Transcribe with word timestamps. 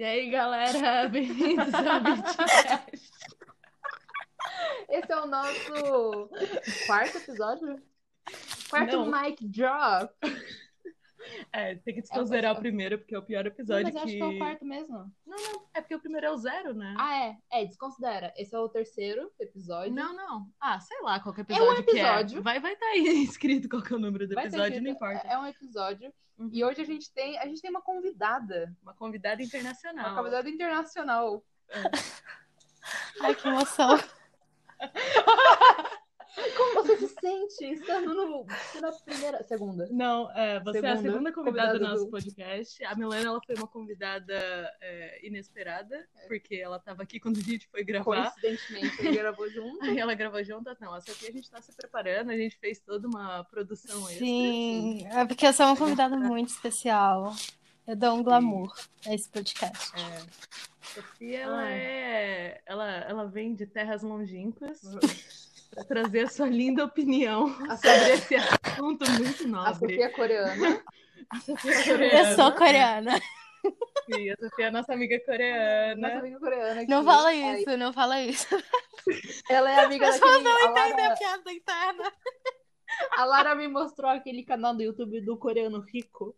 E 0.00 0.02
aí, 0.02 0.30
galera, 0.30 1.06
bem-vindos 1.12 1.74
ao 1.74 2.00
BTcast. 2.00 3.12
Esse 4.88 5.12
é 5.12 5.20
o 5.20 5.26
nosso 5.26 6.30
quarto 6.86 7.18
episódio? 7.18 7.82
Quarto 8.70 8.96
Não. 8.96 9.20
mic 9.22 9.46
drop. 9.46 10.10
É, 11.52 11.74
tem 11.76 11.94
que 11.94 12.02
desconsiderar 12.02 12.54
o 12.54 12.60
primeiro, 12.60 12.98
porque 12.98 13.14
é 13.14 13.18
o 13.18 13.22
pior 13.22 13.44
episódio 13.46 13.84
Mas 13.84 13.94
eu 13.94 14.00
acho 14.02 14.12
que... 14.12 14.16
que 14.18 14.22
é 14.22 14.26
o 14.26 14.38
quarto 14.38 14.64
mesmo. 14.64 15.12
Não, 15.26 15.36
não, 15.36 15.66
é 15.74 15.80
porque 15.80 15.94
o 15.94 16.00
primeiro 16.00 16.26
é 16.26 16.30
o 16.30 16.36
zero, 16.36 16.74
né? 16.74 16.94
Ah, 16.98 17.24
é. 17.24 17.36
É, 17.50 17.64
desconsidera. 17.64 18.32
Esse 18.36 18.54
é 18.54 18.58
o 18.58 18.68
terceiro 18.68 19.32
episódio. 19.38 19.92
Não, 19.92 20.14
não. 20.14 20.46
Ah, 20.60 20.78
sei 20.80 21.00
lá 21.02 21.18
qual 21.20 21.34
que 21.34 21.40
é 21.40 21.44
o 21.44 21.46
É 21.48 21.62
um 21.62 21.72
episódio 21.72 21.84
que 21.84 21.90
episódio. 21.90 22.38
é. 22.38 22.42
Vai 22.42 22.60
vai 22.60 22.76
tá 22.76 22.86
aí 22.86 23.22
escrito 23.24 23.68
qual 23.68 23.82
que 23.82 23.92
é 23.92 23.96
o 23.96 24.00
número 24.00 24.28
do 24.28 24.34
Vai 24.34 24.44
ter 24.44 24.56
episódio, 24.56 24.82
não 24.82 24.90
importa. 24.90 25.26
É 25.26 25.38
um 25.38 25.46
episódio. 25.46 26.12
Uhum. 26.38 26.50
E 26.52 26.64
hoje 26.64 26.80
a 26.80 26.84
gente 26.84 27.12
tem, 27.12 27.38
a 27.38 27.46
gente 27.46 27.60
tem 27.60 27.70
uma 27.70 27.82
convidada. 27.82 28.74
Uma 28.82 28.94
convidada 28.94 29.42
internacional. 29.42 30.06
Uma 30.06 30.16
convidada 30.16 30.48
internacional. 30.48 31.44
Ai, 33.20 33.34
que 33.34 33.46
emoção. 33.46 33.98
Como 36.56 36.82
você 36.82 36.96
se 36.96 37.14
sente 37.20 37.64
estando 37.72 38.14
no, 38.14 38.46
na 38.80 38.92
primeira, 38.92 39.42
segunda? 39.44 39.88
Não, 39.90 40.30
é, 40.32 40.60
você 40.60 40.78
é 40.78 40.90
a 40.90 40.96
Segunda 40.96 41.12
segunda 41.12 41.32
convidada 41.32 41.60
convidada 41.60 41.78
do 41.78 41.84
nosso 41.84 42.10
podcast. 42.10 42.84
A 42.84 42.94
Milena 42.94 43.30
ela 43.30 43.40
foi 43.44 43.54
uma 43.54 43.66
convidada 43.66 44.34
é, 44.80 45.26
inesperada, 45.26 46.08
porque 46.26 46.56
ela 46.56 46.76
estava 46.76 47.02
aqui 47.02 47.20
quando 47.20 47.38
a 47.38 47.42
gente 47.42 47.68
foi 47.68 47.84
gravar. 47.84 48.32
Coincidentemente, 48.32 49.00
ele 49.00 49.16
gravou 49.16 49.50
junto. 49.50 49.84
Aí 49.84 49.98
ela 49.98 50.14
gravou 50.14 50.42
junto. 50.42 50.70
Não, 50.80 50.96
essa 50.96 51.12
aqui 51.12 51.28
a 51.28 51.32
gente 51.32 51.50
tá 51.50 51.60
se 51.60 51.72
preparando, 51.72 52.30
a 52.30 52.36
gente 52.36 52.58
fez 52.58 52.80
toda 52.80 53.06
uma 53.06 53.44
produção 53.44 53.98
extra. 54.08 54.18
Sim, 54.18 55.06
é 55.06 55.24
porque 55.24 55.46
eu 55.46 55.52
sou 55.52 55.66
uma 55.66 55.76
convidada 55.76 56.16
muito 56.16 56.48
especial. 56.48 57.34
Eu 57.86 57.96
dou 57.96 58.14
um 58.14 58.22
glamour 58.22 58.72
a 59.06 59.14
esse 59.14 59.28
podcast. 59.28 59.92
É. 59.96 60.60
Sofia, 60.94 61.40
ela 61.40 61.70
é. 61.70 62.60
Ela, 62.66 62.90
ela 63.00 63.26
vem 63.26 63.54
de 63.54 63.66
terras 63.66 64.02
longínquas 64.02 64.80
para 65.74 65.84
trazer 65.84 66.20
a 66.22 66.28
sua 66.28 66.48
linda 66.48 66.84
opinião 66.84 67.46
A 67.68 67.76
sobre 67.76 68.12
esse 68.12 68.34
assunto 68.36 69.10
muito 69.12 69.44
A 69.44 69.46
nobre. 69.46 69.74
Sofia 69.74 70.04
é 70.04 70.08
coreana. 70.08 70.82
A 71.30 71.40
Sofia 71.40 71.72
é 71.74 71.82
coreana. 71.84 72.30
Eu 72.30 72.36
sou 72.36 72.52
coreana. 72.52 73.20
Sim, 74.12 74.30
a 74.30 74.36
Sofia 74.36 74.66
é 74.66 74.70
nossa 74.70 74.92
amiga 74.94 75.14
Nossa 75.16 75.26
coreana. 75.26 76.18
amiga 76.18 76.38
coreana. 76.40 76.84
Não 76.88 76.98
aqui. 76.98 77.06
fala 77.06 77.28
Aí, 77.28 77.60
isso, 77.60 77.76
não 77.76 77.92
fala 77.92 78.22
isso. 78.22 78.46
Ela 79.50 79.70
é 79.70 79.84
amiga 79.84 80.08
As 80.08 80.18
pessoas 80.18 80.42
daquele... 80.42 80.48
não 80.48 80.66
a 80.66 80.70
entendem 80.70 81.04
Lara- 81.04 81.12
a 81.12 81.16
piada 81.16 81.52
interna. 81.52 82.12
A 83.12 83.24
Lara 83.24 83.54
me 83.54 83.68
mostrou 83.68 84.10
aquele 84.10 84.42
canal 84.42 84.74
do 84.74 84.82
YouTube 84.82 85.20
do 85.20 85.36
coreano 85.36 85.80
rico. 85.80 86.34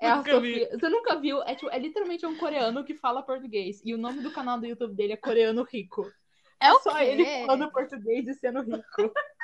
É 0.00 0.08
a 0.10 0.16
Nunca 0.16 0.40
vi. 0.40 0.52
Sofia. 0.60 0.78
Você 0.78 0.88
nunca 0.88 1.16
viu? 1.18 1.42
É, 1.44 1.54
tipo, 1.54 1.70
é 1.70 1.78
literalmente 1.78 2.26
um 2.26 2.36
coreano 2.36 2.84
que 2.84 2.94
fala 2.94 3.22
português. 3.22 3.80
E 3.84 3.94
o 3.94 3.98
nome 3.98 4.20
do 4.20 4.30
canal 4.32 4.58
do 4.58 4.66
YouTube 4.66 4.94
dele 4.94 5.14
é 5.14 5.16
Coreano 5.16 5.62
Rico. 5.62 6.12
É 6.60 6.72
o 6.72 6.80
Só 6.80 6.94
quê? 6.96 7.04
ele 7.04 7.46
falando 7.46 7.70
português 7.70 8.26
e 8.26 8.34
sendo 8.34 8.62
rico. 8.62 9.12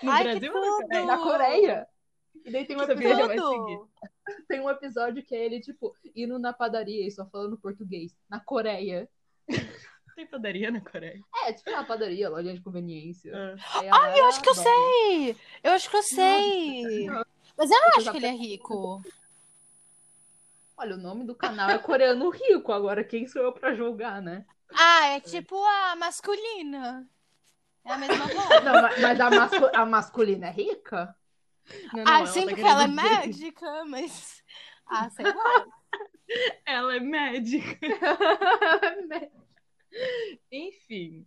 No 0.00 0.12
Ai, 0.12 0.22
Brasil 0.22 0.52
que 0.52 0.56
ou 0.56 0.64
na! 0.64 0.86
Coreia? 0.86 1.06
Na 1.06 1.18
Coreia. 1.18 1.88
E 2.44 2.52
daí 2.52 2.64
tem 2.64 2.76
um, 2.76 2.82
episódio, 2.82 3.26
vai 3.26 3.36
seguir. 3.36 3.36
Tudo! 3.36 3.90
tem 4.46 4.60
um 4.60 4.70
episódio 4.70 5.24
que 5.24 5.34
é 5.34 5.44
ele, 5.44 5.60
tipo, 5.60 5.92
indo 6.14 6.38
na 6.38 6.52
padaria 6.52 7.04
e 7.04 7.10
só 7.10 7.26
falando 7.26 7.58
português. 7.58 8.16
Na 8.28 8.38
Coreia. 8.38 9.08
Tem 10.14 10.26
padaria 10.26 10.70
na 10.70 10.80
Coreia? 10.80 11.20
É, 11.44 11.52
tipo 11.52 11.70
na 11.70 11.84
padaria, 11.84 12.28
loja 12.28 12.52
de 12.52 12.60
conveniência. 12.60 13.32
Ah. 13.34 13.78
Aí 13.78 13.88
a 13.88 13.96
Lara 13.96 14.18
Eu 14.18 14.24
acho 14.26 14.42
que 14.42 14.48
eu 14.48 14.54
sei! 14.54 15.36
Eu 15.62 15.72
acho 15.72 15.90
que 15.90 15.96
eu 15.96 16.02
sei! 16.02 17.06
Mas 17.56 17.70
eu 17.70 17.80
não 17.80 17.88
acho 17.96 18.10
que 18.10 18.16
ele 18.16 18.26
é 18.26 18.32
rico. 18.32 19.00
Olha, 20.76 20.94
o 20.94 20.98
nome 20.98 21.24
do 21.24 21.36
canal 21.36 21.70
é 21.70 21.78
Coreano 21.78 22.30
Rico. 22.30 22.72
Agora, 22.72 23.04
quem 23.04 23.28
sou 23.28 23.42
eu 23.42 23.52
pra 23.52 23.74
julgar, 23.74 24.20
né? 24.20 24.44
Ah, 24.74 25.06
é 25.06 25.20
tipo 25.20 25.56
a 25.56 25.96
masculina. 25.96 27.08
É 27.84 27.92
a 27.92 27.98
mesma. 27.98 28.16
Não, 28.64 28.82
mas, 29.00 29.20
a, 29.20 29.30
mascu- 29.30 29.70
a 29.76 29.86
masculina 29.86 30.46
é 30.48 30.50
rica? 30.50 31.16
Não, 31.92 32.04
não, 32.04 32.12
Ah, 32.22 32.26
sim, 32.26 32.42
tá 32.42 32.48
porque 32.48 32.62
ela 32.62 32.84
é 32.84 32.88
médica, 32.88 33.84
mas. 33.84 34.42
Ah, 34.86 35.10
sei 35.10 35.26
lá. 35.26 35.66
Ela 36.66 36.96
é 36.96 37.00
médica. 37.00 37.78
Enfim. 40.52 41.26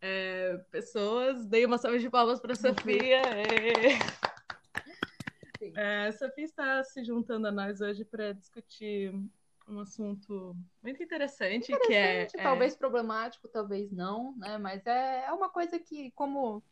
É, 0.00 0.56
pessoas, 0.70 1.46
dei 1.46 1.64
uma 1.64 1.78
salva 1.78 1.98
de 1.98 2.08
palmas 2.10 2.40
para 2.40 2.54
Sofia. 2.54 3.20
É. 3.22 3.98
É, 5.76 6.06
a 6.08 6.12
Sofia 6.12 6.44
está 6.44 6.84
se 6.84 7.02
juntando 7.04 7.46
a 7.46 7.52
nós 7.52 7.80
hoje 7.80 8.04
para 8.04 8.32
discutir 8.32 9.14
um 9.66 9.80
assunto 9.80 10.56
muito 10.82 11.02
interessante, 11.02 11.66
que 11.66 11.72
é, 11.92 12.22
Interessante, 12.24 12.40
é- 12.40 12.42
talvez 12.42 12.76
problemático, 12.76 13.48
talvez 13.48 13.90
não, 13.90 14.36
né? 14.36 14.58
Mas 14.58 14.86
é, 14.86 15.24
é 15.26 15.32
uma 15.32 15.48
coisa 15.48 15.78
que, 15.78 16.10
como 16.12 16.62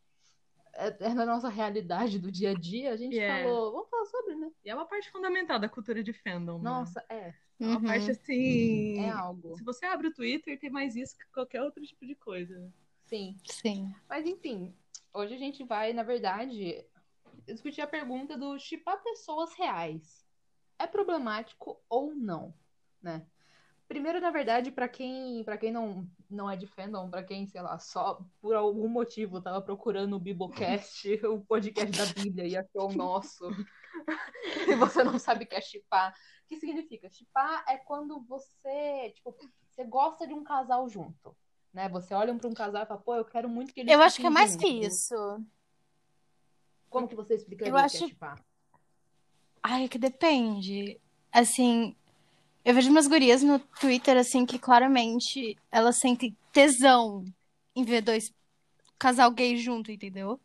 é, 0.75 0.89
é 1.07 1.15
na 1.15 1.25
nossa 1.27 1.49
realidade 1.49 2.19
do 2.19 2.31
dia 2.31 2.51
a 2.51 2.55
dia, 2.55 2.93
a 2.93 2.97
gente 2.97 3.19
É. 3.19 3.27
falou, 3.29 3.73
vamos 3.73 3.89
falar 3.91 4.05
sobre, 4.07 4.37
né? 4.37 4.51
e 4.65 4.71
é 4.71 4.75
uma 4.75 4.87
parte 4.87 5.11
fundamental 5.11 5.59
da 5.59 5.69
cultura 5.69 6.03
de 6.03 6.13
fandom. 6.13 6.59
né? 6.59 6.65
Nossa, 6.65 7.05
é, 7.09 7.35
É 7.61 7.67
uma 7.67 7.77
Uhum. 7.77 7.87
parte 7.87 8.11
assim. 8.11 8.99
é 8.99 9.11
algo. 9.11 9.57
Se 9.57 9.63
você 9.65 9.87
abre 9.87 10.09
o 10.09 10.13
Twitter, 10.15 10.59
tem 10.59 10.71
mais 10.71 10.97
isso 10.97 11.17
que 11.17 11.25
qualquer 11.33 11.63
outro 11.63 11.83
tipo 11.85 12.05
de 12.07 12.15
coisa. 12.15 12.73
Sim. 13.05 13.37
Sim. 13.45 13.95
Mas 14.09 14.27
enfim, 14.27 14.75
hoje 15.15 15.35
a 15.35 15.39
gente 15.39 15.63
vai, 15.65 15.93
na 15.93 16.03
verdade, 16.03 16.85
discutir 17.47 17.81
a 17.81 17.87
pergunta 17.87 18.37
do 18.37 18.59
chipar 18.59 19.03
pessoas 19.03 19.53
reais. 19.55 20.27
É 20.79 20.87
problemático 20.87 21.81
ou 21.89 22.15
não, 22.15 22.53
né? 23.03 23.27
Primeiro, 23.89 24.21
na 24.21 24.31
verdade, 24.31 24.71
pra 24.71 24.89
quem, 24.89 25.45
para 25.45 25.59
quem 25.59 25.71
não, 25.71 26.09
não 26.31 26.51
é 26.51 26.57
de 26.57 26.67
fandom, 26.67 27.11
pra 27.11 27.23
quem, 27.23 27.47
sei 27.47 27.61
lá, 27.61 27.79
só 27.79 28.25
por 28.41 28.55
algum 28.55 28.89
motivo 28.89 29.41
tava 29.43 29.61
procurando 29.61 30.17
o 30.17 30.21
Biblecast, 30.21 31.07
o 31.27 31.41
podcast 31.45 31.91
da 31.99 32.07
Bíblia, 32.23 32.47
e 32.49 32.57
achou 32.57 32.91
o 32.91 32.95
nosso. 32.95 33.45
e 34.67 34.75
você 34.77 35.05
não 35.05 35.19
sabe 35.19 35.45
o 35.45 35.47
que 35.47 35.55
é 35.55 35.61
chipar. 35.61 36.15
O 36.45 36.49
que 36.49 36.57
significa? 36.57 37.11
Chipar 37.11 37.65
é 37.69 37.77
quando 37.77 38.19
você, 38.23 39.11
tipo, 39.15 39.37
você 39.69 39.85
gosta 39.85 40.27
de 40.27 40.33
um 40.33 40.43
casal 40.43 40.89
junto. 40.89 41.37
Né? 41.73 41.89
Você 41.91 42.15
olha 42.15 42.35
pra 42.35 42.49
um 42.49 42.55
casal 42.55 42.85
e 42.85 42.87
fala, 42.87 43.01
pô, 43.01 43.15
eu 43.17 43.25
quero 43.27 43.49
muito 43.49 43.75
que 43.75 43.81
eles 43.81 43.93
Eu 43.93 44.01
acho 44.01 44.19
que 44.21 44.27
é 44.27 44.31
mais 44.31 44.53
juntos. 44.53 44.65
que 44.69 44.87
isso. 44.87 45.45
Como 46.89 47.09
que 47.09 47.15
você 47.15 47.35
explicaria 47.35 47.71
Eu 47.71 47.75
o 47.75 47.79
que 47.79 47.85
acho- 47.85 48.05
é 48.05 48.09
chipar? 48.09 48.45
Ai, 49.63 49.85
é 49.85 49.89
que 49.89 49.99
depende. 49.99 51.01
Assim, 51.31 51.97
eu 52.65 52.75
vejo 52.75 52.91
umas 52.91 53.07
gurias 53.07 53.43
no 53.43 53.59
Twitter, 53.59 54.17
assim, 54.17 54.47
que 54.47 54.59
claramente 54.59 55.59
elas 55.71 55.97
sentem 55.97 56.37
tesão 56.53 57.25
em 57.75 57.85
ver 57.85 58.03
dois 58.03 58.33
casal 58.99 59.31
gay 59.33 59.57
junto, 59.57 59.91
entendeu? 59.91 60.39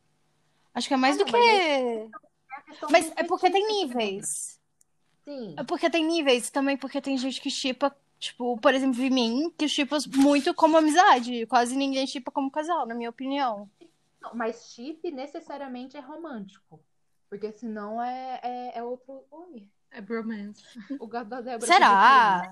Acho 0.73 0.87
que 0.87 0.93
é 0.93 0.97
mais 0.97 1.15
Ah, 1.15 1.23
do 1.23 1.31
não, 1.31 1.39
que. 1.39 2.09
Mas 2.91 3.09
do 3.09 3.13
é 3.17 3.23
porque 3.23 3.49
tem 3.49 3.63
fetiche, 3.63 3.85
níveis. 3.85 4.59
Sim. 5.25 5.53
É 5.57 5.63
porque 5.63 5.89
tem 5.89 6.05
níveis 6.05 6.49
também, 6.49 6.77
porque 6.77 7.01
tem 7.01 7.17
gente 7.17 7.39
que 7.39 7.49
chipa, 7.51 7.95
tipo, 8.19 8.57
por 8.57 8.73
exemplo, 8.73 9.01
em 9.01 9.09
mim, 9.09 9.53
que 9.57 9.67
chipa 9.67 9.97
muito 10.15 10.53
como 10.53 10.77
amizade. 10.77 11.45
Quase 11.45 11.75
ninguém 11.75 12.07
chipa 12.07 12.31
como 12.31 12.49
casal, 12.49 12.85
na 12.87 12.95
minha 12.95 13.09
opinião. 13.09 13.69
Não, 14.21 14.33
mas 14.33 14.71
chip 14.73 15.11
necessariamente 15.11 15.95
é 15.97 15.99
romântico. 15.99 16.79
Porque 17.29 17.51
senão 17.51 18.01
é, 18.01 18.39
é, 18.41 18.79
é 18.79 18.83
outro. 18.83 19.23
Oi, 19.29 19.67
É 19.91 20.01
bromance. 20.01 20.63
o 20.99 21.07
gato 21.07 21.27
da 21.29 21.41
Débora. 21.41 21.65
Será? 21.65 22.51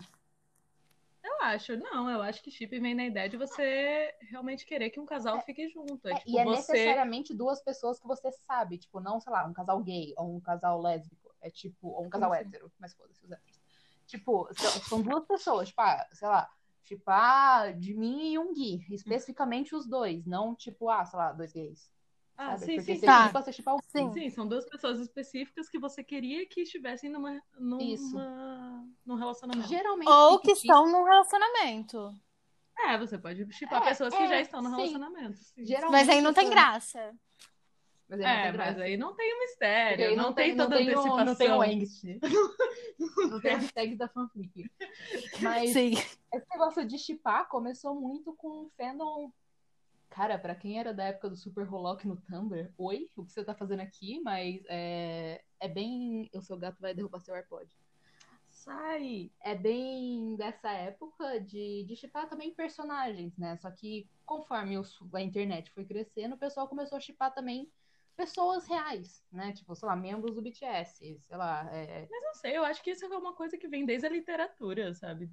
Eu 1.24 1.42
acho, 1.42 1.76
não, 1.78 2.10
eu 2.10 2.22
acho 2.22 2.42
que 2.44 2.52
chip 2.52 2.80
vem 2.80 2.94
na 2.94 3.06
ideia 3.06 3.28
de 3.28 3.36
você 3.36 4.14
realmente 4.30 4.64
querer 4.66 4.92
que 4.92 5.00
um 5.00 5.06
casal 5.08 5.42
fique 5.42 5.68
junto. 5.70 6.08
É, 6.08 6.12
É, 6.12 6.16
tipo, 6.20 6.30
e 6.30 6.38
é 6.38 6.44
você. 6.46 6.72
necessariamente 6.74 7.34
duas 7.34 7.62
pessoas 7.64 8.00
que 8.00 8.08
você 8.08 8.32
sabe. 8.32 8.78
Tipo, 8.78 9.00
não, 9.00 9.20
sei 9.20 9.34
lá, 9.34 9.46
um 9.46 9.54
casal 9.54 9.82
gay 9.82 10.14
ou 10.18 10.36
um 10.36 10.40
casal 10.40 10.80
lésbico. 10.80 11.34
É 11.42 11.50
tipo, 11.50 11.88
ou 11.90 12.06
um 12.06 12.10
casal 12.10 12.30
Como 12.30 12.40
assim? 12.40 12.48
hétero. 12.50 12.72
Mas 12.80 12.94
foda-se 12.94 13.24
os 13.26 13.32
héteros. 13.32 13.60
Tipo, 14.06 14.48
são, 14.54 14.70
são 14.84 15.02
duas 15.02 15.26
pessoas. 15.26 15.70
Tipo, 15.70 15.82
ah, 15.82 16.08
sei 16.12 16.28
lá. 16.28 16.50
Tipo, 16.84 17.04
ah, 17.08 17.72
de 17.72 17.96
mim 17.96 18.32
e 18.34 18.38
um 18.38 18.54
Gui. 18.54 18.86
Especificamente 18.92 19.74
os 19.76 19.88
dois. 19.88 20.24
Não, 20.28 20.54
tipo, 20.56 20.90
ah, 20.90 21.04
sei 21.06 21.18
lá, 21.18 21.32
dois 21.32 21.52
gays. 21.52 21.92
Ah, 22.38 22.58
sabe? 22.58 22.66
sim, 22.66 22.76
Porque 22.78 22.94
sim, 22.96 23.00
você 23.00 23.06
Tá. 23.06 23.52
chipa 23.54 23.74
o 23.74 23.80
Sim. 23.84 24.12
Sim, 24.14 24.30
são 24.30 24.48
duas 24.48 24.66
pessoas 24.70 25.00
específicas 25.00 25.70
que 25.70 25.80
você 25.80 26.04
queria 26.04 26.46
que 26.48 26.62
estivessem 26.62 27.10
numa, 27.10 27.42
numa, 27.58 27.82
Isso. 27.82 28.18
num 29.06 29.16
relacionamento. 29.16 29.68
Geralmente. 29.70 30.10
Ou 30.10 30.40
que 30.40 30.48
fetiche- 30.50 30.68
estão 30.68 30.92
num 30.92 31.04
relacionamento. 31.04 32.14
É, 32.78 32.98
você 32.98 33.18
pode 33.18 33.50
chipar 33.54 33.82
É, 33.82 33.86
pessoas 33.90 34.14
que 34.14 34.22
é, 34.22 34.28
já 34.28 34.42
estão 34.42 34.62
no 34.62 34.70
sim. 34.72 34.76
relacionamento. 34.76 35.38
sim. 35.38 35.66
Geralmente 35.66 35.92
Mas 35.92 36.10
aí 36.10 36.22
não 36.22 36.34
tem 36.34 36.44
são- 36.46 36.54
graça. 36.54 37.16
Mas 38.08 38.20
aí 38.20 38.26
não 38.26 38.32
É, 38.32 38.44
tem 38.44 38.52
graça. 38.54 38.72
mas 38.74 38.82
aí 38.82 38.98
não 38.98 39.16
tem 39.16 39.40
mistério, 39.40 40.06
aí 40.10 40.16
não, 40.16 40.34
tem, 40.34 40.56
tanta 40.56 40.70
não 40.70 40.78
tem 40.78 40.88
o- 40.88 40.92
antecipação. 41.00 41.26
Não 41.26 41.36
tem 41.36 41.52
o 41.52 41.62
angst. 41.62 42.04
não 43.32 43.42
tem 43.42 43.54
a 43.54 43.58
hashtag 43.74 43.96
da 43.96 44.08
fanfic. 44.10 44.70
Mas 45.42 45.72
Sim. 45.72 45.94
esse 45.94 46.46
negócio 46.52 46.86
de 46.86 46.98
chipar 47.00 47.48
começou 47.48 47.96
muito 47.96 48.34
com 48.36 48.66
o 48.66 48.72
fandom. 48.78 49.32
Cara, 50.16 50.40
pra 50.40 50.56
quem 50.56 50.80
era 50.80 50.94
da 50.94 51.04
época 51.04 51.30
do 51.30 51.36
Super 51.36 51.68
Rolock 51.68 52.08
no 52.08 52.16
Tumblr, 52.16 52.74
oi, 52.78 53.12
o 53.18 53.26
que 53.26 53.34
você 53.34 53.44
tá 53.44 53.54
fazendo 53.54 53.82
aqui? 53.82 54.22
Mas 54.24 54.64
é, 54.70 55.44
é 55.60 55.68
bem. 55.68 56.30
O 56.34 56.40
seu 56.42 56.58
gato 56.58 56.80
vai 56.80 56.94
derrubar 56.94 57.20
seu 57.20 57.36
AirPod. 57.36 57.70
Sai! 58.48 59.30
é 59.42 59.54
bem 59.54 60.38
dessa 60.38 60.72
época 60.72 61.42
de, 61.42 61.84
de 61.84 61.98
chipar 61.98 62.30
também 62.30 62.56
personagens, 62.56 63.38
né? 63.38 63.58
Só 63.58 63.70
que 63.70 64.10
conforme 64.26 64.78
os- 64.78 64.98
a 65.14 65.22
internet 65.22 65.70
foi 65.72 65.84
crescendo, 65.84 66.36
o 66.36 66.40
pessoal 66.40 66.70
começou 66.70 66.98
a 66.98 67.02
chipar 67.02 67.34
também 67.34 67.70
pessoas 68.16 68.66
reais, 68.66 69.22
né? 69.30 69.52
Tipo, 69.52 69.76
sei 69.76 69.86
lá, 69.86 69.98
membros 69.98 70.34
do 70.34 70.42
BTS, 70.42 71.20
sei 71.20 71.38
lá. 71.38 71.68
é- 71.76 72.08
Mas 72.10 72.24
não 72.24 72.34
sei, 72.36 72.56
eu 72.58 72.64
acho 72.64 72.82
que 72.82 72.92
isso 72.92 73.04
é 73.04 73.18
uma 73.18 73.36
coisa 73.36 73.58
que 73.58 73.68
vem 73.68 73.86
desde 73.86 74.08
a 74.08 74.10
literatura, 74.10 74.94
sabe? 74.94 75.30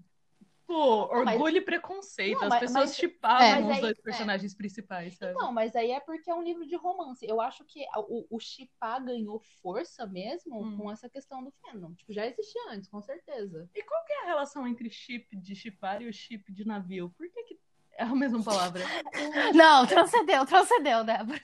Pô, 0.72 1.02
orgulho 1.14 1.58
e 1.58 1.60
preconceito. 1.60 2.38
Não, 2.38 2.44
As 2.44 2.48
mas- 2.48 2.60
pessoas 2.60 2.84
mas- 2.90 2.96
chipavam 2.96 3.46
É. 3.46 3.58
os 3.60 3.66
Mas 3.66 3.74
aí- 3.76 3.80
dois 3.82 3.98
é. 3.98 4.02
personagens 4.02 4.54
principais, 4.54 5.14
sabe? 5.18 5.34
Não, 5.34 5.52
mas 5.52 5.76
aí 5.76 5.90
é 5.90 6.00
porque 6.00 6.30
é 6.30 6.34
um 6.34 6.42
livro 6.42 6.66
de 6.66 6.74
romance. 6.76 7.26
Eu 7.28 7.42
acho 7.42 7.62
que 7.66 7.84
o, 8.08 8.26
o 8.36 8.40
chipar 8.40 9.04
ganhou 9.04 9.38
força 9.62 10.06
mesmo 10.06 10.62
Hum. 10.62 10.78
com 10.78 10.90
essa 10.90 11.10
questão 11.10 11.44
do 11.44 11.52
fandom. 11.60 11.92
Tipo, 11.94 12.10
já 12.14 12.26
existia 12.26 12.70
antes, 12.70 12.88
com 12.88 13.02
certeza. 13.02 13.68
E 13.74 13.82
qual 13.82 14.02
que 14.06 14.12
é 14.14 14.22
a 14.22 14.26
relação 14.28 14.66
entre 14.66 14.88
chip 14.88 15.36
de 15.36 15.54
chipar 15.54 16.00
e 16.00 16.08
o 16.08 16.12
chip 16.12 16.50
de 16.50 16.66
navio? 16.66 17.12
Por 17.18 17.28
que, 17.30 17.42
que 17.42 17.58
é 17.98 18.04
a 18.04 18.14
mesma 18.14 18.42
palavra? 18.42 18.82
Não, 19.54 19.86
transcendeu, 19.86 20.46
transcendeu, 20.46 21.04
Débora. 21.04 21.40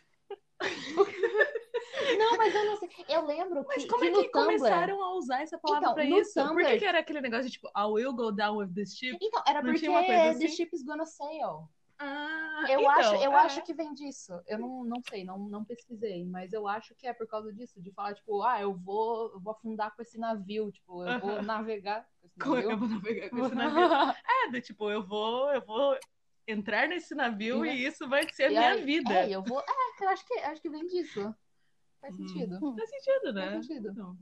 Não, 2.16 2.36
mas 2.36 2.54
eu 2.54 2.64
não 2.64 2.76
sei. 2.76 2.88
Eu 3.08 3.26
lembro 3.26 3.64
Mas 3.66 3.82
que, 3.82 3.88
como 3.88 4.00
que 4.02 4.08
é 4.08 4.10
que 4.12 4.28
Tumblr. 4.30 4.44
começaram 4.58 5.02
a 5.02 5.14
usar 5.16 5.42
essa 5.42 5.58
palavra 5.58 5.84
Então, 5.86 5.94
pra 5.94 6.04
isso? 6.04 6.32
Por 6.34 6.42
que, 6.42 6.48
Tumblr- 6.48 6.78
que 6.78 6.84
era 6.84 6.98
aquele 7.00 7.20
negócio 7.20 7.46
de 7.46 7.50
tipo, 7.52 7.68
I 7.68 7.84
will 7.84 8.12
go 8.12 8.30
down 8.32 8.56
with 8.58 8.72
this 8.74 8.96
ship? 8.96 9.18
Então, 9.20 9.42
era 9.46 9.60
Não 9.60 9.66
porque 9.72 9.78
tinha 9.80 9.90
uma 9.90 10.04
coisa 10.04 10.22
The 10.22 10.28
assim? 10.30 10.48
Ship 10.48 10.70
is 10.74 10.82
Gonna 10.82 11.04
Sail. 11.06 11.68
Ah, 12.00 12.64
Eu, 12.68 12.78
então, 12.80 12.90
acho, 12.92 13.14
eu 13.16 13.32
é. 13.32 13.34
acho 13.34 13.62
que 13.64 13.74
vem 13.74 13.92
disso. 13.92 14.32
Eu 14.46 14.58
não, 14.60 14.84
não 14.84 15.02
sei, 15.08 15.24
não, 15.24 15.36
não 15.36 15.64
pesquisei, 15.64 16.24
mas 16.24 16.52
eu 16.52 16.68
acho 16.68 16.94
que 16.94 17.08
é 17.08 17.12
por 17.12 17.26
causa 17.26 17.52
disso, 17.52 17.80
de 17.82 17.90
falar, 17.90 18.14
tipo, 18.14 18.40
ah, 18.42 18.60
eu 18.60 18.72
vou, 18.72 19.32
eu 19.32 19.40
vou 19.40 19.52
afundar 19.52 19.92
com 19.96 20.00
esse 20.02 20.16
navio, 20.16 20.70
tipo, 20.70 21.02
eu 21.04 21.18
vou 21.18 21.30
Aham. 21.30 21.42
navegar 21.42 22.06
com 22.20 22.26
esse 22.28 22.38
navio. 22.38 22.70
Eu 22.70 22.78
vou 22.78 22.88
navegar 22.88 23.30
com 23.30 23.38
esse 23.46 23.54
navio. 23.54 23.88
É, 24.46 24.50
do 24.52 24.60
tipo, 24.60 24.88
eu 24.90 25.02
vou, 25.02 25.50
eu 25.52 25.60
vou 25.60 25.98
entrar 26.46 26.86
nesse 26.88 27.16
navio 27.16 27.66
E 27.66 27.70
e 27.70 27.86
isso 27.86 28.08
vai 28.08 28.22
ser 28.32 28.44
a 28.44 28.48
minha 28.48 28.70
aí- 28.70 28.84
vida. 28.84 29.12
É, 29.12 29.30
eu 29.30 29.42
vou. 29.42 29.58
É, 29.60 30.04
eu 30.04 30.08
acho 30.08 30.24
que, 30.24 30.34
acho 30.38 30.62
que 30.62 30.70
vem 30.70 30.86
disso. 30.86 31.34
Faz 32.00 32.14
Hum. 32.14 32.28
sentido. 32.28 32.60
Faz 32.76 32.90
sentido, 32.90 33.32
né? 33.32 33.52
Faz 33.52 33.66
sentido. 33.66 33.90
Então, 33.90 34.18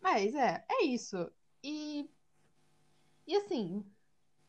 Mas 0.00 0.34
é, 0.34 0.64
é 0.68 0.84
isso. 0.84 1.30
E. 1.62 2.08
E 3.26 3.36
assim, 3.36 3.84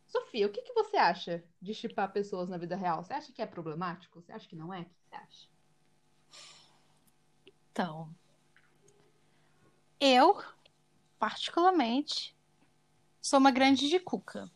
Sofia, 0.08 0.48
o 0.48 0.52
que, 0.52 0.62
que 0.62 0.74
você 0.74 0.96
acha 0.98 1.44
de 1.62 1.74
chipar 1.74 2.12
pessoas 2.12 2.48
na 2.50 2.58
vida 2.58 2.76
real? 2.76 3.04
Você 3.04 3.14
acha 3.14 3.32
que 3.34 3.42
é 3.42 3.46
problemático? 3.46 4.22
Você 4.22 4.32
acha 4.32 4.48
que 4.48 4.56
não 4.56 4.74
é? 4.74 4.82
O 4.82 4.86
que 4.86 4.92
você 5.10 5.16
acha? 5.16 5.48
Então, 7.72 8.14
eu, 10.00 10.42
particularmente, 11.18 12.36
sou 13.22 13.40
uma 13.40 13.52
grande 13.52 13.90
de 13.90 14.00
cuca. 14.00 14.50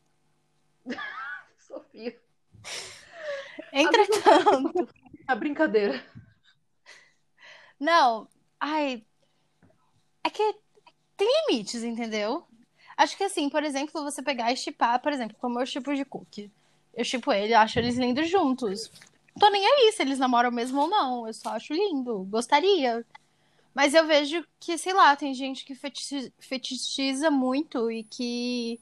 Sofia. 1.57 2.19
Entretanto, 3.71 4.87
A 5.27 5.35
brincadeira. 5.35 6.03
Não, 7.83 8.27
ai, 8.59 9.03
é 10.23 10.29
que 10.29 10.55
tem 11.17 11.27
limites, 11.49 11.83
entendeu? 11.83 12.45
Acho 12.97 13.17
que 13.17 13.23
assim, 13.23 13.49
por 13.49 13.63
exemplo, 13.63 14.03
você 14.03 14.21
pegar 14.21 14.51
e 14.51 14.57
chipar, 14.57 15.01
por 15.01 15.11
exemplo, 15.11 15.35
como 15.39 15.59
eu 15.59 15.65
chipo 15.65 15.93
de 15.95 16.05
cookie. 16.05 16.51
Eu 16.93 17.03
chipo 17.03 17.31
ele, 17.31 17.53
eu 17.53 17.59
acho 17.59 17.79
eles 17.79 17.97
lindos 17.97 18.29
juntos. 18.29 18.91
Tô 19.39 19.49
nem 19.49 19.65
aí 19.65 19.91
se 19.91 20.03
eles 20.03 20.19
namoram 20.19 20.51
mesmo 20.51 20.81
ou 20.81 20.87
não, 20.87 21.27
eu 21.27 21.33
só 21.33 21.49
acho 21.51 21.73
lindo, 21.73 22.23
gostaria. 22.29 23.05
Mas 23.73 23.93
eu 23.93 24.05
vejo 24.05 24.45
que, 24.59 24.77
sei 24.77 24.93
lá, 24.93 25.15
tem 25.15 25.33
gente 25.33 25.65
que 25.65 25.75
fetichi- 25.75 26.33
fetichiza 26.39 27.31
muito 27.31 27.91
e 27.91 28.03
que. 28.03 28.79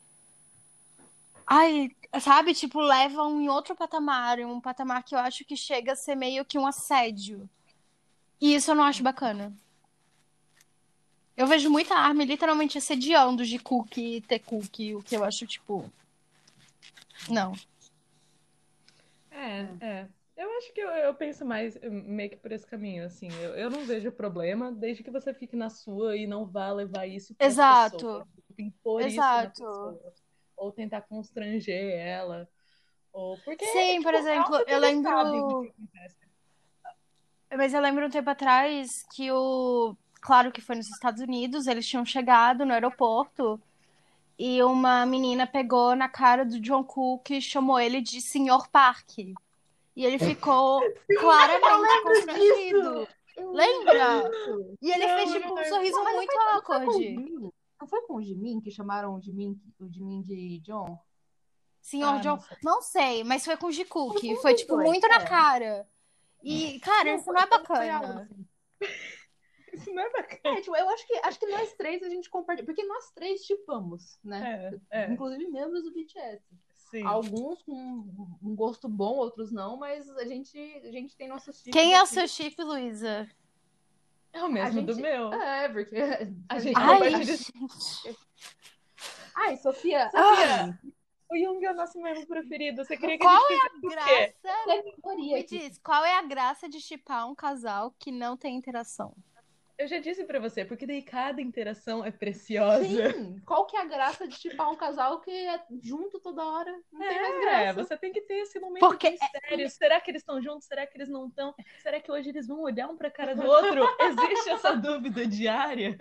Ai, 1.48 1.90
sabe, 2.22 2.54
tipo, 2.54 2.80
levam 2.80 3.42
em 3.42 3.50
outro 3.50 3.76
patamar, 3.76 4.40
em 4.40 4.46
um 4.46 4.62
patamar 4.62 5.04
que 5.04 5.16
eu 5.16 5.20
acho 5.20 5.46
que 5.46 5.56
chega 5.56 5.94
a 5.94 5.96
ser 5.96 6.16
meio 6.16 6.46
que 6.46 6.58
um 6.58 6.68
assédio. 6.68 7.50
E 8.42 8.56
isso 8.56 8.72
eu 8.72 8.76
não 8.76 8.84
acho 8.84 9.04
bacana. 9.04 9.54
Eu 11.38 11.46
vejo 11.46 11.70
muita 11.70 11.96
arma 11.96 12.24
literalmente 12.24 12.78
assediando 12.78 13.46
de 13.46 13.60
cookie 13.60 14.22
ter 14.22 14.40
cookie, 14.40 14.96
o 14.96 15.02
que 15.04 15.16
eu 15.16 15.24
acho, 15.24 15.46
tipo. 15.46 15.90
Não. 17.30 17.54
é, 19.30 19.68
é. 19.80 20.08
Eu 20.36 20.58
acho 20.58 20.74
que 20.74 20.82
eu, 20.82 20.90
eu 20.90 21.14
penso 21.14 21.46
mais 21.46 21.76
eh, 21.76 21.90
meio 21.90 22.32
que 22.32 22.36
por 22.36 22.52
esse 22.52 22.66
caminho, 22.66 23.06
assim. 23.06 23.28
Eu, 23.42 23.52
eu 23.56 23.70
não 23.70 23.86
vejo 23.86 24.12
problema, 24.12 24.72
desde 24.72 25.04
que 25.04 25.12
você 25.12 25.34
fique 25.36 25.56
na 25.56 25.70
sua 25.70 26.18
e 26.18 26.26
não 26.26 26.46
vá 26.46 26.72
levar 26.72 27.06
isso 27.06 27.36
para 27.36 27.46
Exato. 27.46 27.96
pessoa. 27.98 28.28
Tipo, 28.48 28.62
impor 28.62 29.02
isso 29.02 29.18
na 29.18 29.44
Exato. 29.44 29.52
pessoa. 29.52 30.14
Ou 30.58 30.72
tentar 30.72 31.02
constranger 31.02 31.96
ela. 31.96 32.50
Ou 33.14 33.38
porque, 33.40 33.66
Sim, 33.66 34.02
por 34.02 34.14
tipo, 34.14 34.28
exemplo, 34.28 34.56
eu 34.66 34.80
lembro. 34.80 35.12
o 35.12 35.62
que 35.62 35.70
acontece. 35.70 36.21
Mas 37.56 37.74
eu 37.74 37.82
lembro 37.82 38.06
um 38.06 38.10
tempo 38.10 38.30
atrás 38.30 39.04
que 39.14 39.32
o. 39.32 39.96
Claro 40.22 40.52
que 40.52 40.62
foi 40.62 40.76
nos 40.76 40.88
Estados 40.88 41.22
Unidos, 41.22 41.66
eles 41.68 41.88
tinham 41.88 42.06
chegado 42.06 42.66
no 42.66 42.74
aeroporto 42.74 43.60
e 44.38 44.62
uma 44.64 45.06
menina 45.06 45.48
pegou 45.48 45.96
na 45.96 46.08
cara 46.08 46.46
do 46.46 46.60
John 46.60 46.84
Cook 46.84 47.32
e 47.32 47.42
chamou 47.42 47.80
ele 47.80 48.02
de 48.02 48.22
Senhor 48.22 48.68
Parque. 48.70 49.34
E 49.96 50.06
ele 50.06 50.20
ficou 50.20 50.80
claramente 51.20 52.04
constrangido. 52.04 53.08
Lembra? 53.38 54.30
E 54.82 54.92
ele 54.92 55.08
Não, 55.08 55.16
fez 55.16 55.32
tipo 55.32 55.60
um 55.60 55.66
sorriso 55.66 56.04
Não, 56.04 56.16
muito 56.16 56.34
Não 56.36 56.42
foi 56.44 56.54
awkward. 56.54 57.52
Não 57.80 57.88
foi 57.88 58.02
com 58.04 58.16
o 58.16 58.22
Jimin 58.22 58.62
que 58.62 58.70
chamaram 58.70 59.16
o 59.16 59.22
Jimin, 59.22 59.60
o 59.80 59.90
Jimin 59.90 60.22
de 60.22 60.60
John? 60.60 61.00
Senhor 61.82 62.16
Ah, 62.16 62.18
John. 62.20 62.36
não 62.36 62.40
sei. 62.40 62.58
Não 62.64 62.82
sei, 62.82 63.24
mas 63.24 63.44
foi 63.44 63.58
com 63.58 63.68
o 63.68 63.72
Jikook. 63.72 64.20
Foi 64.20 64.36
Foi, 64.38 64.54
tipo, 64.54 64.78
muito 64.78 65.08
na 65.08 65.16
é. 65.16 65.26
cara. 65.26 65.88
E, 66.44 66.80
cara, 66.80 67.16
isso 67.16 67.32
não 67.32 67.42
é 67.42 67.48
bacana. 67.48 68.22
assim. 68.22 68.48
Isso 69.74 69.90
não 69.94 70.04
é 70.04 70.12
bacana. 70.12 70.58
É, 70.58 70.62
tipo, 70.62 70.76
eu 70.76 70.90
acho 70.90 71.08
que, 71.08 71.14
acho 71.24 71.40
que 71.40 71.46
nós 71.46 71.72
três 71.76 72.04
a 72.04 72.10
gente 72.10 72.30
compartilha. 72.30 72.66
Porque 72.66 72.84
nós 72.84 73.10
três 73.12 73.46
chipamos, 73.46 74.20
né? 74.22 74.78
É, 74.92 75.04
é. 75.04 75.12
Inclusive 75.14 75.48
membros 75.48 75.84
do 75.86 75.94
BTS. 75.94 76.44
Sim. 76.76 77.06
Alguns 77.06 77.62
com 77.64 77.74
um 78.44 78.54
gosto 78.54 78.90
bom, 78.90 79.14
outros 79.16 79.50
não, 79.50 79.78
mas 79.78 80.10
a 80.18 80.26
gente, 80.26 80.58
a 80.84 80.92
gente 80.92 81.16
tem 81.16 81.30
nossos 81.30 81.56
chips. 81.60 81.72
Quem 81.72 81.94
é 81.94 82.04
o 82.04 82.06
seu 82.06 82.28
chip, 82.28 82.62
Luísa? 82.62 83.30
É 84.34 84.44
o 84.44 84.50
mesmo 84.52 84.82
A 84.82 84.84
do 84.84 84.94
gente- 84.94 85.02
meu. 85.02 85.32
É, 85.32 85.70
porque. 85.70 85.96
A 86.50 86.60
gente 86.60 86.78
Ai, 86.78 86.94
compartilha 86.94 87.24
gente. 87.26 88.18
Ai, 89.36 89.56
Sofia. 89.56 90.10
Sofia, 90.12 90.80
O 91.32 91.38
Jung 91.38 91.66
é 91.66 91.72
o 91.72 91.76
nosso 91.76 91.98
membro 92.02 92.28
preferido. 92.28 92.84
Você 92.84 92.98
queria 92.98 93.18
que 93.18 93.24
Qual 93.24 93.46
a 93.46 93.50
gente 93.50 93.78
o 93.78 93.90
quê? 93.90 94.36
Graça. 94.44 94.66
categoria 94.66 95.38
Me 95.38 95.44
diz, 95.46 95.78
qual 95.78 96.04
é 96.04 96.18
a 96.18 96.24
graça 96.24 96.68
de 96.68 96.82
chipar 96.82 97.26
um 97.26 97.34
casal 97.34 97.96
que 97.98 98.12
não 98.12 98.36
tem 98.36 98.54
interação? 98.58 99.16
Eu 99.78 99.88
já 99.88 99.98
disse 99.98 100.26
pra 100.26 100.40
você, 100.40 100.66
porque 100.66 100.86
daí 100.86 101.02
cada 101.02 101.42
interação 101.42 102.04
é 102.06 102.12
preciosa. 102.12 103.14
Sim, 103.14 103.42
qual 103.46 103.66
que 103.66 103.78
é 103.78 103.82
a 103.82 103.86
graça 103.86 104.28
de 104.28 104.36
chipar 104.36 104.70
um 104.70 104.76
casal 104.76 105.22
que 105.22 105.32
é 105.32 105.60
junto 105.82 106.20
toda 106.20 106.46
hora? 106.46 106.72
Não 106.92 107.00
tem 107.00 107.22
mais 107.22 107.34
É, 107.34 107.40
graça. 107.74 107.88
você 107.90 107.98
tem 107.98 108.12
que 108.12 108.22
ter 108.22 108.36
esse 108.42 108.60
momento 108.60 108.80
Porque 108.82 109.12
de 109.12 109.20
mistério. 109.20 109.70
Será 109.70 110.00
que 110.02 110.12
eles 110.12 110.22
estão 110.22 110.42
juntos? 110.42 110.68
Será 110.68 110.86
que 110.88 110.98
eles 110.98 111.10
não 111.10 111.28
estão? 111.28 111.54
Será 111.82 112.00
que 112.00 112.12
hoje 112.12 112.30
eles 112.30 112.48
vão 112.48 112.62
olhar 112.62 112.88
um 112.88 112.98
pra 112.98 113.10
cara 113.12 113.36
do 113.36 113.42
outro? 113.48 113.84
Existe 114.00 114.50
essa 114.50 114.76
dúvida 114.76 115.26
diária, 115.28 115.98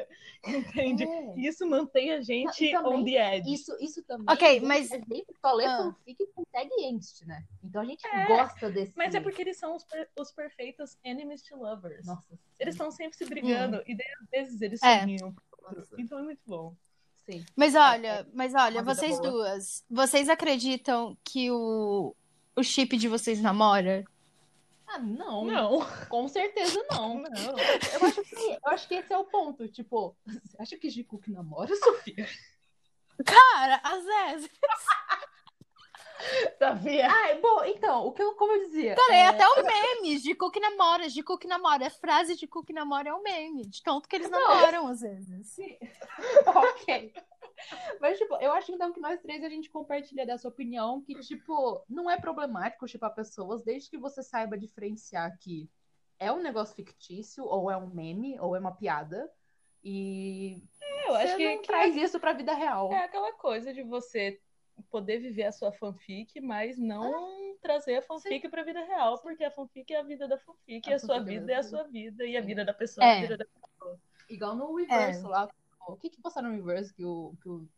entende? 0.47 1.05
É. 1.05 1.35
E 1.37 1.47
isso 1.47 1.67
mantém 1.67 2.13
a 2.13 2.21
gente 2.21 2.65
E 2.65 2.73
também, 2.73 2.93
on 2.93 3.05
the 3.05 3.37
edge. 3.37 3.53
Isso, 3.53 3.77
isso 3.81 4.03
também. 4.05 4.27
Ok, 4.29 4.59
a 4.59 4.63
mas- 4.63 4.93
A 4.93 4.97
gente 4.97 5.27
só 5.41 5.53
lê 5.53 5.65
Ah. 5.67 5.79
fanfic 5.79 6.27
com 6.35 6.45
tag 6.53 6.69
angst, 6.87 7.23
né? 7.27 7.45
Então 7.63 7.83
a 7.83 7.85
gente 7.85 8.07
É, 8.07 8.27
gosta 8.27 8.71
desse. 8.71 8.93
Mas 8.97 9.15
é 9.15 9.21
porque 9.21 9.43
eles 9.43 9.57
são 9.59 9.77
os, 9.77 9.85
per- 9.85 10.09
os 10.19 10.33
perfeitos 10.33 10.97
enemies 11.05 11.43
to 11.43 11.57
lovers. 11.57 12.07
Nossa. 12.07 12.39
Eles 12.59 12.75
estão 12.75 12.91
sempre 12.91 13.17
se 13.17 13.25
brigando 13.25 13.83
e 13.87 13.95
daí 13.97 14.07
às 14.23 14.29
vezes 14.31 14.61
eles 14.61 14.83
É. 14.83 15.01
sorriam. 15.01 15.35
Então 15.99 16.19
é 16.19 16.23
muito 16.23 16.41
bom. 16.47 16.75
Sim. 17.31 17.45
Mas 17.55 17.77
olha, 17.77 18.27
mas 18.35 18.55
olha, 18.55 18.83
vocês 18.83 19.19
boa. 19.21 19.31
duas, 19.31 19.85
vocês 19.89 20.29
acreditam 20.29 21.17
que 21.25 21.49
o, 21.51 22.15
o 22.57 22.63
chip 22.65 22.97
de 22.97 23.07
vocês 23.07 23.41
namora? 23.41 24.05
Ah, 24.89 24.99
não. 24.99 25.45
Não, 25.45 25.87
Com 26.09 26.27
certeza 26.27 26.85
não. 26.91 27.23
não. 27.23 27.31
Eu 27.31 28.07
acho 28.07 28.23
que, 28.25 28.35
eu 28.35 28.59
acho 28.65 28.89
que 28.89 28.95
esse 28.97 29.13
é 29.13 29.19
o 29.19 29.25
ponto. 29.25 29.69
Tipo, 29.69 30.17
você 30.27 30.57
acha 30.59 30.77
que 30.77 30.91
Jicook 30.91 31.31
namora, 31.31 31.73
Sofia? 31.77 32.29
Cara, 33.25 33.81
às 33.85 34.05
vezes. 34.05 34.51
Sabia? 36.59 37.09
Ah, 37.09 37.35
bom, 37.41 37.65
então, 37.65 38.07
o 38.07 38.13
que 38.13 38.23
eu, 38.23 38.35
como 38.35 38.53
eu 38.53 38.67
dizia. 38.67 38.95
Cara, 38.95 39.15
é 39.15 39.21
é, 39.21 39.27
até 39.27 39.47
o 39.47 39.65
meme 39.65 40.19
de 40.19 40.35
Cook 40.35 40.57
namora, 40.57 41.09
de 41.09 41.23
Cook 41.23 41.45
namora. 41.45 41.87
A 41.87 41.91
frase 41.91 42.37
de 42.37 42.47
Cook 42.47 42.71
namora 42.71 43.11
é 43.11 43.15
um 43.15 43.23
meme. 43.23 43.67
De 43.67 43.83
tanto 43.83 44.09
que 44.09 44.17
eles 44.17 44.31
namoram, 44.31 44.87
às 44.89 45.01
vezes. 45.01 45.57
ok. 46.47 47.13
Mas, 48.01 48.19
tipo, 48.19 48.35
eu 48.37 48.53
acho 48.53 48.73
então 48.73 48.93
que 48.93 49.01
nós 49.01 49.21
três 49.21 49.45
a 49.45 49.49
gente 49.49 49.69
compartilha 49.69 50.25
dessa 50.25 50.49
opinião 50.49 51.03
que, 51.03 51.15
tipo, 51.21 51.85
não 51.89 52.11
é 52.11 52.19
problemático 52.19 52.89
chipar 52.89 53.15
pessoas, 53.15 53.63
desde 53.63 53.91
que 53.91 53.99
você 53.99 54.23
saiba 54.23 54.57
diferenciar 54.57 55.37
que 55.39 55.69
é 56.19 56.31
um 56.33 56.41
negócio 56.41 56.75
fictício, 56.75 57.45
ou 57.45 57.71
é 57.71 57.77
um 57.77 57.89
meme, 57.89 58.39
ou 58.41 58.57
é 58.57 58.59
uma 58.59 58.75
piada. 58.75 59.31
E. 59.83 60.63
É, 60.81 61.09
eu 61.09 61.15
acho 61.15 61.29
Você 61.29 61.37
que, 61.37 61.49
não 61.49 61.63
que 61.63 61.67
traz 61.67 61.97
isso 61.97 62.21
pra 62.21 62.33
vida 62.33 62.55
real. 62.55 62.93
é 62.93 63.05
aquela 63.05 63.33
coisa 63.33 63.73
de 63.73 63.83
você 63.83 64.39
poder 64.91 65.19
viver 65.19 65.45
a 65.45 65.53
sua 65.53 65.73
fanfic, 65.73 66.41
mas 66.41 66.79
não 66.79 67.57
trazer 67.61 67.97
a 67.97 68.03
fanfic 68.03 68.49
pra 68.49 68.63
vida 68.63 68.83
real, 68.85 69.19
porque 69.19 69.45
a 69.45 69.51
fanfic 69.51 69.93
é 69.93 69.99
a 70.01 70.03
vida 70.03 70.27
da 70.29 70.39
fanfic, 70.39 70.89
A 70.89 70.91
e 70.93 70.95
a 70.95 70.99
sua 70.99 71.17
é 71.17 71.19
a 71.19 71.23
vida 71.23 71.41
vida 71.41 71.53
é 71.53 71.55
a 71.57 71.61
da 71.63 71.69
sua 71.69 71.83
vida, 71.85 72.25
e 72.27 72.37
a 72.37 72.41
vida 72.41 72.65
da 72.65 72.73
pessoa 72.75 73.07
é 73.07 73.11
a 73.11 73.15
É. 73.17 73.21
vida 73.23 73.37
da 73.37 73.45
pessoa. 73.45 73.99
Igual 74.29 74.55
no 74.57 74.75
Reverse 74.77 75.23
lá. 75.25 75.49
O 75.89 75.97
que 75.97 76.09
que 76.11 76.21
passaram 76.21 76.51
no 76.51 76.57
Reverse 76.57 76.95
que 76.95 77.05
o. 77.05 77.35
Que 77.43 77.49
o 77.49 77.69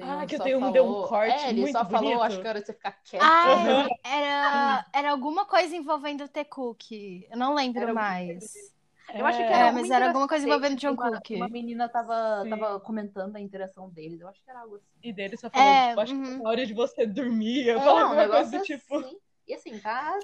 Ah, 0.00 0.24
que 0.26 0.34
o 0.34 0.38
só 0.38 0.44
Taeyong 0.44 0.72
deu 0.72 0.84
um 0.84 0.88
falou- 0.88 1.08
corte 1.08 1.32
É, 1.44 1.50
ele 1.50 1.60
muito 1.60 1.72
só 1.72 1.84
falou, 1.84 2.00
bonito. 2.10 2.22
acho 2.22 2.40
que 2.40 2.48
era 2.48 2.60
você 2.64 2.72
ficar 2.72 2.92
quieto. 3.04 3.22
Ah, 3.22 3.54
Uhum. 3.84 3.88
era, 4.10 4.86
era 4.94 5.10
alguma 5.10 5.44
coisa 5.44 5.76
envolvendo 5.76 6.24
o 6.24 6.28
T-Cook. 6.28 6.90
Eu 7.30 7.36
não 7.36 7.54
lembro 7.54 7.82
Era 7.82 7.92
mais. 7.92 8.71
Eu 9.14 9.26
acho 9.26 9.38
que 9.38 9.44
É, 9.44 9.52
era 9.52 9.66
É, 9.68 9.72
mas 9.72 9.90
era 9.90 10.06
alguma 10.06 10.28
coisa 10.28 10.46
envolvendo 10.46 10.76
John 10.76 10.92
uma- 10.92 11.10
Cook. 11.12 11.30
Uma 11.36 11.48
menina 11.48 11.88
tava, 11.88 12.42
Sim. 12.44 12.50
tava 12.50 12.80
comentando 12.80 13.36
a 13.36 13.40
interação 13.40 13.90
deles. 13.90 14.20
Eu 14.20 14.28
acho 14.28 14.42
que 14.42 14.50
era 14.50 14.60
algo 14.60 14.76
assim. 14.76 14.86
E 15.02 15.12
dele 15.12 15.36
só 15.36 15.50
falou, 15.50 15.68
É, 15.68 15.88
tipo, 15.88 16.00
acho 16.00 16.12
que 16.14 16.18
uhum. 16.20 16.42
na 16.42 16.48
hora 16.50 16.66
de 16.66 16.72
você 16.74 17.06
dormir, 17.06 17.66
eu 17.68 17.78
É, 17.78 17.84
falo 17.84 18.12
um 18.12 18.16
negócio 18.16 18.50
coisa 18.50 18.58
do 18.58 18.64
tipo. 18.64 18.98
assim. 18.98 19.18
E 19.46 19.54
assim, 19.54 19.78
tá. 19.80 20.18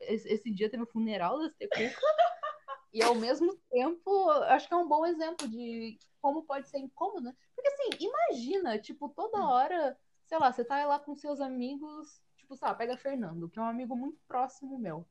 Esse, 0.00 0.28
esse 0.28 0.50
dia 0.50 0.68
teve 0.68 0.82
o 0.82 0.86
funeral 0.86 1.38
da 1.38 1.46
ST 1.48 1.66
Cuca. 1.68 2.00
e 2.92 3.02
ao 3.02 3.14
mesmo 3.14 3.56
tempo, 3.70 4.10
eu 4.10 4.42
acho 4.44 4.68
que 4.68 4.74
é 4.74 4.76
um 4.76 4.88
bom 4.88 5.06
exemplo 5.06 5.48
de 5.48 5.98
como 6.20 6.42
pode 6.42 6.68
ser 6.68 6.78
incômodo, 6.78 7.22
né? 7.22 7.34
Porque 7.54 7.68
assim, 7.68 7.90
imagina, 8.04 8.78
tipo, 8.78 9.08
toda 9.08 9.38
hora, 9.48 9.96
sei 10.26 10.38
lá, 10.38 10.52
você 10.52 10.64
tá 10.64 10.84
lá 10.84 10.98
com 10.98 11.14
seus 11.14 11.40
amigos, 11.40 12.20
tipo, 12.36 12.56
sabe, 12.56 12.78
pega 12.78 12.96
Fernando, 12.96 13.48
que 13.48 13.58
é 13.58 13.62
um 13.62 13.66
amigo 13.68 13.96
muito 13.96 14.18
próximo 14.26 14.78
meu. 14.78 15.06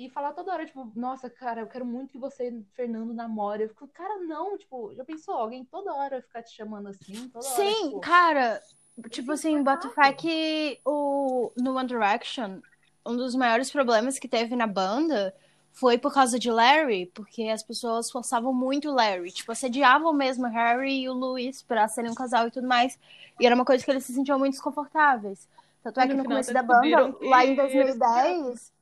E 0.00 0.08
falar 0.08 0.32
toda 0.32 0.50
hora, 0.50 0.64
tipo, 0.64 0.90
nossa, 0.96 1.28
cara, 1.28 1.60
eu 1.60 1.66
quero 1.66 1.84
muito 1.84 2.12
que 2.12 2.18
você 2.18 2.48
e 2.48 2.64
Fernando 2.72 3.12
namore. 3.12 3.64
Eu 3.64 3.68
fico, 3.68 3.86
cara, 3.88 4.16
não, 4.20 4.56
tipo, 4.56 4.94
já 4.94 5.04
pensou 5.04 5.34
alguém 5.34 5.62
toda 5.62 5.92
hora 5.92 6.22
ficar 6.22 6.42
te 6.42 6.56
chamando 6.56 6.88
assim? 6.88 7.28
Toda 7.28 7.46
hora, 7.46 7.54
Sim, 7.54 7.84
tipo, 7.84 8.00
cara. 8.00 8.62
Tipo 9.10 9.32
assim. 9.32 9.62
Butterfly 9.62 10.14
que 10.14 10.80
o, 10.86 11.52
no 11.54 11.76
One 11.76 11.86
Direction, 11.86 12.60
um 13.04 13.14
dos 13.14 13.34
maiores 13.34 13.70
problemas 13.70 14.18
que 14.18 14.26
teve 14.26 14.56
na 14.56 14.66
banda 14.66 15.34
foi 15.70 15.98
por 15.98 16.14
causa 16.14 16.38
de 16.38 16.50
Larry, 16.50 17.04
porque 17.12 17.42
as 17.50 17.62
pessoas 17.62 18.10
forçavam 18.10 18.54
muito 18.54 18.88
o 18.88 18.94
Larry. 18.94 19.30
Tipo, 19.30 19.52
assediavam 19.52 20.14
mesmo 20.14 20.46
Harry 20.46 21.02
e 21.02 21.10
o 21.10 21.12
Louis 21.12 21.60
pra 21.60 21.86
serem 21.88 22.10
um 22.10 22.14
casal 22.14 22.48
e 22.48 22.50
tudo 22.50 22.66
mais. 22.66 22.98
E 23.38 23.44
era 23.44 23.54
uma 23.54 23.66
coisa 23.66 23.84
que 23.84 23.90
eles 23.90 24.06
se 24.06 24.14
sentiam 24.14 24.38
muito 24.38 24.54
desconfortáveis. 24.54 25.46
Tanto 25.82 26.00
é 26.00 26.08
que 26.08 26.14
no 26.14 26.22
final 26.22 26.38
começo 26.38 26.54
da 26.54 26.62
banda, 26.62 27.14
lá 27.20 27.44
em 27.44 27.52
eles 27.52 27.98
2010. 27.98 28.79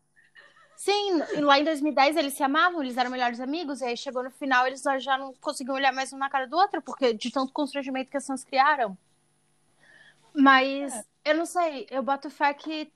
Sim, 0.79 1.19
lá 1.43 1.59
em 1.59 1.65
2010 1.65 2.17
eles 2.17 2.33
se 2.35 2.43
amavam, 2.43 2.83
eles 2.83 2.97
eram 2.97 3.11
melhores 3.11 3.39
amigos, 3.41 3.81
e 3.81 3.85
aí 3.85 3.97
chegou 3.99 4.23
no 4.23 4.31
final 4.31 4.67
eles 4.67 4.83
já 5.01 5.19
não 5.19 5.35
conseguiam 5.35 5.75
olhar 5.77 5.93
mais 5.93 6.13
um 6.13 6.17
na 6.19 6.31
cara 6.31 6.47
do 6.47 6.57
outro, 6.57 6.81
porque 6.81 7.13
de 7.13 7.31
tanto 7.31 7.53
constrangimento 7.53 8.11
que 8.11 8.17
as 8.17 8.27
fãs 8.27 8.45
criaram. 8.45 8.97
Mas 10.35 11.05
É. 11.25 11.31
eu 11.31 11.37
não 11.37 11.47
sei, 11.47 11.87
eu 11.91 12.03
boto 12.03 12.31
fé 12.31 12.53
que. 12.55 12.93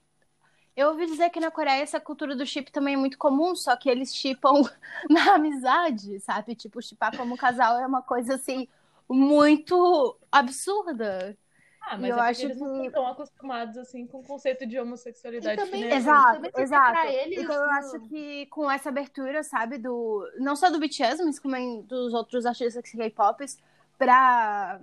Eu 0.75 0.89
ouvi 0.89 1.05
dizer 1.07 1.29
que 1.31 1.39
na 1.39 1.51
Coreia 1.51 1.81
essa 1.83 1.99
cultura 2.01 2.35
do 2.35 2.45
chip 2.45 2.71
também 2.71 2.95
é 2.95 2.97
muito 2.97 3.17
comum, 3.17 3.55
só 3.55 3.75
que 3.77 3.89
eles 3.89 4.15
chipam 4.15 4.63
na 5.09 5.35
amizade, 5.35 6.19
sabe? 6.21 6.55
Tipo, 6.55 6.81
chipar 6.81 7.15
como 7.17 7.37
casal 7.37 7.79
é 7.79 7.87
uma 7.87 8.01
coisa 8.01 8.35
assim 8.35 8.67
muito 9.09 10.17
absurda. 10.31 11.37
Ah, 11.85 11.95
E 11.97 12.01
mas 12.01 12.09
eu 12.11 12.17
é 12.17 12.21
acho 12.29 12.41
eles 12.45 12.57
não 12.59 12.79
que- 12.81 12.87
estão 12.87 13.05
acostumados 13.07 13.77
assim 13.77 14.07
com 14.07 14.19
o 14.19 14.23
conceito 14.23 14.65
de 14.65 14.79
homossexualidade. 14.79 15.59
E 15.61 15.63
também- 15.65 15.81
que 15.81 15.87
nem 15.87 15.93
a 15.93 15.99
gente. 15.99 16.01
Exato, 16.09 16.33
também 16.35 16.51
exato. 16.57 16.91
pra 16.91 17.13
eles, 17.13 17.43
então 17.43 17.55
eu 17.55 17.69
acho 17.71 17.99
que 18.07 18.45
com 18.47 18.71
essa 18.71 18.89
abertura, 18.89 19.43
sabe, 19.43 19.77
do 19.77 20.25
não 20.39 20.55
só 20.55 20.69
do 20.69 20.79
BTS, 20.79 21.23
mas 21.23 21.39
também 21.39 21.81
dos 21.81 22.13
outros 22.13 22.45
artistas 22.45 22.83
K-pop 22.89 23.45
pra 23.97 24.79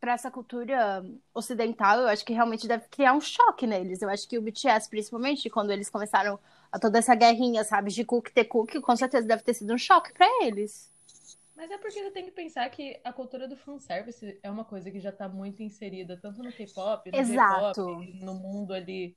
para 0.00 0.14
essa 0.14 0.32
cultura 0.32 1.04
ocidental, 1.32 2.00
eu 2.00 2.08
acho 2.08 2.24
que 2.24 2.32
realmente 2.32 2.66
deve 2.66 2.88
criar 2.90 3.12
um 3.14 3.20
choque 3.20 3.68
neles. 3.68 4.02
Eu 4.02 4.10
acho 4.10 4.28
que 4.28 4.36
o 4.36 4.42
BTS, 4.42 4.90
principalmente 4.90 5.48
quando 5.48 5.70
eles 5.70 5.88
começaram 5.88 6.40
a 6.72 6.78
toda 6.80 6.98
essa 6.98 7.14
guerrinha, 7.14 7.62
sabe, 7.62 7.92
de 7.92 8.04
cook 8.04 8.30
ter 8.32 8.46
cook, 8.46 8.80
com 8.80 8.96
certeza 8.96 9.28
deve 9.28 9.44
ter 9.44 9.54
sido 9.54 9.72
um 9.72 9.78
choque 9.78 10.12
pra 10.12 10.26
eles. 10.44 10.91
Mas 11.54 11.70
é 11.70 11.78
porque 11.78 12.02
você 12.02 12.10
tem 12.10 12.24
que 12.24 12.30
pensar 12.30 12.68
que 12.70 13.00
a 13.04 13.12
cultura 13.12 13.46
do 13.46 13.56
fanservice 13.56 14.38
é 14.42 14.50
uma 14.50 14.64
coisa 14.64 14.90
que 14.90 14.98
já 15.00 15.12
tá 15.12 15.28
muito 15.28 15.62
inserida 15.62 16.18
tanto 16.20 16.42
no 16.42 16.52
K-pop, 16.52 17.10
no. 17.10 17.22
J-pop, 17.22 17.78
no 18.24 18.34
mundo 18.34 18.72
ali 18.72 19.16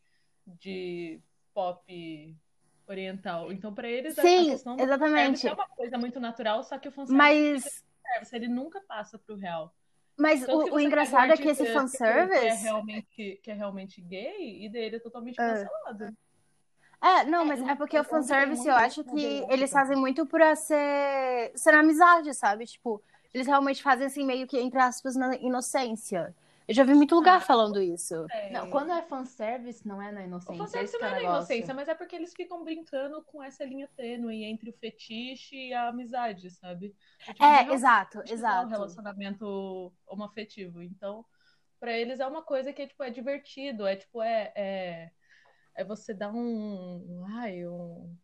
de 0.62 1.20
pop 1.54 2.38
oriental. 2.88 3.52
Então, 3.52 3.74
pra 3.74 3.88
eles, 3.90 4.20
a- 4.20 4.22
a 4.24 4.26
Sim, 4.26 4.52
questão 4.52 4.78
exatamente. 4.80 5.42
fanservice 5.42 5.48
é 5.48 5.54
uma 5.54 5.68
coisa 5.70 5.98
muito 5.98 6.20
natural, 6.20 6.64
só 6.64 6.78
que 6.78 6.88
o 6.90 6.92
fanservice, 6.92 7.14
Mas 7.18 7.64
fanservice, 8.04 8.36
ele 8.36 8.48
nunca 8.48 8.82
passa 8.82 9.18
pro 9.18 9.36
real. 9.36 9.74
mas 10.18 10.46
que 10.46 10.52
o, 10.52 10.76
o 10.76 10.80
engraçado 10.80 11.32
é 11.32 11.38
que 11.38 11.50
esse 11.50 11.62
artista 11.62 11.98
Que 11.98 11.98
é, 11.98 12.54
fanservice 12.54 12.64
realmente, 12.64 13.40
que 13.44 13.52
é 13.52 13.54
realmente 13.54 14.02
gay 14.02 14.66
e 14.66 14.70
dele 14.70 14.98
é 14.98 15.00
totalmente 15.00 15.40
É. 15.40 15.48
cancelado. 15.48 16.16
É, 17.06 17.24
não, 17.26 17.46
mas 17.46 17.60
não, 17.60 17.70
é 17.70 17.76
porque 17.76 18.00
o 18.00 18.04
fanservice 18.04 18.68
eu 18.68 18.76
acho 18.76 19.04
que 19.04 19.46
eles 19.50 19.72
fazem 19.72 19.96
muito 19.96 20.26
por 20.26 20.42
ser, 20.56 21.52
ser 21.56 21.74
amizade, 21.76 22.34
sabe? 22.34 22.66
Tipo, 22.66 23.02
eles 23.34 23.48
realmente 23.48 23.84
fazem 23.84 24.08
assim, 24.08 24.26
meio 24.26 24.48
que, 24.48 24.58
entre 24.60 24.80
aspas, 24.80 25.16
na 25.16 25.36
inocência. 25.36 26.36
Eu 26.68 26.74
já 26.74 26.84
vi 26.84 26.94
muito 26.96 27.14
lugar 27.16 27.40
Ah, 27.40 27.42
falando 27.42 27.82
isso. 27.82 28.16
É. 28.30 28.50
Não, 28.50 28.68
quando 28.68 28.92
é 28.92 29.02
fanservice, 29.04 29.88
não 29.88 30.02
é 30.02 30.12
na 30.12 30.24
O 30.48 30.54
inocência. 30.54 30.54
fanservice 30.54 30.96
esse 30.96 30.98
que 30.98 31.04
não 31.04 31.08
é 31.08 31.10
é 31.10 31.12
o 31.12 31.14
na 31.14 31.22
negócio. 31.22 31.24
inocência, 31.24 31.74
mas 31.74 31.88
é 31.88 31.96
porque 31.96 32.16
eles 32.16 32.34
ficam 32.34 32.64
brincando 32.64 33.24
com 33.26 33.44
essa 33.44 33.64
linha 33.66 33.88
tênue 33.96 34.44
entre 34.44 34.70
o 34.70 34.74
fetiche 34.74 35.56
e 35.70 35.74
a 35.74 35.90
amizade, 35.90 36.50
sabe? 36.52 36.96
Tipo, 37.20 37.40
É, 37.40 37.72
exato, 37.74 38.24
não 38.38 38.54
é 38.56 38.60
um 38.62 38.68
exato. 38.68 38.70
relacionamento 38.70 39.94
homoafetivo. 40.08 40.82
Então, 40.84 41.26
pra 41.80 41.94
eles 41.98 42.20
é 42.20 42.28
uma 42.28 42.44
coisa 42.44 42.74
que 42.74 42.82
é, 42.84 42.88
tipo, 42.88 43.04
é 43.04 43.10
divertido, 43.10 43.86
é 43.88 43.96
tipo, 43.96 44.22
é, 44.22 44.54
é, 44.56 45.12
é 45.76 45.84
você 45.84 46.14
dar 46.14 46.32
um. 46.34 47.26
Ai, 47.38 47.68
um. 47.68 48.16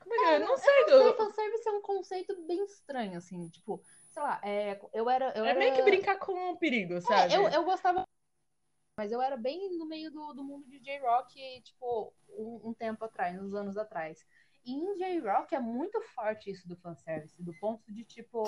Como 0.00 0.14
é 0.14 0.18
que 0.18 0.42
eu 0.42 0.48
não 0.48 0.56
sei, 0.56 0.80
Não 0.80 0.88
sei, 0.88 0.98
do- 1.12 1.16
fanservice 1.16 1.68
é 1.68 1.72
um 1.72 1.82
conceito 1.82 2.46
bem 2.46 2.64
estranho, 2.64 3.18
assim, 3.18 3.48
tipo, 3.48 3.82
sei 4.10 4.22
lá, 4.22 4.40
é, 4.42 4.80
eu 4.92 5.08
era. 5.10 5.32
Eu 5.36 5.44
É 5.44 5.50
era... 5.50 5.58
meio 5.58 5.74
que 5.74 5.82
brincar 5.82 6.18
com 6.18 6.52
o 6.52 6.58
perigo, 6.58 6.94
É, 6.94 7.00
sabe? 7.00 7.34
eu, 7.34 7.48
eu 7.48 7.64
gostava. 7.64 8.02
Mas 8.98 9.12
eu 9.12 9.22
era 9.22 9.36
bem 9.36 9.76
no 9.78 9.86
meio 9.86 10.10
do, 10.10 10.32
do 10.34 10.44
mundo 10.44 10.68
de 10.68 10.78
J-Rock, 10.80 11.62
tipo, 11.62 12.12
um, 12.30 12.68
um 12.70 12.74
tempo 12.74 13.04
atrás, 13.04 13.40
uns 13.40 13.54
anos 13.54 13.76
atrás. 13.78 14.26
E 14.64 14.72
em 14.72 14.96
J-Rock 14.98 15.54
é 15.54 15.60
muito 15.60 16.00
forte 16.14 16.50
isso 16.50 16.68
do 16.68 16.76
fanservice, 16.76 17.42
do 17.42 17.54
ponto 17.54 17.82
de, 17.90 18.04
tipo, 18.04 18.42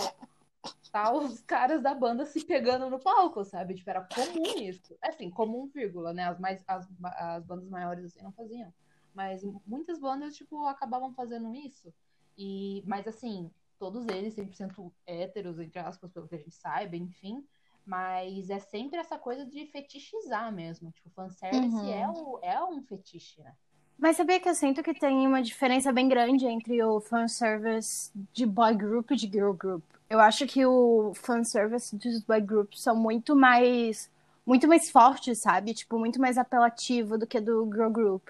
tá 0.93 1.13
os 1.13 1.41
caras 1.41 1.83
da 1.83 1.95
banda 1.95 2.27
se 2.27 2.45
pegando 2.45 2.89
no 2.91 2.99
palco, 2.99 3.45
sabe? 3.45 3.75
Tipo, 3.75 3.91
era 3.91 4.03
comum 4.03 4.59
isso. 4.59 4.97
Assim, 5.03 5.31
comum, 5.31 5.67
vírgula, 5.75 6.13
né? 6.13 6.25
As, 6.29 6.39
mais, 6.39 6.63
as, 6.69 6.87
as 7.03 7.45
bandas 7.45 7.69
maiores 7.69 8.05
assim 8.05 8.23
não 8.23 8.33
faziam. 8.33 8.73
Mas 9.15 9.43
muitas 9.67 9.99
bandas, 9.99 10.37
tipo, 10.37 10.67
acabavam 10.67 11.13
fazendo 11.15 11.55
isso. 11.55 11.93
E, 12.37 12.83
mas 12.87 13.07
assim, 13.07 13.51
todos 13.79 14.07
eles 14.09 14.35
100% 14.35 14.93
héteros, 15.07 15.59
entre 15.59 15.79
aspas, 15.79 16.11
pelo 16.13 16.29
que 16.29 16.35
a 16.35 16.39
gente 16.39 16.55
saiba, 16.55 16.97
enfim. 16.97 17.45
Mas 17.85 18.49
é 18.49 18.59
sempre 18.59 18.99
essa 18.99 19.19
coisa 19.19 19.45
de 19.45 19.67
fetichizar 19.67 20.53
mesmo. 20.53 20.91
Tipo, 20.93 21.11
fanservice 21.11 21.75
Uhum. 21.75 21.93
é, 21.93 22.09
o, 22.09 22.39
é 22.43 22.65
um 22.65 22.83
fetiche, 22.83 23.43
né? 23.43 23.55
Mas 23.99 24.17
sabia 24.17 24.41
que 24.41 24.49
eu 24.49 24.55
sinto 24.55 24.83
que 24.83 24.95
tem 24.95 25.27
uma 25.27 25.43
diferença 25.43 25.93
bem 25.93 26.09
grande 26.09 26.47
entre 26.47 26.83
o 26.83 27.01
fanservice 27.01 28.11
de 28.33 28.45
boy 28.47 28.75
group 28.75 29.11
e 29.11 29.17
de 29.17 29.27
girl 29.27 29.53
group. 29.53 29.83
Eu 30.13 30.21
acho 30.21 30.47
que 30.47 30.65
o 30.67 31.15
fanservice 31.15 31.97
dos 31.97 32.21
boy 32.23 32.39
groups 32.41 32.83
são 32.83 32.95
muito 32.95 33.35
mais 33.35 34.11
muito 34.45 34.69
mais 34.69 34.91
fortes, 34.91 35.39
sabe? 35.39 35.73
Tipo, 35.73 35.99
muito 35.99 36.21
mais 36.21 36.37
apelativo 36.37 37.17
do 37.17 37.27
que 37.27 37.41
do 37.41 37.65
girl 37.73 37.89
group. 37.89 38.29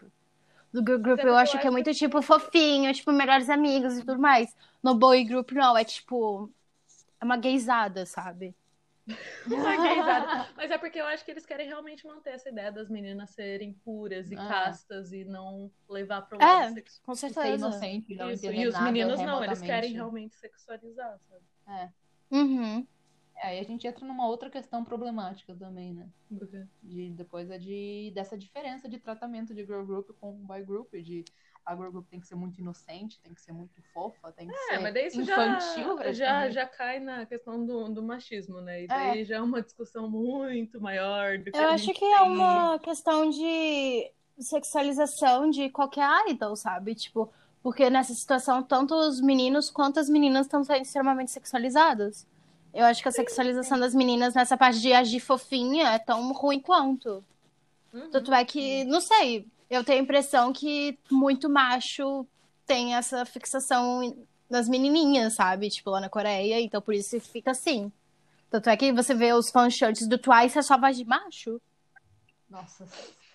Do 0.73 0.81
girl 0.87 0.99
group 0.99 1.19
é 1.19 1.23
eu 1.23 1.27
porque 1.29 1.37
acho 1.37 1.57
eu 1.57 1.61
que 1.61 1.67
é 1.67 1.71
muito 1.71 1.93
tipo 1.93 2.23
fofinho, 2.23 2.93
tipo 2.95 3.11
melhores 3.13 3.51
amigos 3.51 3.99
e 3.99 4.05
tudo 4.05 4.21
mais. 4.21 4.55
No 4.83 4.95
boy 4.95 5.25
group 5.25 5.51
não, 5.53 5.77
é 5.77 5.85
tipo 5.85 6.49
é 7.21 7.25
uma 7.25 7.37
gaysada, 7.37 8.07
sabe? 8.07 8.55
Uma 9.47 9.77
gaysada. 9.77 10.49
Mas 10.57 10.71
é 10.71 10.79
porque 10.79 11.01
eu 11.01 11.07
acho 11.07 11.25
que 11.25 11.33
eles 11.33 11.45
querem 11.45 11.67
realmente 11.67 12.07
manter 12.07 12.31
essa 12.35 12.49
ideia 12.49 12.71
das 12.71 12.89
meninas 12.89 13.31
serem 13.31 13.73
puras 13.85 14.31
e 14.31 14.37
Ah. 14.37 14.49
castas 14.49 15.13
e 15.13 15.25
não 15.25 15.69
levar 15.89 16.23
pro 16.23 16.41
É, 16.41 16.47
lado 16.47 16.75
sexual. 16.75 17.03
Com 17.05 17.15
Ser 17.17 17.31
certeza. 17.31 17.67
inocente, 17.67 18.15
não 18.15 18.31
Isso, 18.31 18.47
E 18.47 18.67
os 18.69 18.81
meninos 18.81 19.19
não, 19.21 19.43
eles 19.43 19.61
querem 19.61 19.93
realmente 19.93 20.37
sexualizar, 20.37 21.19
sabe? 21.29 21.43
Uhum. 22.31 22.87
É, 23.37 23.49
aí 23.49 23.59
a 23.59 23.63
gente 23.65 23.87
entra 23.87 24.07
numa 24.07 24.27
outra 24.27 24.51
questão 24.51 24.85
problemática 24.85 25.55
também, 25.57 25.93
né? 25.95 26.09
De, 26.83 27.11
depois 27.11 27.51
é 27.51 27.59
de, 27.59 28.13
dessa 28.15 28.37
diferença 28.39 28.89
de 28.89 28.99
tratamento 28.99 29.55
de 29.55 29.65
girl 29.65 29.85
group 29.85 30.11
com 30.21 30.33
boy 30.47 30.65
group, 30.65 30.93
de 30.95 31.25
a 31.65 31.75
girl 31.75 31.91
group 31.91 32.09
tem 32.09 32.21
que 32.21 32.27
ser 32.27 32.35
muito 32.35 32.61
inocente, 32.61 33.21
tem 33.21 33.35
que 33.35 33.41
ser 33.41 33.53
muito 33.53 33.83
fofa, 33.93 34.33
tem 34.33 34.51
que 34.51 34.59
É, 34.73 34.79
ser 34.79 34.79
mas 34.79 34.95
daí 34.95 35.07
isso 35.07 35.23
infantil. 35.23 35.97
já, 35.99 36.13
já, 36.13 36.51
já 36.51 36.67
cai 36.67 37.01
na 37.01 37.27
questão 37.27 37.65
do, 37.65 37.89
do 37.89 38.03
machismo, 38.03 38.61
né? 38.61 38.85
E 38.85 38.89
daí 38.89 39.25
já 39.25 39.37
é 39.37 39.41
uma 39.41 39.63
discussão 39.63 40.09
muito 40.11 40.81
maior 40.81 41.39
do 41.39 41.53
que 41.53 41.53
Eu 41.53 41.69
acho 41.69 41.93
que 41.95 42.05
é 42.05 42.21
tem. 42.21 42.23
uma 42.23 42.79
questão 42.81 43.29
de 43.31 44.11
sexualização 44.39 45.51
de 45.51 45.69
qualquer 45.71 46.09
idol, 46.31 46.57
sabe? 46.57 46.95
Tipo, 46.95 47.33
porque 47.63 47.89
nessa 47.89 48.13
situação, 48.15 48.63
tanto 48.63 48.95
os 48.95 49.21
meninos 49.21 49.71
quanto 49.71 50.01
as 50.01 50.09
meninas 50.09 50.47
estão 50.47 50.65
sendo 50.65 50.83
extremamente 50.83 51.31
sexualizadas. 51.31 52.27
Eu 52.75 52.85
acho 52.87 53.03
que 53.03 53.09
a 53.09 53.13
sexualização 53.13 53.79
das 53.79 53.95
meninas 53.95 54.35
nessa 54.35 54.57
parte 54.57 54.81
de 54.81 54.93
agir 54.93 55.21
fofinha 55.21 55.91
é 55.91 55.99
tão 55.99 56.33
ruim 56.33 56.59
quanto. 56.59 57.23
Uhum. 57.93 58.11
Tanto 58.11 58.33
é 58.33 58.45
que, 58.45 58.85
não 58.85 59.01
sei, 59.01 59.47
eu 59.71 59.85
tenho 59.85 60.01
a 60.01 60.03
impressão 60.03 60.53
que 60.53 60.99
muito 61.11 61.49
macho 61.49 62.27
tem 62.67 62.95
essa 62.95 63.25
fixação 63.25 64.17
nas 64.49 64.69
menininhas, 64.69 65.35
sabe? 65.35 65.71
Tipo, 65.71 65.91
lá 65.91 66.01
na 66.01 66.09
Coreia, 66.09 66.61
então 66.61 66.81
por 66.81 66.95
isso 66.95 67.21
fica 67.21 67.53
assim. 67.53 67.93
Tanto 68.51 68.69
é 68.69 68.77
que 68.77 68.93
você 68.93 69.15
vê 69.15 69.33
os 69.33 69.51
fanshirts 69.51 70.07
do 70.07 70.19
Twice 70.19 70.59
é 70.59 70.63
só 70.63 70.79
voz 70.79 70.97
de 70.97 71.05
macho. 71.05 71.61
Nossa, 72.51 72.87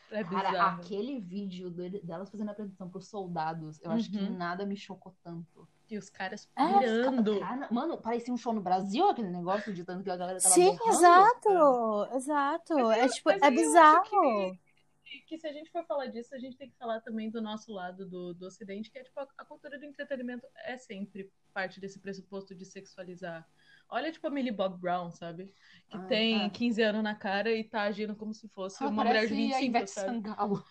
É 0.09 0.23
cara, 0.23 0.49
bizarro. 0.51 0.81
aquele 0.81 1.19
vídeo 1.19 1.69
dele- 1.69 1.99
delas 2.01 2.29
fazendo 2.29 2.49
a 2.49 2.51
apresentação 2.53 2.89
pros 2.89 3.07
soldados, 3.07 3.79
eu 3.81 3.91
acho 3.91 4.09
que 4.09 4.17
Uhum. 4.17 4.37
nada 4.37 4.65
me 4.65 4.75
chocou 4.77 5.13
tanto. 5.23 5.67
E 5.89 5.97
os 5.97 6.09
caras 6.09 6.49
É, 6.55 6.79
pirando. 6.79 7.39
Cara, 7.39 7.67
mano, 7.71 7.97
parecia 7.97 8.33
um 8.33 8.37
show 8.37 8.53
no 8.53 8.61
Brasil, 8.61 9.07
aquele 9.09 9.29
negócio 9.29 9.73
de 9.73 9.83
tanto 9.83 10.03
que 10.03 10.09
a 10.09 10.17
galera 10.17 10.39
tava 10.39 10.53
Sim, 10.53 10.71
berrando. 10.71 10.89
exato, 10.89 12.15
exato. 12.15 12.73
Mas 12.75 12.97
É 12.97 13.05
eu- 13.05 13.09
tipo, 13.09 13.29
mas 13.29 13.41
é 13.41 13.45
aí 13.45 13.53
eu 13.55 13.59
acho 13.59 13.67
bizarro. 13.67 14.57
que, 15.03 15.21
que 15.27 15.37
se 15.37 15.47
a 15.47 15.53
gente 15.53 15.71
for 15.71 15.85
falar 15.85 16.07
disso, 16.07 16.35
a 16.35 16.39
gente 16.39 16.57
tem 16.57 16.69
que 16.69 16.75
falar 16.77 16.99
também 17.01 17.29
do 17.29 17.41
nosso 17.41 17.71
lado 17.71 18.05
do, 18.05 18.33
do 18.33 18.45
Ocidente, 18.47 18.91
que 18.91 18.99
é 18.99 19.03
tipo, 19.03 19.17
a, 19.19 19.27
a 19.37 19.45
cultura 19.45 19.77
do 19.79 19.85
entretenimento 19.85 20.45
é 20.65 20.77
sempre 20.77 21.31
parte 21.53 21.79
desse 21.79 21.99
pressuposto 21.99 22.53
de 22.53 22.65
sexualizar. 22.65 23.47
Olha, 23.89 24.11
tipo, 24.11 24.27
a 24.27 24.29
Millie 24.29 24.51
Bob 24.51 24.79
Brown, 24.79 25.11
sabe? 25.11 25.53
Que 25.89 25.97
Ah, 25.97 26.07
tem 26.07 26.45
ah. 26.45 26.49
15 26.49 26.81
anos 26.81 27.01
na 27.03 27.15
cara 27.15 27.51
e 27.51 27.63
tá 27.63 27.83
agindo 27.83 28.15
como 28.15 28.33
se 28.33 28.47
fosse 28.49 28.83
Ah, 28.83 28.89
uma 28.89 29.03
mulher 29.03 29.27
de 29.27 29.33
25, 29.35 29.55
a 29.55 29.61
Ivete 29.61 29.91
sabe? 29.91 30.11
Sangalo. 30.11 30.63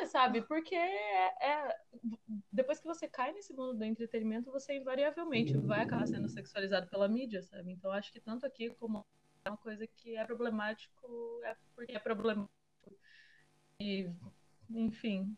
É, 0.00 0.06
sabe? 0.06 0.42
Porque 0.42 0.74
é, 0.74 1.26
é- 1.40 1.76
depois 2.50 2.78
que 2.80 2.86
você 2.86 3.08
cai 3.08 3.32
nesse 3.32 3.52
mundo 3.52 3.74
do 3.74 3.84
entretenimento, 3.84 4.50
você 4.50 4.76
invariavelmente 4.76 5.56
vai 5.58 5.82
acabar 5.82 6.06
sendo 6.06 6.28
sexualizado 6.28 6.88
pela 6.88 7.08
mídia, 7.08 7.42
sabe? 7.42 7.72
Então 7.72 7.90
acho 7.92 8.12
que 8.12 8.20
tanto 8.20 8.46
aqui 8.46 8.70
como 8.76 9.04
é 9.44 9.50
uma 9.50 9.58
coisa 9.58 9.86
que 9.86 10.16
é 10.16 10.24
problemático, 10.24 11.40
é 11.44 11.56
porque 11.74 11.92
é 11.92 11.98
problemático. 11.98 12.50
E, 13.80 14.08
enfim, 14.70 15.36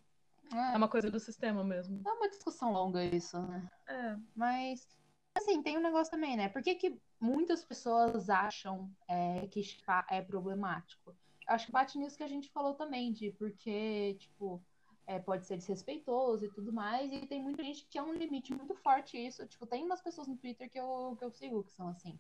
é 0.53 0.57
É, 0.75 0.77
uma 0.77 0.89
coisa 0.89 1.11
do 1.11 1.19
sistema 1.19 1.65
mesmo. 1.65 2.07
é 2.07 2.13
uma 2.13 2.29
discussão 2.29 2.73
longa 2.73 3.03
isso, 3.05 3.41
né? 3.43 3.69
É. 3.89 4.17
Mas, 4.37 4.87
assim, 5.35 5.63
tem 5.63 5.77
um 5.77 5.83
negócio 5.83 6.11
também, 6.11 6.37
né? 6.37 6.49
Por 6.49 6.63
que, 6.63 6.75
que 6.75 6.97
muitas 7.21 7.65
pessoas 7.65 8.31
acham 8.31 8.91
é, 9.09 9.47
que 9.49 9.63
chipar 9.63 10.07
é 10.11 10.23
problemático? 10.23 11.15
Acho 11.47 11.67
que 11.67 11.73
bate 11.73 11.99
nisso 11.99 12.17
que 12.17 12.23
a 12.23 12.29
gente 12.29 12.51
falou 12.51 12.75
também, 12.75 13.13
de 13.13 13.33
porque, 13.33 14.17
tipo, 14.19 14.63
é, 15.07 15.19
pode 15.19 15.47
ser 15.47 15.57
desrespeitoso 15.57 16.47
e 16.47 16.51
tudo 16.51 16.73
mais, 16.73 17.13
e 17.13 17.27
tem 17.27 17.43
muita 17.43 17.63
gente 17.63 17.85
que 17.87 17.99
é 17.99 18.03
um 18.03 18.15
limite 18.15 18.55
muito 18.55 18.75
forte 18.77 19.19
isso. 19.19 19.47
Tipo, 19.47 19.67
tem 19.67 19.85
umas 19.85 20.01
pessoas 20.01 20.27
no 20.27 20.37
Twitter 20.37 20.71
que 20.71 20.79
eu, 20.79 21.17
que 21.19 21.25
eu 21.25 21.31
sigo 21.31 21.65
que 21.65 21.73
são 21.73 21.89
assim. 21.89 22.19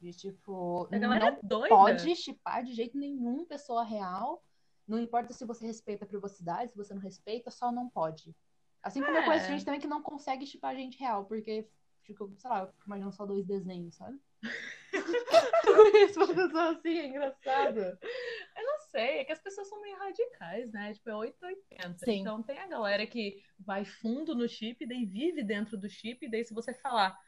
De 0.00 0.12
tipo, 0.12 0.88
não 0.90 1.12
é 1.14 1.38
doida. 1.42 1.68
pode 1.68 2.16
chipar 2.16 2.64
de 2.64 2.74
jeito 2.74 2.98
nenhum 2.98 3.44
pessoa 3.44 3.84
real. 3.84 4.42
Não 4.86 4.98
importa 4.98 5.32
se 5.32 5.44
você 5.46 5.66
respeita 5.66 6.04
a 6.04 6.08
privacidade, 6.08 6.72
se 6.72 6.76
você 6.76 6.92
não 6.92 7.00
respeita, 7.00 7.50
só 7.50 7.70
não 7.72 7.88
pode. 7.88 8.34
Assim 8.82 9.00
como 9.02 9.16
eu 9.16 9.22
É. 9.22 9.24
conheço 9.24 9.46
gente 9.46 9.64
também 9.64 9.80
que 9.80 9.86
não 9.86 10.02
consegue 10.02 10.44
chipar 10.46 10.74
gente 10.74 10.98
real, 10.98 11.24
porque, 11.24 11.66
fico, 12.04 12.32
sei 12.38 12.50
lá, 12.50 12.60
eu 12.60 12.68
fico 12.68 12.84
imaginando 12.86 13.14
só 13.14 13.26
dois 13.26 13.46
desenhos, 13.46 13.94
sabe? 13.96 14.18
eu 15.66 15.76
conheço 15.76 16.18
uma 16.18 16.34
pessoa 16.34 16.70
assim, 16.70 16.98
é 16.98 17.06
engraçado. 17.06 17.78
Eu 17.78 18.64
não 18.64 18.78
sei, 18.90 19.18
é 19.18 19.24
que 19.24 19.32
as 19.32 19.40
pessoas 19.40 19.68
são 19.68 19.80
meio 19.80 19.96
radicais, 19.98 20.70
né? 20.72 20.92
Tipo, 20.94 21.10
é 21.10 21.16
880. 21.16 21.98
Sim. 22.04 22.20
Então 22.20 22.42
tem 22.42 22.58
a 22.58 22.66
galera 22.66 23.06
que 23.06 23.42
vai 23.58 23.84
fundo 23.84 24.34
no 24.34 24.48
chip, 24.48 24.86
daí 24.86 25.04
vive 25.04 25.42
dentro 25.42 25.76
do 25.76 25.88
chip, 25.88 26.28
daí 26.28 26.44
se 26.44 26.54
você 26.54 26.72
falar, 26.74 27.18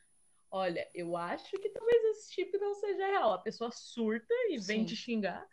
olha, 0.51 0.89
eu 0.95 1.17
acho 1.17 1.51
que 1.59 1.71
talvez 1.71 2.05
esse 2.05 2.35
chip 2.35 2.57
não 2.59 2.75
seja 2.75 3.07
real, 3.07 3.33
a 3.33 3.39
pessoa 3.39 3.71
surta 3.73 4.35
e 4.51 4.59
vem 4.59 4.81
Sim. 4.81 4.87
te 4.87 4.97
xingar. 4.97 5.47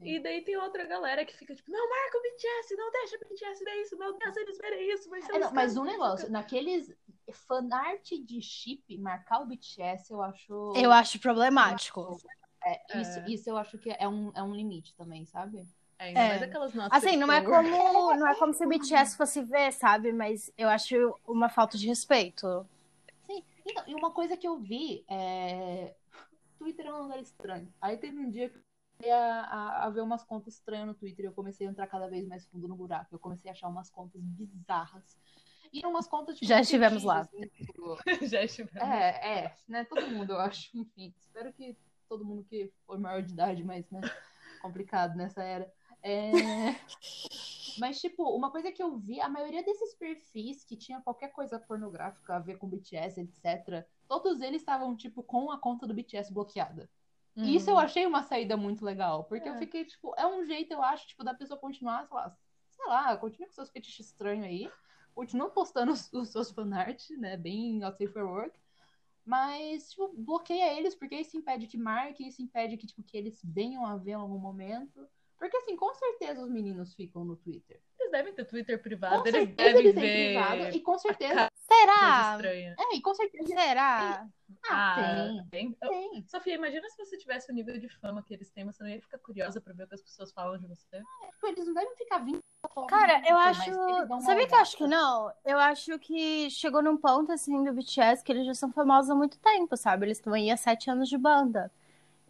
Sim. 0.00 0.08
E 0.08 0.20
daí 0.22 0.42
tem 0.42 0.56
outra 0.56 0.84
galera 0.86 1.24
que 1.26 1.36
fica 1.36 1.54
tipo, 1.54 1.70
não 1.70 1.88
marca 1.88 2.18
o 2.18 2.22
BTS, 2.22 2.74
não 2.76 2.90
deixa 2.90 3.16
o 3.16 3.18
BTS 3.20 3.64
ver 3.64 3.82
isso, 3.82 3.96
não 3.96 4.16
deixa 4.18 4.40
eles 4.40 4.58
verem 4.58 4.92
isso, 4.92 5.10
ser 5.10 5.34
É, 5.34 5.38
não, 5.38 5.52
mas 5.52 5.76
um 5.76 5.84
negócio, 5.84 6.26
ficam- 6.26 6.32
naqueles 6.32 6.92
fanart 7.46 8.10
de 8.24 8.40
chip, 8.40 8.96
marcar 8.98 9.40
o 9.42 9.46
BTS, 9.46 10.10
eu 10.12 10.22
acho. 10.22 10.72
Eu 10.74 10.90
acho 10.90 11.18
problemático. 11.20 12.18
é, 12.64 13.00
isso, 13.00 13.18
É. 13.18 13.24
isso 13.30 13.50
eu 13.50 13.56
acho 13.56 13.78
que 13.78 13.90
é 13.90 14.08
um, 14.08 14.32
é 14.34 14.42
um 14.42 14.54
limite 14.54 14.94
também, 14.96 15.24
sabe? 15.26 15.66
É, 15.98 16.12
É. 16.12 16.28
mais 16.28 16.42
aquelas 16.42 16.72
notas. 16.72 17.04
Assim, 17.04 17.16
não 17.18 17.30
é 17.30 17.42
como, 17.42 18.16
não 18.16 18.26
é 18.26 18.34
como 18.36 18.54
se 18.54 18.64
o 18.64 18.68
BTS 18.68 19.16
fosse 19.16 19.42
ver, 19.42 19.70
sabe? 19.72 20.12
Mas 20.12 20.50
eu 20.56 20.68
acho 20.70 21.14
uma 21.26 21.50
falta 21.50 21.76
de 21.76 21.86
respeito. 21.86 22.66
Sim, 23.26 23.44
então, 23.66 23.84
e 23.86 23.94
uma 23.94 24.10
coisa 24.10 24.34
que 24.36 24.48
eu 24.48 24.56
vi 24.58 25.04
é. 25.08 25.94
Twitter 26.58 26.86
é 26.86 26.92
um 26.92 27.02
lugar 27.02 27.18
estranho. 27.20 27.72
Aí 27.80 27.96
teve 27.96 28.18
um 28.18 28.30
dia 28.30 28.48
que 28.50 28.58
a, 29.08 29.40
a, 29.40 29.86
a 29.86 29.90
ver 29.90 30.02
umas 30.02 30.24
contas 30.24 30.54
estranhas 30.54 30.88
no 30.88 30.94
Twitter 30.94 31.24
e 31.24 31.28
eu 31.28 31.32
comecei 31.32 31.66
a 31.66 31.70
entrar 31.70 31.86
cada 31.86 32.08
vez 32.08 32.26
mais 32.26 32.44
fundo 32.46 32.66
no 32.66 32.74
buraco. 32.74 33.14
Eu 33.14 33.18
comecei 33.18 33.48
a 33.48 33.52
achar 33.52 33.68
umas 33.68 33.88
contas 33.88 34.20
bizarras. 34.20 35.16
E 35.72 35.86
umas 35.86 36.08
contas 36.08 36.34
tipo, 36.34 36.48
Já 36.48 36.60
estivemos 36.60 37.04
lá. 37.04 37.20
assim, 37.20 37.46
tipo, 37.48 37.96
Já 38.28 38.42
estivemos. 38.42 38.76
É, 38.76 39.44
é, 39.44 39.54
né? 39.68 39.84
Todo 39.84 40.08
mundo, 40.08 40.32
eu 40.32 40.40
acho. 40.40 40.76
Enfim, 40.76 41.14
espero 41.20 41.52
que 41.52 41.78
todo 42.08 42.24
mundo 42.24 42.44
que 42.44 42.72
for 42.84 42.98
maior 42.98 43.22
de 43.22 43.32
idade, 43.32 43.62
mas, 43.62 43.88
né? 43.90 44.00
Complicado 44.60 45.16
nessa 45.16 45.42
era. 45.42 45.72
É... 46.02 46.32
Mas, 47.78 48.00
tipo, 48.00 48.24
uma 48.34 48.50
coisa 48.50 48.72
que 48.72 48.82
eu 48.82 48.98
vi, 48.98 49.20
a 49.20 49.28
maioria 49.28 49.62
desses 49.62 49.94
perfis 49.94 50.64
que 50.64 50.76
tinha 50.76 51.00
qualquer 51.00 51.28
coisa 51.28 51.58
pornográfica 51.58 52.34
a 52.34 52.40
ver 52.40 52.58
com 52.58 52.68
BTS, 52.68 53.20
etc., 53.20 53.86
todos 54.08 54.40
eles 54.40 54.60
estavam, 54.60 54.96
tipo, 54.96 55.22
com 55.22 55.50
a 55.52 55.58
conta 55.58 55.86
do 55.86 55.94
BTS 55.94 56.32
bloqueada. 56.32 56.90
E 57.44 57.56
isso 57.56 57.70
eu 57.70 57.78
achei 57.78 58.06
uma 58.06 58.22
saída 58.22 58.56
muito 58.56 58.84
legal, 58.84 59.24
porque 59.24 59.48
eu 59.48 59.54
É. 59.54 59.58
fiquei, 59.58 59.84
tipo, 59.84 60.14
é 60.16 60.26
um 60.26 60.44
jeito, 60.44 60.72
eu 60.72 60.82
acho, 60.82 61.08
tipo, 61.08 61.24
da 61.24 61.34
pessoa 61.34 61.58
continuar, 61.58 62.06
sei 62.06 62.16
lá, 62.16 62.36
sei 62.70 62.86
lá, 62.86 63.16
continua 63.16 63.48
com 63.48 63.54
seus 63.54 63.70
fetiches 63.70 64.06
estranhos 64.06 64.46
aí, 64.46 64.70
continua 65.14 65.50
postando 65.50 65.92
os, 65.92 66.12
os 66.12 66.28
seus 66.30 66.50
fanart, 66.50 67.10
né, 67.10 67.36
bem 67.36 67.82
out 67.82 68.06
for 68.08 68.22
work, 68.24 68.58
mas, 69.24 69.90
tipo, 69.90 70.08
bloqueia 70.16 70.72
eles, 70.76 70.94
porque 70.94 71.16
isso 71.16 71.36
impede 71.36 71.66
que 71.66 71.76
marque, 71.76 72.26
isso 72.26 72.42
impede 72.42 72.76
que, 72.76 72.86
tipo, 72.86 73.02
que 73.02 73.16
eles 73.16 73.40
venham 73.44 73.86
a 73.86 73.96
ver 73.96 74.12
em 74.12 74.14
algum 74.14 74.38
momento. 74.38 75.06
Porque, 75.38 75.56
assim, 75.56 75.74
com 75.76 75.94
certeza 75.94 76.42
os 76.42 76.50
meninos 76.50 76.94
ficam 76.94 77.24
no 77.24 77.34
Twitter. 77.36 77.80
Eles 77.98 78.12
devem 78.12 78.34
ter 78.34 78.44
Twitter 78.44 78.76
Com 78.76 78.82
privado, 78.82 79.26
eles 79.26 79.32
certeza 79.32 79.72
devem 79.72 79.80
eles 79.86 79.94
ver 79.94 80.34
privado, 80.34 80.76
e 80.76 80.80
com 80.80 80.98
certeza... 80.98 81.48
coisa 81.70 81.92
Será? 81.92 82.32
estranha. 82.32 82.76
É, 82.78 82.96
e 82.96 83.00
com 83.00 83.14
certeza... 83.14 83.46
Será? 83.46 84.26
Ah, 84.68 84.96
tem, 85.50 85.72
tem. 85.72 85.88
tem. 85.88 86.24
Sofia, 86.26 86.54
imagina 86.54 86.88
se 86.90 86.96
você 86.96 87.16
tivesse 87.16 87.50
o 87.50 87.54
nível 87.54 87.78
de 87.78 87.88
fama 87.88 88.22
que 88.22 88.34
eles 88.34 88.50
têm, 88.50 88.64
você 88.64 88.82
não 88.82 88.90
ia 88.90 89.00
ficar 89.00 89.18
curiosa 89.18 89.60
pra 89.60 89.72
ver 89.72 89.84
o 89.84 89.88
que 89.88 89.94
as 89.94 90.02
pessoas 90.02 90.32
falam 90.32 90.58
de 90.58 90.66
você. 90.66 91.02
Tipo, 91.30 91.46
eles 91.46 91.66
não 91.66 91.74
devem 91.74 91.96
ficar 91.96 92.18
vindo... 92.18 92.40
Cara, 92.88 93.22
eu 93.26 93.36
acho. 93.38 93.72
Sabia 94.20 94.46
que 94.46 94.54
eu 94.54 94.58
acho 94.58 94.76
que 94.76 94.86
não? 94.86 95.32
Eu 95.44 95.58
acho 95.58 95.98
que 95.98 96.50
chegou 96.50 96.82
num 96.82 96.96
ponto 96.96 97.32
assim 97.32 97.64
do 97.64 97.72
BTS 97.72 98.22
que 98.22 98.30
eles 98.30 98.46
já 98.46 98.54
são 98.54 98.70
famosos 98.70 99.10
há 99.10 99.14
muito 99.14 99.38
tempo, 99.38 99.76
sabe? 99.76 100.06
Eles 100.06 100.18
estão 100.18 100.34
aí 100.34 100.50
há 100.50 100.56
sete 100.56 100.90
anos 100.90 101.08
de 101.08 101.16
banda. 101.16 101.72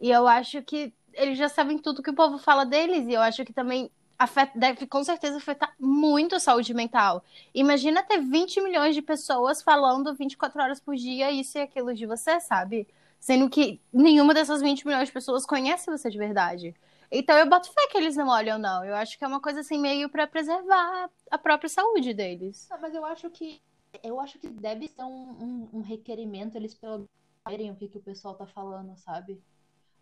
E 0.00 0.09
eu 0.09 0.29
acho 0.29 0.62
que 0.62 0.94
eles 1.14 1.37
já 1.37 1.48
sabem 1.48 1.79
tudo 1.79 2.03
que 2.03 2.11
o 2.11 2.14
povo 2.14 2.38
fala 2.38 2.64
deles. 2.64 3.07
E 3.09 3.12
eu 3.12 3.20
acho 3.20 3.44
que 3.44 3.53
também 3.53 3.90
afeta, 4.20 4.59
deve 4.59 4.87
com 4.87 5.02
certeza 5.02 5.38
afetar 5.38 5.74
muito 5.80 6.35
a 6.35 6.40
saúde 6.40 6.74
mental. 6.74 7.24
Imagina 7.54 8.02
ter 8.02 8.20
20 8.20 8.61
milhões 8.61 8.94
de 8.94 9.00
pessoas 9.00 9.62
falando 9.62 10.14
24 10.14 10.62
horas 10.62 10.78
por 10.78 10.94
dia 10.94 11.30
isso 11.33 11.56
e 11.56 11.62
aquilo 11.62 11.94
de 11.94 12.04
você, 12.04 12.38
sabe? 12.38 12.87
Sendo 13.18 13.48
que 13.48 13.80
nenhuma 13.90 14.35
dessas 14.35 14.61
20 14.61 14.87
milhões 14.87 15.09
de 15.09 15.14
pessoas 15.14 15.46
conhece 15.46 15.90
você 15.90 16.11
de 16.11 16.18
verdade. 16.18 16.74
Então 17.11 17.35
eu 17.38 17.48
boto 17.48 17.72
fé 17.72 17.88
que 17.90 17.96
eles 17.96 18.14
não 18.14 18.28
olham, 18.28 18.59
não. 18.59 18.85
Eu 18.85 18.94
acho 18.94 19.16
que 19.16 19.24
é 19.24 19.26
uma 19.26 19.40
coisa 19.40 19.61
assim 19.61 19.78
meio 19.78 20.11
pra 20.11 20.26
preservar 20.26 21.11
a 21.30 21.38
própria 21.38 21.70
saúde 21.70 22.12
deles. 22.12 22.68
Não, 22.70 22.78
mas 22.78 22.94
eu 22.94 23.04
acho 23.06 23.30
que 23.30 23.59
eu 24.04 24.20
acho 24.20 24.38
que 24.38 24.48
deve 24.48 24.87
ser 24.87 25.02
um, 25.02 25.30
um, 25.72 25.78
um 25.78 25.80
requerimento 25.80 26.56
eles 26.56 26.74
pelo 26.74 26.98
menos 26.98 27.11
saberem 27.42 27.70
o 27.70 27.74
que, 27.74 27.88
que 27.88 27.96
o 27.96 28.02
pessoal 28.02 28.35
tá 28.35 28.46
falando, 28.46 28.94
sabe? 28.98 29.40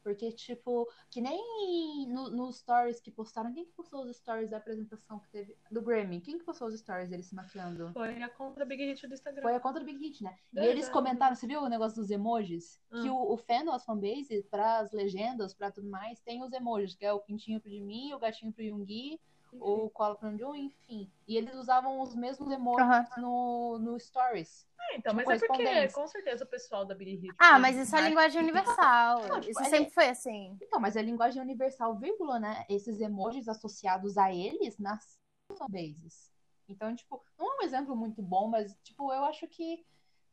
Porque, 0.09 0.33
tipo, 0.33 0.89
que 1.11 1.21
nem 1.21 2.09
no- 2.09 2.31
nos 2.31 2.61
stories 2.61 2.99
que 2.99 3.11
postaram. 3.11 3.53
Quem 3.53 3.67
que 3.67 3.73
postou 3.73 4.05
os 4.05 4.17
stories 4.17 4.49
da 4.49 4.57
apresentação 4.57 5.19
que 5.19 5.29
teve? 5.29 5.55
Do 5.71 5.83
Grammy. 5.83 6.23
Quem 6.23 6.39
que 6.39 6.45
postou 6.45 6.67
os 6.67 6.79
stories 6.81 7.11
deles 7.11 7.27
se 7.27 7.35
maquiando? 7.35 7.93
Foi 7.93 8.23
a 8.23 8.29
contra 8.31 8.65
Big 8.65 8.83
Hit 8.83 9.07
do 9.07 9.13
Instagram. 9.13 9.43
Foi 9.43 9.55
a 9.55 9.61
conta 9.61 9.81
do 9.81 9.85
Big 9.85 9.99
Hit, 9.99 10.25
né? 10.25 10.35
E 10.55 10.61
eles 10.61 10.89
comentaram, 10.89 11.37
você 11.37 11.47
viu 11.47 11.61
o 11.61 11.69
negócio 11.69 12.01
dos 12.01 12.11
emojis? 12.11 12.81
Hum. 12.91 13.03
Que 13.03 13.11
o, 13.11 13.33
o 13.35 13.37
fandom, 13.37 13.73
as 13.73 13.85
fanbase, 13.85 14.43
pras 14.51 14.93
legendas, 14.93 15.53
pra 15.53 15.71
tudo 15.71 15.91
mais, 15.91 16.21
tem 16.21 16.43
os 16.43 16.53
emojis, 16.55 16.95
que 16.95 17.05
é 17.05 17.13
o 17.13 17.21
pintinho 17.21 17.61
pro 17.61 17.71
Jimin, 17.71 18.15
o 18.15 18.19
gatinho 18.19 18.51
pro 18.51 18.63
Yoongi, 18.65 19.21
o 19.53 19.91
koala 19.91 20.15
pro 20.17 20.27
Namjoon, 20.27 20.55
enfim. 20.55 21.11
E 21.27 21.37
eles 21.37 21.55
usavam 21.55 22.01
os 22.01 22.15
mesmos 22.15 22.51
emojis 22.51 22.83
Aham. 22.87 23.07
no, 23.19 23.79
no 23.79 24.01
stories. 24.01 24.67
É, 24.91 24.97
então, 24.97 25.15
tipo, 25.15 25.17
mas 25.17 25.43
é 25.43 25.47
porque, 25.47 25.63
correspondência. 25.63 25.95
com 25.95 26.07
certeza, 26.07 26.45
o 26.45 26.47
pessoal 26.47 26.85
da 26.85 26.95
Big 26.95 27.15
Hit. 27.17 27.35
Ah, 27.39 27.51
fez 27.53 27.61
mas 27.63 27.77
isso 27.77 27.97
é 27.97 28.09
linguagem 28.09 28.43
universal. 28.43 29.29
Não, 29.29 29.41
tipo, 29.41 29.51
Isso 29.51 29.61
é- 29.61 29.71
sempre 29.71 29.93
foi 29.93 30.09
assim. 30.09 30.57
Então, 30.63 30.81
mas 30.81 30.97
é 30.97 31.03
linguagem 31.03 31.43
universal, 31.43 31.97
vírgula, 31.97 32.39
né? 32.39 32.65
Esses 32.69 33.01
emojis 33.01 33.49
associados 33.49 34.17
a 34.17 34.33
eles 34.33 34.79
nas 34.79 35.19
fanbases. 35.57 36.33
Então, 36.69 36.95
tipo, 36.95 37.23
não 37.39 37.53
é 37.53 37.57
um 37.59 37.67
exemplo 37.67 37.97
muito 37.97 38.23
bom, 38.23 38.49
mas, 38.49 38.77
tipo, 38.83 39.13
eu 39.13 39.25
acho 39.25 39.47
que, 39.49 39.85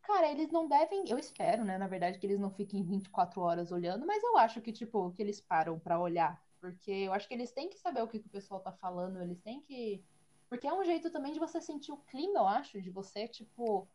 Cara, 0.06 0.32
eles 0.32 0.52
não 0.52 0.68
devem, 0.68 1.10
eu 1.10 1.18
espero, 1.18 1.66
né, 1.66 1.80
na 1.80 1.88
verdade, 1.88 2.20
que 2.20 2.28
eles 2.28 2.40
não 2.40 2.52
fiquem 2.52 2.84
24 2.84 3.42
horas 3.42 3.72
olhando, 3.72 4.06
mas 4.06 4.22
eu 4.24 4.38
acho 4.38 4.62
que, 4.62 4.72
tipo, 4.72 5.12
que 5.12 5.22
eles 5.22 5.42
param 5.42 5.80
pra 5.80 6.00
olhar. 6.00 6.40
Porque 6.62 6.92
eu 6.92 7.14
acho 7.14 7.28
que 7.28 7.34
eles 7.34 7.52
têm 7.52 7.70
que 7.70 7.80
saber 7.80 8.02
o 8.04 8.08
que, 8.08 8.20
que 8.20 8.28
o 8.28 8.32
pessoal 8.32 8.60
tá 8.60 8.72
falando, 8.72 9.20
eles 9.20 9.42
têm 9.42 9.60
que. 9.62 10.04
Porque 10.48 10.68
é 10.68 10.74
um 10.74 10.84
jeito 10.84 11.10
também 11.10 11.34
de 11.34 11.40
você 11.40 11.60
sentir 11.60 11.92
o 11.92 11.98
clima, 11.98 12.40
eu 12.40 12.48
acho, 12.48 12.80
de 12.82 12.92
você, 12.92 13.28
tipo, 13.28 13.88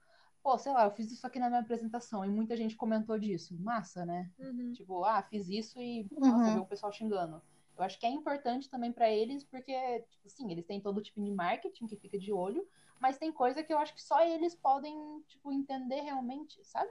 pô, 0.42 0.58
sei 0.58 0.72
lá, 0.72 0.84
eu 0.84 0.90
fiz 0.90 1.10
isso 1.10 1.26
aqui 1.26 1.38
na 1.38 1.48
minha 1.48 1.60
apresentação 1.60 2.24
e 2.24 2.28
muita 2.28 2.56
gente 2.56 2.76
comentou 2.76 3.18
disso. 3.18 3.56
Massa, 3.60 4.04
né? 4.04 4.30
Uhum. 4.38 4.72
Tipo, 4.72 5.04
ah, 5.04 5.22
fiz 5.22 5.48
isso 5.48 5.80
e, 5.80 6.06
nossa, 6.12 6.48
Uhum. 6.48 6.54
ver 6.54 6.60
o 6.60 6.66
pessoal 6.66 6.92
xingando. 6.92 7.42
Eu 7.76 7.84
acho 7.84 7.98
que 7.98 8.06
é 8.06 8.10
importante 8.10 8.68
também 8.68 8.92
pra 8.92 9.10
eles, 9.10 9.44
porque, 9.44 10.00
tipo, 10.10 10.28
sim, 10.28 10.50
eles 10.50 10.66
têm 10.66 10.80
todo 10.80 11.02
tipo 11.02 11.22
de 11.22 11.30
marketing 11.30 11.86
que 11.86 11.96
fica 11.96 12.18
de 12.18 12.32
olho, 12.32 12.68
mas 13.00 13.16
tem 13.16 13.32
coisa 13.32 13.62
que 13.62 13.72
eu 13.72 13.78
acho 13.78 13.94
que 13.94 14.02
só 14.02 14.22
eles 14.22 14.54
podem, 14.54 14.94
tipo, 15.28 15.50
entender 15.52 16.00
realmente, 16.00 16.62
sabe? 16.64 16.90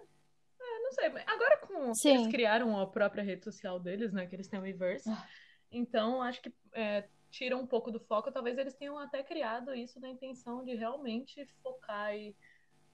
Eu 0.60 0.84
não 0.84 0.92
sei, 0.92 1.10
mas 1.10 1.28
agora 1.28 1.58
com 1.58 1.94
Sim. 1.94 2.10
eles 2.10 2.28
criaram 2.28 2.80
a 2.80 2.88
própria 2.88 3.24
rede 3.24 3.44
social 3.44 3.80
deles, 3.80 4.12
né? 4.12 4.26
Que 4.26 4.36
eles 4.36 4.48
têm 4.48 4.60
o 4.60 4.64
Reverse. 4.64 5.10
Ah. 5.10 5.28
Então, 5.72 6.22
acho 6.22 6.42
que 6.42 6.54
é, 6.74 7.08
tira 7.30 7.56
um 7.56 7.68
pouco 7.68 7.92
do 7.92 8.00
foco. 8.00 8.32
Talvez 8.32 8.58
eles 8.58 8.74
tenham 8.74 8.98
até 8.98 9.22
criado 9.24 9.74
isso 9.74 10.00
na 10.00 10.10
intenção 10.10 10.66
de 10.66 10.74
realmente 10.76 11.46
focar 11.62 12.16
e 12.16 12.36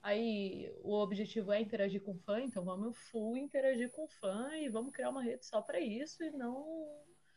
aí 0.06 0.72
o 0.82 0.94
objetivo 0.94 1.52
é 1.52 1.60
interagir 1.60 2.00
com 2.00 2.12
o 2.12 2.18
fã, 2.18 2.40
então 2.40 2.64
vamos 2.64 2.96
full 3.10 3.36
interagir 3.36 3.90
com 3.90 4.04
o 4.04 4.08
fã 4.08 4.50
e 4.56 4.68
vamos 4.68 4.92
criar 4.92 5.10
uma 5.10 5.22
rede 5.22 5.44
só 5.44 5.60
pra 5.60 5.80
isso 5.80 6.22
e 6.22 6.30
não 6.30 6.86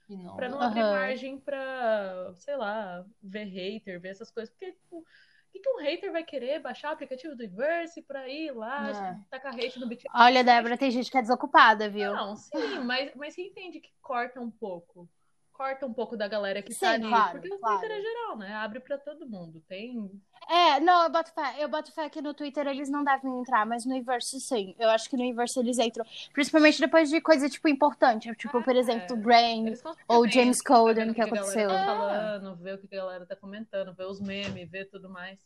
E 0.07 0.15
não. 0.15 0.35
Pra 0.35 0.47
não 0.47 0.61
abrir 0.61 0.83
margem 0.83 1.39
pra, 1.39 2.31
sei 2.35 2.55
lá, 2.55 3.03
ver 3.21 3.45
hater, 3.45 3.99
ver 3.99 4.09
essas 4.09 4.29
coisas. 4.31 4.49
Porque, 4.51 4.71
tipo, 4.71 4.99
o 4.99 5.05
que, 5.51 5.59
que 5.59 5.69
um 5.69 5.77
hater 5.77 6.11
vai 6.11 6.23
querer? 6.23 6.59
Baixar 6.59 6.89
o 6.89 6.93
aplicativo 6.93 7.35
do 7.35 7.43
Inverse 7.43 8.03
pra 8.03 8.29
ir 8.29 8.51
lá, 8.51 8.87
É. 8.91 9.17
tacar 9.31 9.53
hate 9.55 9.79
no 9.79 9.87
BTS? 9.87 10.07
Olha, 10.13 10.43
Débora, 10.43 10.77
tem 10.77 10.91
gente 10.91 11.09
que 11.09 11.17
é 11.17 11.21
desocupada, 11.21 11.89
viu? 11.89 12.13
Não, 12.13 12.35
sim, 12.35 12.79
mas, 12.85 13.11
mas 13.15 13.33
você 13.33 13.41
entende 13.41 13.79
que 13.79 13.89
corta 13.99 14.39
um 14.39 14.51
pouco. 14.51 15.09
Corta 15.59 15.85
um 15.85 15.93
pouco 15.93 16.15
da 16.15 16.25
galera 16.25 16.61
que 16.61 16.71
Sim, 16.73 16.79
tá 16.79 16.91
ali. 16.91 17.05
claro, 17.09 17.31
porque 17.41 17.53
o 17.53 17.59
claro. 17.59 17.79
Twitter 17.79 17.97
é 17.97 18.01
geral, 18.01 18.37
né? 18.37 18.53
Abre 18.53 18.79
pra 18.79 18.97
todo 18.97 19.27
mundo. 19.27 19.61
Tem. 19.67 20.09
É, 20.49 20.79
não, 20.79 21.03
eu 21.03 21.09
boto 21.09 21.33
fé. 21.33 21.55
Eu 21.61 21.67
boto 21.67 21.91
fé 21.91 22.09
que 22.09 22.21
no 22.21 22.33
Twitter 22.33 22.65
eles 22.65 22.89
não 22.89 23.03
devem 23.03 23.29
entrar, 23.41 23.65
mas 23.65 23.85
no 23.85 23.93
Inverse 23.93 24.39
sim. 24.39 24.73
Eu 24.79 24.89
acho 24.89 25.09
que 25.09 25.17
no 25.17 25.23
Inverse 25.25 25.59
eles 25.59 25.77
entram. 25.77 26.05
Principalmente 26.31 26.79
depois 26.79 27.09
de 27.09 27.19
coisa, 27.19 27.49
tipo, 27.49 27.67
importante. 27.67 28.33
Tipo, 28.35 28.63
por 28.63 28.73
É. 28.73 28.79
exemplo, 28.79 29.17
o 29.17 29.19
Brain. 29.19 29.73
Ou 30.07 30.25
James 30.29 30.59
tá 30.59 31.11
o 31.11 31.13
que 31.13 31.19
galera 31.19 31.41
aconteceu. 31.41 31.67
Tá 31.67 31.75
É. 31.81 31.85
falando, 31.85 32.55
ver 32.55 32.75
o 32.75 32.77
que 32.77 32.95
a 32.95 32.97
galera 33.01 33.25
tá 33.25 33.35
comentando, 33.35 33.93
ver 33.93 34.05
os 34.05 34.21
memes, 34.21 34.69
ver 34.71 34.85
tudo 34.85 35.09
mais. 35.09 35.37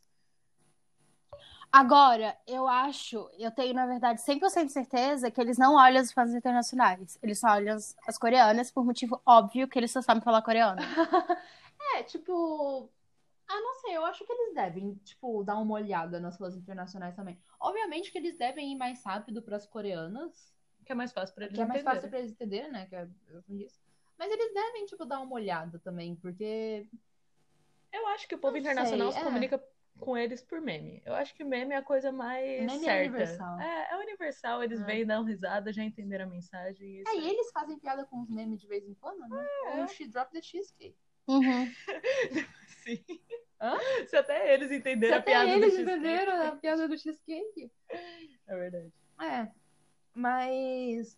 Agora, 1.75 2.37
eu 2.45 2.67
acho, 2.67 3.27
eu 3.39 3.49
tenho, 3.49 3.73
na 3.73 3.87
verdade, 3.87 4.21
100% 4.21 4.69
certeza 4.69 5.31
que 5.31 5.41
eles 5.41 5.57
não 5.57 5.73
olham 5.73 6.03
os 6.03 6.11
fãs 6.11 6.31
internacionais. 6.31 7.17
Eles 7.21 7.39
só 7.39 7.47
olham 7.47 7.75
as, 7.75 7.95
as 8.07 8.15
coreanas 8.15 8.69
por 8.69 8.85
motivo 8.85 9.19
óbvio 9.25 9.67
que 9.67 9.79
eles 9.79 9.89
só 9.91 9.99
sabem 9.99 10.21
falar 10.21 10.41
coreano. 10.43 10.79
É, 11.95 12.03
tipo. 12.03 12.89
Ah, 13.47 13.59
não 13.59 13.73
sei, 13.81 13.97
eu 13.97 14.05
acho 14.05 14.25
que 14.25 14.31
eles 14.31 14.53
devem, 14.55 14.95
tipo, 15.03 15.43
dar 15.43 15.57
uma 15.57 15.73
olhada 15.75 16.19
nas 16.19 16.37
fãs 16.37 16.55
internacionais 16.55 17.15
também. 17.15 17.37
Obviamente 17.59 18.11
que 18.11 18.17
eles 18.17 18.37
devem 18.37 18.71
ir 18.71 18.75
mais 18.75 19.03
rápido 19.03 19.41
pras 19.41 19.67
coreanas, 19.67 20.51
Que 20.85 20.91
é 20.91 20.95
mais 20.95 21.11
fácil 21.11 21.35
pra 21.35 21.45
eles 21.45 21.55
que 21.55 21.61
é 21.61 21.65
mais 21.65 21.81
entenderem. 21.81 21.95
fácil 21.95 22.09
pra 22.09 22.19
eles 22.19 22.31
entenderem, 22.31 22.71
né? 22.71 22.85
Que 22.87 22.95
é 22.95 23.07
isso. 23.49 23.79
Mas 24.17 24.31
eles 24.31 24.53
devem, 24.53 24.85
tipo, 24.85 25.05
dar 25.05 25.19
uma 25.19 25.33
olhada 25.35 25.77
também, 25.79 26.15
porque. 26.15 26.87
Eu 27.91 28.07
acho 28.07 28.27
que 28.27 28.35
o 28.35 28.39
povo 28.39 28.53
Não 28.53 28.61
internacional 28.61 29.11
sei, 29.11 29.19
se 29.19 29.19
é. 29.19 29.23
comunica 29.27 29.63
com 29.99 30.17
eles 30.17 30.41
por 30.41 30.59
meme. 30.59 31.01
Eu 31.05 31.13
acho 31.13 31.33
que 31.35 31.43
meme 31.43 31.73
é 31.73 31.77
a 31.77 31.81
coisa 31.83 32.11
mais 32.11 32.43
Meme 32.65 32.73
é 32.73 32.79
certa. 32.79 33.09
universal. 33.09 33.59
É, 33.61 33.91
é 33.91 33.97
universal. 33.97 34.63
Eles 34.63 34.81
É. 34.81 34.85
vêm, 34.85 35.05
dão 35.05 35.23
risada, 35.23 35.71
já 35.71 35.83
entenderam 35.83 36.25
a 36.25 36.29
mensagem. 36.29 36.87
e 36.87 37.01
Isso 37.01 37.09
É, 37.11 37.15
e 37.17 37.29
eles 37.29 37.51
fazem 37.51 37.77
piada 37.79 38.05
com 38.05 38.21
os 38.21 38.29
memes 38.29 38.59
de 38.59 38.67
vez 38.67 38.85
em 38.87 38.93
quando, 38.95 39.19
né? 39.27 39.47
É. 39.65 39.77
Ou 39.77 39.83
o 39.83 39.87
She 39.87 40.07
Drop 40.07 40.31
the 40.31 40.41
Cheesecake. 40.41 40.95
Uhum. 41.27 41.41
Sim. 42.83 43.03
Hã? 43.61 43.77
Se 44.07 44.17
até 44.17 44.53
eles 44.53 44.67
Se 44.67 44.75
entenderam 44.75 45.17
a 45.17 45.21
piada 45.21 45.45
do 45.45 45.51
eles 45.53 45.73
cheesecake. 45.73 45.97
entenderam 45.99 46.47
a 46.47 46.55
piada 46.57 46.87
do 46.87 46.97
cheesecake. 46.97 47.71
É 47.89 48.55
verdade. 48.57 48.91
É, 49.21 49.49
mas. 50.13 51.17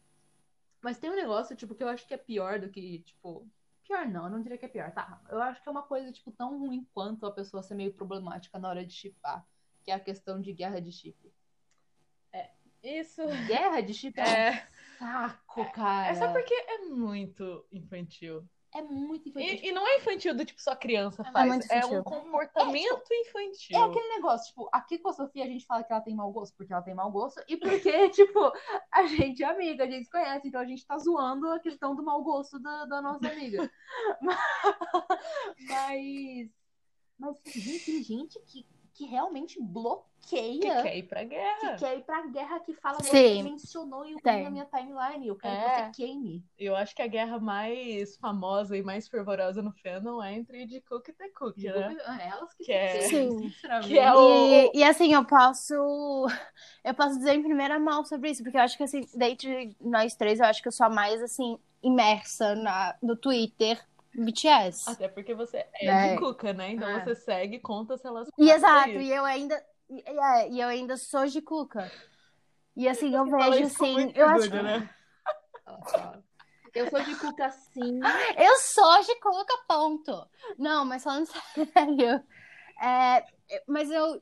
Mas 0.82 1.00
tem 1.00 1.10
um 1.10 1.16
negócio, 1.16 1.56
tipo, 1.56 1.74
que 1.74 1.82
eu 1.82 1.88
acho 1.88 2.08
que 2.08 2.14
é 2.14 2.18
pior 2.18 2.60
do 2.60 2.70
que, 2.70 3.00
tipo. 3.00 3.48
Pior 3.86 4.08
não, 4.08 4.26
eu 4.26 4.30
não 4.30 4.42
diria 4.42 4.58
que 4.58 4.66
é 4.66 4.70
pior, 4.70 4.92
tá? 4.92 5.22
Eu 5.30 5.42
acho 5.42 5.62
que 5.62 5.70
é 5.70 5.72
uma 5.72 5.84
coisa, 5.84 6.12
tipo, 6.12 6.32
tão 6.32 6.60
ruim 6.60 6.88
quanto 6.94 7.26
a 7.26 7.32
pessoa 7.32 7.64
ser 7.64 7.76
meio 7.76 7.94
problemática 7.94 8.58
na 8.60 8.68
hora 8.68 8.86
de 8.86 8.94
chipar, 8.94 9.46
que 9.84 9.92
é 9.92 9.94
a 9.94 10.00
questão 10.00 10.42
de 10.42 10.52
guerra 10.52 10.82
de 10.82 10.92
chip. 10.92 11.32
Isso 12.86 13.24
Guerra 13.48 13.82
de 13.82 13.96
chip 13.96 14.20
é, 14.20 14.50
é. 14.50 14.52
um 14.52 15.00
saco, 15.00 15.72
cara. 15.72 16.08
É 16.08 16.14
só 16.14 16.32
porque 16.32 16.54
é 16.54 16.78
muito 16.86 17.66
infantil. 17.72 18.48
É 18.76 18.82
muito 18.82 19.30
infantil. 19.30 19.54
E, 19.54 19.70
e 19.70 19.72
não 19.72 19.88
é 19.88 19.96
infantil 19.96 20.36
do 20.36 20.44
tipo 20.44 20.62
só 20.62 20.76
criança 20.76 21.24
É 21.26 21.32
faz. 21.32 21.70
É, 21.72 21.78
infantil. 21.78 22.00
um 22.00 22.04
comportamento 22.04 23.08
infantil. 23.10 23.78
É 23.78 23.82
aquele 23.82 24.10
negócio, 24.10 24.48
tipo, 24.50 24.70
aqui 24.70 24.98
com 24.98 25.08
a 25.08 25.14
Sofia 25.14 25.46
a 25.46 25.48
gente 25.48 25.66
fala 25.66 25.82
que 25.82 25.94
ela 25.94 26.02
tem 26.02 26.14
mau 26.14 26.30
gosto, 26.30 26.54
porque 26.58 26.74
ela 26.74 26.82
tem 26.82 26.94
mau 26.94 27.10
gosto, 27.10 27.42
e 27.48 27.56
porque, 27.56 28.10
tipo, 28.12 28.52
a 28.92 29.06
gente 29.06 29.42
é 29.42 29.48
amiga, 29.48 29.86
a 29.86 29.90
gente 29.90 30.04
se 30.04 30.12
conhece, 30.12 30.50
então 30.50 30.60
a 30.60 30.66
gente 30.66 30.86
tá 30.86 30.98
zoando 30.98 31.48
a 31.52 31.60
questão 31.60 31.96
do 31.96 32.04
mau 32.04 32.22
gosto 32.22 32.60
da, 32.60 32.84
da 32.84 33.02
nossa 33.02 33.26
amiga. 33.30 33.72
mas. 35.70 36.50
Mas 37.18 37.38
gente, 37.46 37.86
tem 37.86 38.04
gente 38.04 38.40
que, 38.42 38.68
que 38.96 39.06
realmente 39.06 39.56
Que 39.56 39.62
bloqueia. 39.64 40.82
quer 40.82 40.98
ir 40.98 41.04
pra 41.04 41.20
Que 41.20 41.26
guerra. 41.30 41.76
quer 41.78 41.98
ir 41.98 42.04
pra 42.04 42.26
guerra, 42.28 42.60
que 42.62 42.74
fala, 42.76 42.98
Sim. 43.04 43.10
você 43.10 43.44
mencionou 43.44 44.06
e 44.06 44.14
eu 44.14 44.20
Tem. 44.22 44.44
na 44.44 44.50
minha 44.50 44.66
timeline, 44.66 45.28
eu 45.28 45.36
quero 45.36 45.54
É. 45.54 45.70
que 45.70 45.96
você 45.98 46.04
queime. 46.04 46.44
Eu 46.58 46.76
acho 46.76 46.96
que 46.96 47.02
a 47.02 47.08
guerra 47.08 47.38
mais 47.38 48.16
famosa 48.18 48.76
e 48.78 48.82
mais 48.82 49.08
fervorosa 49.08 49.62
no 49.62 49.72
fandom 49.74 50.24
é 50.24 50.34
entre 50.34 50.66
de 50.66 50.80
Cook 50.82 51.10
e 51.10 51.14
The 51.14 51.30
Cook, 51.38 51.58
né? 51.58 51.98
É 52.22 52.28
Elas 52.30 52.54
que, 52.54 52.64
Que 52.64 52.72
é- 52.72 53.02
se 53.02 53.10
Sim. 53.10 53.54
Que 53.84 54.00
é 54.00 54.14
o- 54.14 54.46
E, 54.46 54.72
e 54.76 54.84
assim, 54.84 55.14
eu 55.14 55.26
posso. 55.26 55.74
Eu 56.84 56.94
posso 56.94 57.18
dizer 57.18 57.34
em 57.34 57.42
primeira 57.44 57.78
mão 57.80 58.06
sobre 58.06 58.30
isso, 58.30 58.44
porque 58.44 58.58
eu 58.58 58.62
acho 58.62 58.78
que 58.78 58.84
assim, 58.84 59.02
dentre 59.16 59.76
nós 59.82 60.16
três, 60.16 60.40
eu 60.40 60.46
acho 60.46 60.62
que 60.62 60.68
eu 60.68 60.72
sou 60.72 60.86
a 60.86 60.90
mais 60.90 61.22
assim, 61.22 61.58
imersa 61.84 62.56
na, 62.56 62.96
no 63.02 63.16
Twitter 63.16 63.84
BTS. 64.18 64.90
Até 64.90 65.08
porque 65.08 65.34
você 65.34 65.66
é 65.80 65.86
Né? 65.86 66.14
de 66.14 66.20
Cuca, 66.20 66.54
né? 66.54 66.72
Então 66.72 66.90
É. 66.90 67.04
você 67.04 67.16
segue 67.16 67.60
contas 67.60 68.02
relacionadas 68.04 68.34
E 68.38 68.50
exato, 68.52 68.90
e 68.90 69.12
eu 69.12 69.26
ainda. 69.26 69.62
E, 69.90 70.04
é, 70.08 70.50
e 70.50 70.60
eu 70.62 70.68
ainda 70.68 70.98
sou 70.98 71.26
de 71.28 71.42
Cuca. 71.42 71.92
E 72.76 72.88
assim, 72.88 73.16
eu 73.16 73.26
Fala 73.30 73.52
vejo 73.52 73.66
assim. 73.66 74.12
Eu 74.16 74.28
acho 74.28 74.44
orgulho, 74.46 74.64
né? 74.64 74.90
Eu 76.74 76.90
sou 76.90 77.02
de 77.02 77.16
Cuca 77.16 77.50
sim. 77.50 78.00
Eu 78.38 78.56
sou 78.58 79.02
de 79.02 79.16
Cuca, 79.20 79.58
ponto. 79.68 80.28
Não, 80.58 80.84
mas 80.84 81.04
falando 81.04 81.26
sério. 81.74 82.22
é, 82.82 83.26
mas 83.68 83.90
eu. 83.90 84.22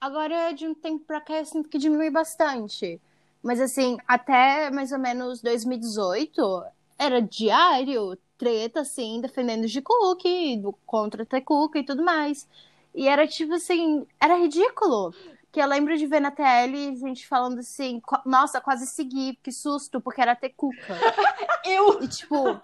Agora, 0.00 0.52
de 0.52 0.66
um 0.66 0.74
tempo 0.74 1.04
pra 1.04 1.20
cá, 1.20 1.34
eu 1.34 1.44
sinto 1.44 1.68
que 1.68 1.76
diminui 1.76 2.08
bastante. 2.08 3.00
Mas 3.42 3.60
assim, 3.60 3.98
até 4.06 4.70
mais 4.70 4.92
ou 4.92 4.98
menos 4.98 5.42
2018, 5.42 6.64
era 6.98 7.20
diário, 7.20 8.16
treta, 8.38 8.80
assim, 8.80 9.20
defendendo 9.20 9.66
de 9.66 9.82
Cook, 9.82 10.22
do 10.62 10.72
contra 10.86 11.26
The 11.26 11.40
Cook 11.40 11.74
e 11.76 11.82
tudo 11.82 12.02
mais. 12.04 12.48
E 12.94 13.06
era 13.08 13.26
tipo 13.26 13.54
assim, 13.54 14.06
era 14.20 14.36
ridículo. 14.36 15.12
Que 15.50 15.60
eu 15.60 15.66
lembro 15.66 15.96
de 15.96 16.06
ver 16.06 16.20
na 16.20 16.30
TL 16.30 16.94
gente 16.96 17.26
falando 17.26 17.58
assim, 17.60 18.00
"Qu- 18.00 18.20
nossa, 18.24 18.60
quase 18.60 18.86
segui, 18.86 19.36
que 19.42 19.50
susto, 19.50 20.00
porque 20.00 20.20
era 20.20 20.36
The 20.36 20.50
Cuca. 20.50 20.76
Eu, 21.64 22.02
E 22.02 22.08
tipo, 22.08 22.60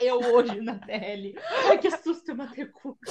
eu 0.00 0.18
hoje 0.34 0.60
na 0.60 0.78
TL. 0.78 1.34
Ai, 1.68 1.78
que 1.78 1.90
susto, 1.90 2.30
eu 2.30 2.36
matei 2.36 2.64
o 2.64 2.72
Cuca. 2.72 3.10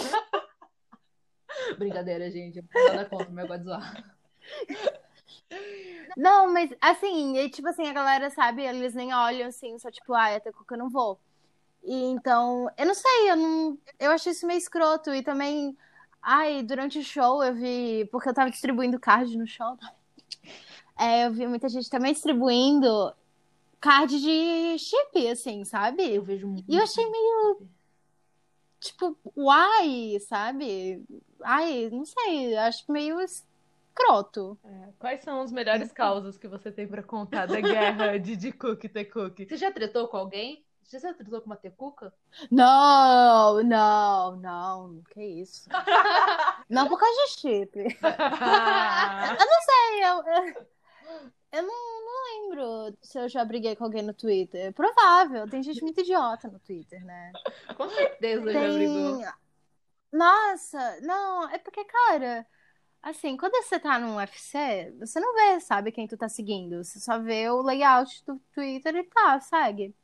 Brincadeira, 1.77 2.29
gente. 2.29 2.63
Nada 2.73 3.05
contra, 3.05 3.29
mas 3.31 3.43
eu 3.43 3.47
gosto 3.47 3.59
de 3.59 3.65
zoar. 3.65 4.15
Não, 6.17 6.51
mas 6.51 6.69
assim, 6.81 7.37
e, 7.37 7.49
tipo 7.49 7.67
assim, 7.67 7.87
a 7.87 7.93
galera 7.93 8.29
sabe, 8.29 8.63
eles 8.63 8.93
nem 8.93 9.13
olham 9.13 9.47
assim, 9.47 9.77
só 9.79 9.89
tipo, 9.89 10.13
ah, 10.13 10.35
até 10.35 10.51
que 10.51 10.73
eu 10.73 10.77
não 10.77 10.89
vou. 10.89 11.19
E 11.83 12.03
então, 12.05 12.69
eu 12.77 12.85
não 12.85 12.93
sei, 12.93 13.31
eu 13.31 13.35
não. 13.35 13.77
Eu 13.99 14.11
achei 14.11 14.31
isso 14.31 14.45
meio 14.45 14.57
escroto. 14.57 15.13
E 15.13 15.23
também, 15.23 15.75
ai, 16.21 16.63
durante 16.63 16.99
o 16.99 17.03
show 17.03 17.43
eu 17.43 17.53
vi. 17.53 18.07
Porque 18.11 18.29
eu 18.29 18.33
tava 18.33 18.51
distribuindo 18.51 18.99
card 18.99 19.37
no 19.37 19.47
show? 19.47 19.77
É, 20.99 21.25
eu 21.25 21.31
vi 21.31 21.47
muita 21.47 21.67
gente 21.67 21.89
também 21.89 22.13
distribuindo 22.13 23.11
card 23.79 24.21
de 24.21 24.77
chip, 24.77 25.27
assim, 25.27 25.65
sabe? 25.65 26.03
Eu 26.13 26.21
vejo 26.21 26.47
muito. 26.47 26.71
E 26.71 26.77
eu 26.77 26.83
achei 26.83 27.09
meio. 27.09 27.67
Tipo, 28.79 29.17
uai, 29.35 30.19
sabe? 30.27 31.03
Ai, 31.41 31.89
não 31.91 32.05
sei, 32.05 32.55
acho 32.55 32.91
meio 32.91 33.19
escroto. 33.19 34.59
É. 34.63 34.89
Quais 34.99 35.21
são 35.21 35.43
os 35.43 35.51
melhores 35.51 35.91
causos 35.91 36.37
que 36.37 36.47
você 36.47 36.71
tem 36.71 36.87
pra 36.87 37.01
contar 37.01 37.47
da 37.47 37.59
guerra 37.59 38.17
de 38.19 38.35
de 38.35 38.51
Cook 38.51 38.83
The 38.83 39.05
Cook? 39.05 39.39
Você 39.39 39.57
já 39.57 39.71
tretou 39.71 40.07
com 40.07 40.17
alguém? 40.17 40.63
Você 40.83 40.99
já 40.99 41.13
transou 41.13 41.41
com 41.41 41.47
uma 41.47 41.55
tecuca? 41.55 42.13
Não, 42.49 43.63
não, 43.63 44.35
não. 44.37 45.03
Que 45.09 45.23
isso. 45.23 45.69
Não 46.69 46.87
por 46.87 46.99
causa 46.99 47.15
de 47.25 47.31
chip. 47.39 47.77
Eu 47.77 49.45
não 49.45 49.61
sei, 49.61 50.03
eu, 50.03 50.23
eu, 51.51 51.63
não, 51.63 52.05
não 52.05 52.23
lembro 52.49 52.97
se 53.01 53.19
eu 53.19 53.27
já 53.27 53.43
briguei 53.43 53.75
com 53.75 53.83
alguém 53.83 54.01
no 54.01 54.13
Twitter. 54.13 54.73
Provável, 54.73 55.49
tem 55.49 55.61
gente 55.61 55.81
muito 55.81 55.99
idiota 56.01 56.47
no 56.47 56.59
Twitter, 56.59 57.03
né? 57.05 57.31
Com 57.75 57.89
certeza 57.89 58.51
já 58.51 58.71
brigou. 58.71 59.17
Tem. 59.17 59.33
Nossa, 60.11 60.99
não, 61.01 61.49
é 61.49 61.57
porque, 61.57 61.83
cara, 61.85 62.45
assim, 63.01 63.37
quando 63.37 63.53
você 63.63 63.79
tá 63.79 63.99
num 63.99 64.17
UFC, 64.17 64.93
você 64.99 65.19
não 65.19 65.33
vê, 65.33 65.59
sabe, 65.61 65.91
quem 65.91 66.07
tu 66.07 66.17
tá 66.17 66.29
seguindo. 66.29 66.83
Você 66.83 66.99
só 66.99 67.19
vê 67.19 67.49
o 67.49 67.61
layout 67.61 68.23
do 68.25 68.39
Twitter 68.53 68.95
e 68.95 69.03
tá, 69.03 69.39
segue. 69.39 69.95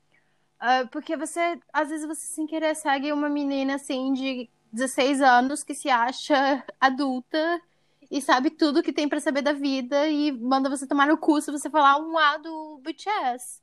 Ah, 0.60 0.88
porque 0.92 1.16
você, 1.16 1.60
às 1.72 1.90
vezes, 1.90 2.08
você 2.08 2.22
sem 2.28 2.48
querer 2.48 2.76
segue 2.76 3.12
uma 3.12 3.30
menina, 3.30 3.76
assim, 3.76 4.12
de 4.14 4.50
16 4.72 5.22
anos 5.22 5.64
que 5.64 5.74
se 5.76 5.90
acha 5.90 6.34
adulta 6.80 7.62
e 8.10 8.22
sabe 8.22 8.50
tudo 8.50 8.82
que 8.84 8.94
tem 8.94 9.08
pra 9.08 9.20
saber 9.20 9.42
da 9.42 9.54
vida 9.54 10.08
e 10.08 10.32
manda 10.32 10.70
você 10.70 10.88
tomar 10.88 11.08
no 11.08 11.18
cu 11.18 11.40
se 11.42 11.52
você 11.52 11.70
falar 11.70 11.98
um 12.00 12.18
A 12.18 12.38
do 12.38 12.80
BTS. 12.84 13.62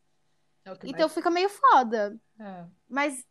É 0.66 0.72
Então 0.85 1.00
mais- 1.00 1.14
fica 1.14 1.30
meio 1.30 1.48
foda. 1.48 2.18
É. 2.38 2.64
Mas 2.88 3.24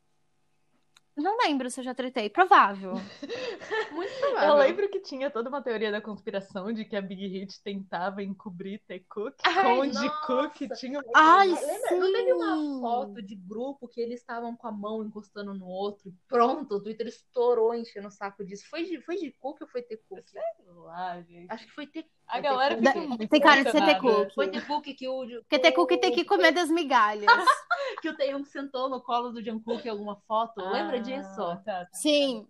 não 1.15 1.37
lembro 1.37 1.69
se 1.69 1.79
eu 1.79 1.83
já 1.83 1.93
tretei. 1.93 2.29
Provável. 2.29 2.93
Muito 3.91 4.11
Eu 4.13 4.19
provável. 4.31 4.55
lembro 4.55 4.89
que 4.89 4.99
tinha 4.99 5.29
toda 5.29 5.49
uma 5.49 5.61
teoria 5.61 5.91
da 5.91 6.01
conspiração 6.01 6.71
de 6.73 6.85
que 6.85 6.95
a 6.95 7.01
Big 7.01 7.27
Hit 7.27 7.61
tentava 7.61 8.23
encobrir 8.23 8.81
T. 8.87 8.99
Cook 9.09 9.35
Ai, 9.43 9.63
com 9.63 9.79
o 9.79 9.87
de. 9.91 10.09
Cook. 10.25 10.75
Tinha 10.77 10.99
um 10.99 11.03
Ai, 11.15 11.49
Lembra? 11.49 11.97
Não 11.99 12.11
teve 12.11 12.33
uma 12.33 12.55
sim. 12.55 12.81
foto 12.81 13.21
de 13.21 13.35
grupo 13.35 13.87
que 13.87 14.01
eles 14.01 14.19
estavam 14.19 14.55
com 14.55 14.67
a 14.67 14.71
mão 14.71 15.03
encostando 15.03 15.53
no 15.53 15.65
outro 15.65 16.09
e 16.09 16.13
pronto, 16.27 16.75
o 16.75 16.81
Twitter 16.81 17.07
estourou 17.07 17.75
enchendo 17.75 18.07
o 18.07 18.11
saco 18.11 18.43
disso. 18.45 18.65
Foi 18.69 18.83
de, 18.83 19.01
foi 19.01 19.15
de 19.17 19.31
Cook 19.33 19.61
ou 19.61 19.67
foi 19.67 19.81
T-Cook? 19.83 20.27
Sei 20.27 20.41
lá, 20.67 21.21
gente. 21.21 21.51
Acho 21.51 21.65
que 21.65 21.71
foi 21.71 21.87
T 21.87 22.05
A 22.33 22.39
galera 22.39 22.77
fica 22.77 22.99
muito 22.99 23.27
Tem 23.29 23.39
cara 23.39 23.63
de 23.63 23.71
ser 23.71 23.77
emocionada. 23.77 24.25
T. 24.25 24.33
Foi 24.33 24.47
Cook. 24.47 24.59
T-Cook 24.59 24.83
que 24.95 25.07
o, 25.07 25.43
Porque 25.47 25.71
cookie 25.71 25.97
tem 25.97 26.11
que 26.11 26.25
comer 26.25 26.51
das 26.51 26.69
migalhas. 26.69 27.25
que 28.01 28.09
o 28.09 28.17
Taeyong 28.17 28.43
sentou 28.45 28.89
no 28.89 28.99
colo 29.01 29.29
do 29.31 29.43
Jungkook 29.43 29.85
em 29.85 29.91
alguma 29.91 30.15
foto. 30.27 30.59
Lembra 30.61 30.97
Ah, 30.97 31.01
disso? 31.01 31.35
Tá, 31.35 31.55
tá. 31.63 31.87
Sim. 31.93 32.47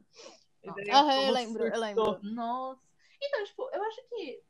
Daí 0.63 0.89
o 0.89 1.11
eu 1.27 1.31
lembro, 1.33 1.63
eu 1.67 1.75
surtou. 1.75 1.81
lembro. 1.81 2.19
Nossa. 2.23 2.79
Então, 3.21 3.43
tipo, 3.43 3.69
eu 3.73 3.83
acho 3.83 4.01
que 4.09 4.41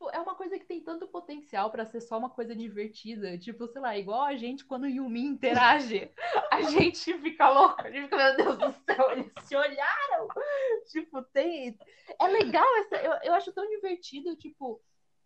tipo, 0.00 0.10
é 0.10 0.18
uma 0.18 0.34
coisa 0.34 0.58
que 0.58 0.64
tem 0.64 0.80
tanto 0.80 1.06
potencial 1.06 1.70
pra 1.70 1.84
ser 1.84 2.00
só 2.00 2.18
uma 2.18 2.30
coisa 2.30 2.56
divertida. 2.56 3.36
Tipo, 3.36 3.68
sei 3.68 3.82
lá, 3.82 3.96
igual 3.96 4.22
a 4.22 4.34
gente 4.34 4.64
quando 4.64 4.84
o 4.84 4.88
Yumi 4.88 5.20
interage, 5.20 6.10
a 6.50 6.62
gente 6.62 7.12
fica 7.18 7.50
louco. 7.50 7.82
A 7.82 7.90
gente 7.90 8.04
fica, 8.04 8.16
meu 8.16 8.36
Deus 8.36 8.58
do 8.58 8.72
céu, 8.84 9.12
eles 9.12 9.30
se 9.42 9.54
olharam. 9.54 10.28
Tipo, 10.86 11.22
tem. 11.22 11.78
É 12.18 12.26
legal 12.28 12.66
essa. 12.78 12.96
Eu, 12.96 13.12
eu 13.24 13.34
acho 13.34 13.52
tão 13.52 13.68
divertido, 13.68 14.34
tipo. 14.36 14.80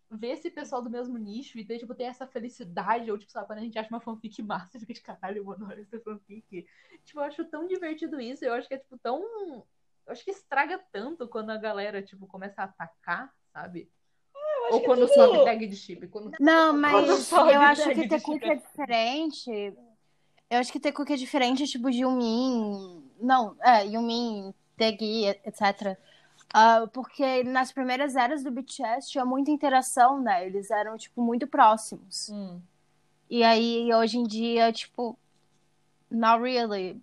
Ver 0.07 0.33
esse 0.33 0.51
pessoal 0.51 0.83
do 0.83 0.89
mesmo 0.89 1.17
nicho 1.17 1.57
e 1.57 1.65
ter, 1.65 1.79
tipo, 1.79 1.95
ter 1.95 2.03
essa 2.03 2.27
felicidade, 2.27 3.09
ou, 3.09 3.17
tipo, 3.17 3.31
sabe, 3.31 3.47
quando 3.47 3.57
a 3.57 3.63
gente 3.63 3.77
acha 3.77 3.89
uma 3.89 3.99
fanfic 3.99 4.39
massa, 4.43 4.79
fica 4.79 4.93
de 4.93 5.01
caralho, 5.01 5.43
mano, 5.43 5.67
olha 5.67 5.81
essa 5.81 5.99
fanfic. 5.99 6.67
Tipo, 7.03 7.19
eu 7.19 7.23
acho 7.23 7.43
tão 7.45 7.65
divertido 7.65 8.21
isso, 8.21 8.45
eu 8.45 8.53
acho 8.53 8.67
que 8.67 8.75
é, 8.75 8.77
tipo, 8.77 8.99
tão 8.99 9.19
eu 10.05 10.11
acho 10.11 10.23
que 10.23 10.29
estraga 10.29 10.79
tanto 10.91 11.27
quando 11.27 11.49
a 11.49 11.57
galera, 11.57 12.03
tipo, 12.03 12.27
começa 12.27 12.61
a 12.61 12.65
atacar, 12.65 13.33
sabe? 13.51 13.89
Ou 14.71 14.79
que 14.79 14.85
quando 14.85 15.07
tudo- 15.07 15.13
sobe 15.13 15.45
tag 15.45 15.67
de 15.67 15.75
chip. 15.75 16.07
Quando... 16.07 16.31
Não, 16.39 16.71
Quando 16.71 17.07
mas 17.07 17.19
sobe 17.19 17.53
eu 17.53 17.61
acho 17.61 17.89
que 17.89 18.07
ter 18.07 18.21
cookie 18.21 18.45
é 18.49 18.55
diferente. 18.55 19.73
Eu 20.49 20.59
acho 20.59 20.71
que 20.71 20.79
ter 20.79 20.91
cookie 20.91 21.13
é 21.13 21.17
diferente, 21.17 21.65
tipo, 21.65 21.89
de 21.89 22.01
Yumin. 22.01 23.03
Não, 23.19 23.55
é, 23.61 23.85
Yumin, 23.85 24.53
Tegi, 24.77 25.27
etc. 25.43 25.97
Ah, 26.53 26.87
porque 26.93 27.43
nas 27.43 27.71
primeiras 27.71 28.15
eras 28.15 28.43
do 28.43 28.51
BTS 28.51 29.09
tinha 29.09 29.25
muita 29.25 29.51
interação, 29.51 30.21
né? 30.21 30.45
Eles 30.45 30.69
eram, 30.71 30.97
tipo, 30.97 31.21
muito 31.21 31.47
próximos. 31.47 32.29
Hum. 32.29 32.61
E 33.29 33.43
aí, 33.43 33.91
hoje 33.93 34.17
em 34.17 34.23
dia, 34.23 34.71
tipo, 34.71 35.17
not 36.09 36.41
really. 36.41 37.01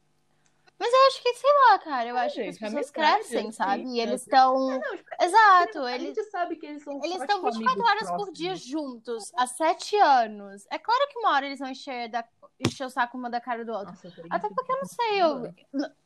Mas 0.85 0.92
eu 0.92 1.07
acho 1.07 1.23
que, 1.23 1.35
sei 1.35 1.51
lá, 1.53 1.79
cara, 1.79 2.09
eu 2.09 2.16
acho 2.18 2.35
que 2.35 2.40
as 2.40 2.47
gente, 2.57 2.64
é 2.64 2.66
pessoas 2.66 2.90
crescem, 2.90 3.53
sabe? 3.53 3.85
E 3.85 4.01
eles 4.01 4.23
estão. 4.23 4.66
Não, 4.66 4.81
tipo, 4.97 5.11
Exato, 5.23 5.79
a 5.79 5.95
eles. 5.95 6.09
gente 6.09 6.25
sabe 6.29 6.57
que 6.57 6.66
eles 6.66 6.83
são 6.83 6.99
Eles 7.05 7.21
estão 7.21 7.37
tipo, 7.37 7.53
24 7.53 7.71
amigos 7.71 7.88
horas 7.88 8.01
por 8.01 8.16
próximos. 8.16 8.38
dia 8.38 8.57
juntos, 8.57 9.33
há 9.37 9.47
7 9.47 9.95
anos. 9.97 10.66
É 10.73 10.81
claro 10.81 11.07
que 11.09 11.18
uma 11.21 11.31
hora 11.35 11.47
eles 11.47 11.61
vão 11.61 11.68
encher, 11.68 12.09
da... 12.11 12.25
encher 12.59 12.85
o 12.85 12.90
saco 12.90 13.16
uma 13.16 13.31
da 13.31 13.40
cara 13.40 13.64
do 13.64 13.71
outro. 13.71 13.92
Nossa, 13.92 14.12
Até 14.29 14.49
porque 14.49 14.73
eu 14.73 14.77
não 14.77 14.85
sei, 14.87 15.23
eu, 15.23 15.55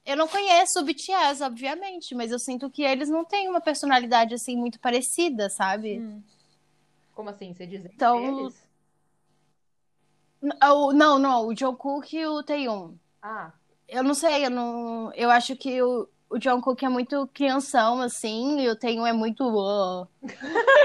eu 0.05 0.17
não 0.19 0.29
conheço 0.29 0.79
o 0.79 0.85
BTS, 0.85 1.43
obviamente, 1.43 2.15
mas 2.15 2.31
eu 2.31 2.39
sinto 2.39 2.69
que 2.69 2.83
eles 2.83 3.09
não 3.09 3.25
têm 3.25 3.49
uma 3.49 3.62
personalidade 3.62 4.35
assim 4.35 4.59
muito 4.59 4.79
parecida, 4.79 5.49
sabe? 5.49 6.01
Hum. 6.01 6.23
Como 7.15 7.31
assim? 7.31 7.55
Você 7.55 7.67
diz 7.67 7.83
Então- 7.83 8.43
eles? 8.43 8.67
Não, 10.43 11.19
não, 11.19 11.47
o 11.47 11.57
Jungkook 11.57 12.15
e 12.15 12.27
o 12.27 12.43
Taeyong. 12.43 12.99
Ah, 13.23 13.53
Eu 13.88 14.03
não 14.03 14.14
sei, 14.14 14.46
eu 14.46 14.51
não. 14.51 15.12
Eu 15.14 15.31
acho 15.31 15.55
que 15.57 15.81
o, 15.83 16.09
o 16.31 16.40
Jungkook 16.40 16.85
é 16.85 16.88
muito 16.88 17.29
crianção, 17.33 18.01
assim, 18.01 18.61
e 18.61 18.68
o 18.68 18.77
Taeyong 18.77 19.09
é 19.09 19.12
muito. 19.12 19.44
"Ah". 19.59 20.09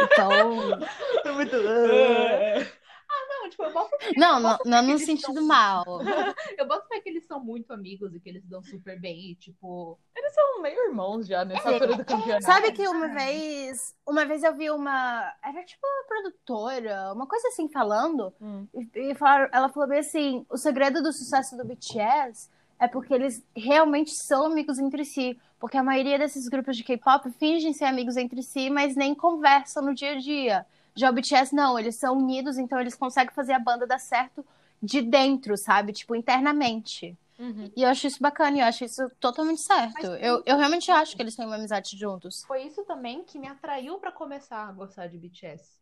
Então. 0.04 0.32
é 1.26 1.32
muito... 1.32 1.56
É. 1.56 2.82
Não, 3.30 3.50
tipo, 3.50 3.64
eu 3.64 3.74
boto, 3.74 3.90
Não, 4.16 4.40
não, 4.40 4.58
não 4.66 4.82
no 4.84 4.98
sentido 5.00 5.34
são- 5.34 5.48
mal. 5.48 5.84
eu 6.58 6.66
boto 6.68 6.88
fé 6.88 7.00
que 7.02 7.10
eles 7.10 7.26
são 7.26 7.44
muito 7.44 7.74
amigos 7.74 8.14
e 8.14 8.20
que 8.20 8.30
eles 8.30 8.46
dão 8.48 8.62
super 8.64 9.00
bem 9.00 9.32
e, 9.32 9.36
tipo... 9.36 10.00
Eles 10.16 10.34
são 10.34 10.62
meio 10.62 10.88
irmãos 10.88 11.28
já 11.28 11.44
nessa 11.44 11.70
altura 11.70 11.98
do 11.98 12.06
campeonato. 12.06 12.46
Sabe 12.46 12.72
que 12.72 12.88
uma 12.88 13.08
vez, 13.10 13.96
uma 14.08 14.26
vez 14.26 14.44
eu 14.44 14.54
vi 14.56 14.70
uma, 14.70 15.34
era 15.44 15.64
tipo 15.66 15.86
uma 15.86 16.08
produtora, 16.08 17.12
uma 17.14 17.28
coisa 17.28 17.48
assim 17.50 17.68
falando, 17.68 18.32
Hum. 18.40 18.68
e, 18.74 19.12
e 19.12 19.16
falaram- 19.16 19.50
ela 19.52 19.70
falou 19.70 19.90
bem 19.90 20.00
assim, 20.00 20.46
o 20.50 20.56
segredo 20.58 21.02
do 21.02 21.12
sucesso 21.12 21.58
do 21.58 21.66
BTS 21.66 22.50
é 22.82 22.88
porque 22.88 23.14
eles 23.14 23.46
realmente 23.56 24.10
são 24.10 24.48
amigos 24.48 24.80
entre 24.80 25.06
si, 25.06 25.40
porque 25.60 25.78
a 25.78 25.84
maioria 25.84 26.18
desses 26.18 26.48
grupos 26.48 26.76
de 26.76 26.84
K-pop 26.84 27.30
fingem 27.34 27.72
ser 27.74 27.86
amigos 27.86 28.18
entre 28.18 28.42
si, 28.42 28.72
mas 28.72 28.96
nem 28.96 29.14
conversam 29.14 29.84
no 29.84 29.94
dia 29.94 30.14
a 30.14 30.18
dia. 30.18 30.66
Já 30.96 31.12
o 31.12 31.14
BTS 31.14 31.54
não, 31.56 31.78
eles 31.78 31.96
são 31.96 32.18
unidos, 32.18 32.58
então 32.58 32.82
eles 32.82 32.96
conseguem 32.96 33.34
fazer 33.36 33.54
a 33.54 33.60
banda 33.60 33.86
dar 33.86 34.00
certo 34.00 34.44
de 34.82 35.00
dentro, 35.00 35.56
sabe? 35.56 35.94
Tipo, 35.94 36.16
internamente. 36.16 37.16
Uhum. 37.38 37.72
E 37.78 37.84
eu 37.84 37.90
acho 37.90 38.08
isso 38.08 38.20
bacana, 38.20 38.58
e 38.58 38.60
eu 38.62 38.66
acho 38.66 38.84
isso 38.84 39.08
totalmente 39.20 39.62
certo. 39.62 39.94
Mas- 39.94 40.22
Eu, 40.22 40.42
eu 40.44 40.58
realmente 40.58 40.90
acho 40.90 41.16
que 41.16 41.22
eles 41.22 41.36
têm 41.36 41.46
uma 41.46 41.58
amizade 41.58 41.96
juntos. 41.96 42.44
Foi 42.48 42.64
isso 42.64 42.84
também 42.84 43.24
que 43.24 43.38
me 43.38 43.48
atraiu 43.48 44.00
pra 44.00 44.12
começar 44.12 44.68
a 44.68 44.72
gostar 44.72 45.06
de 45.06 45.20
BTS. 45.20 45.80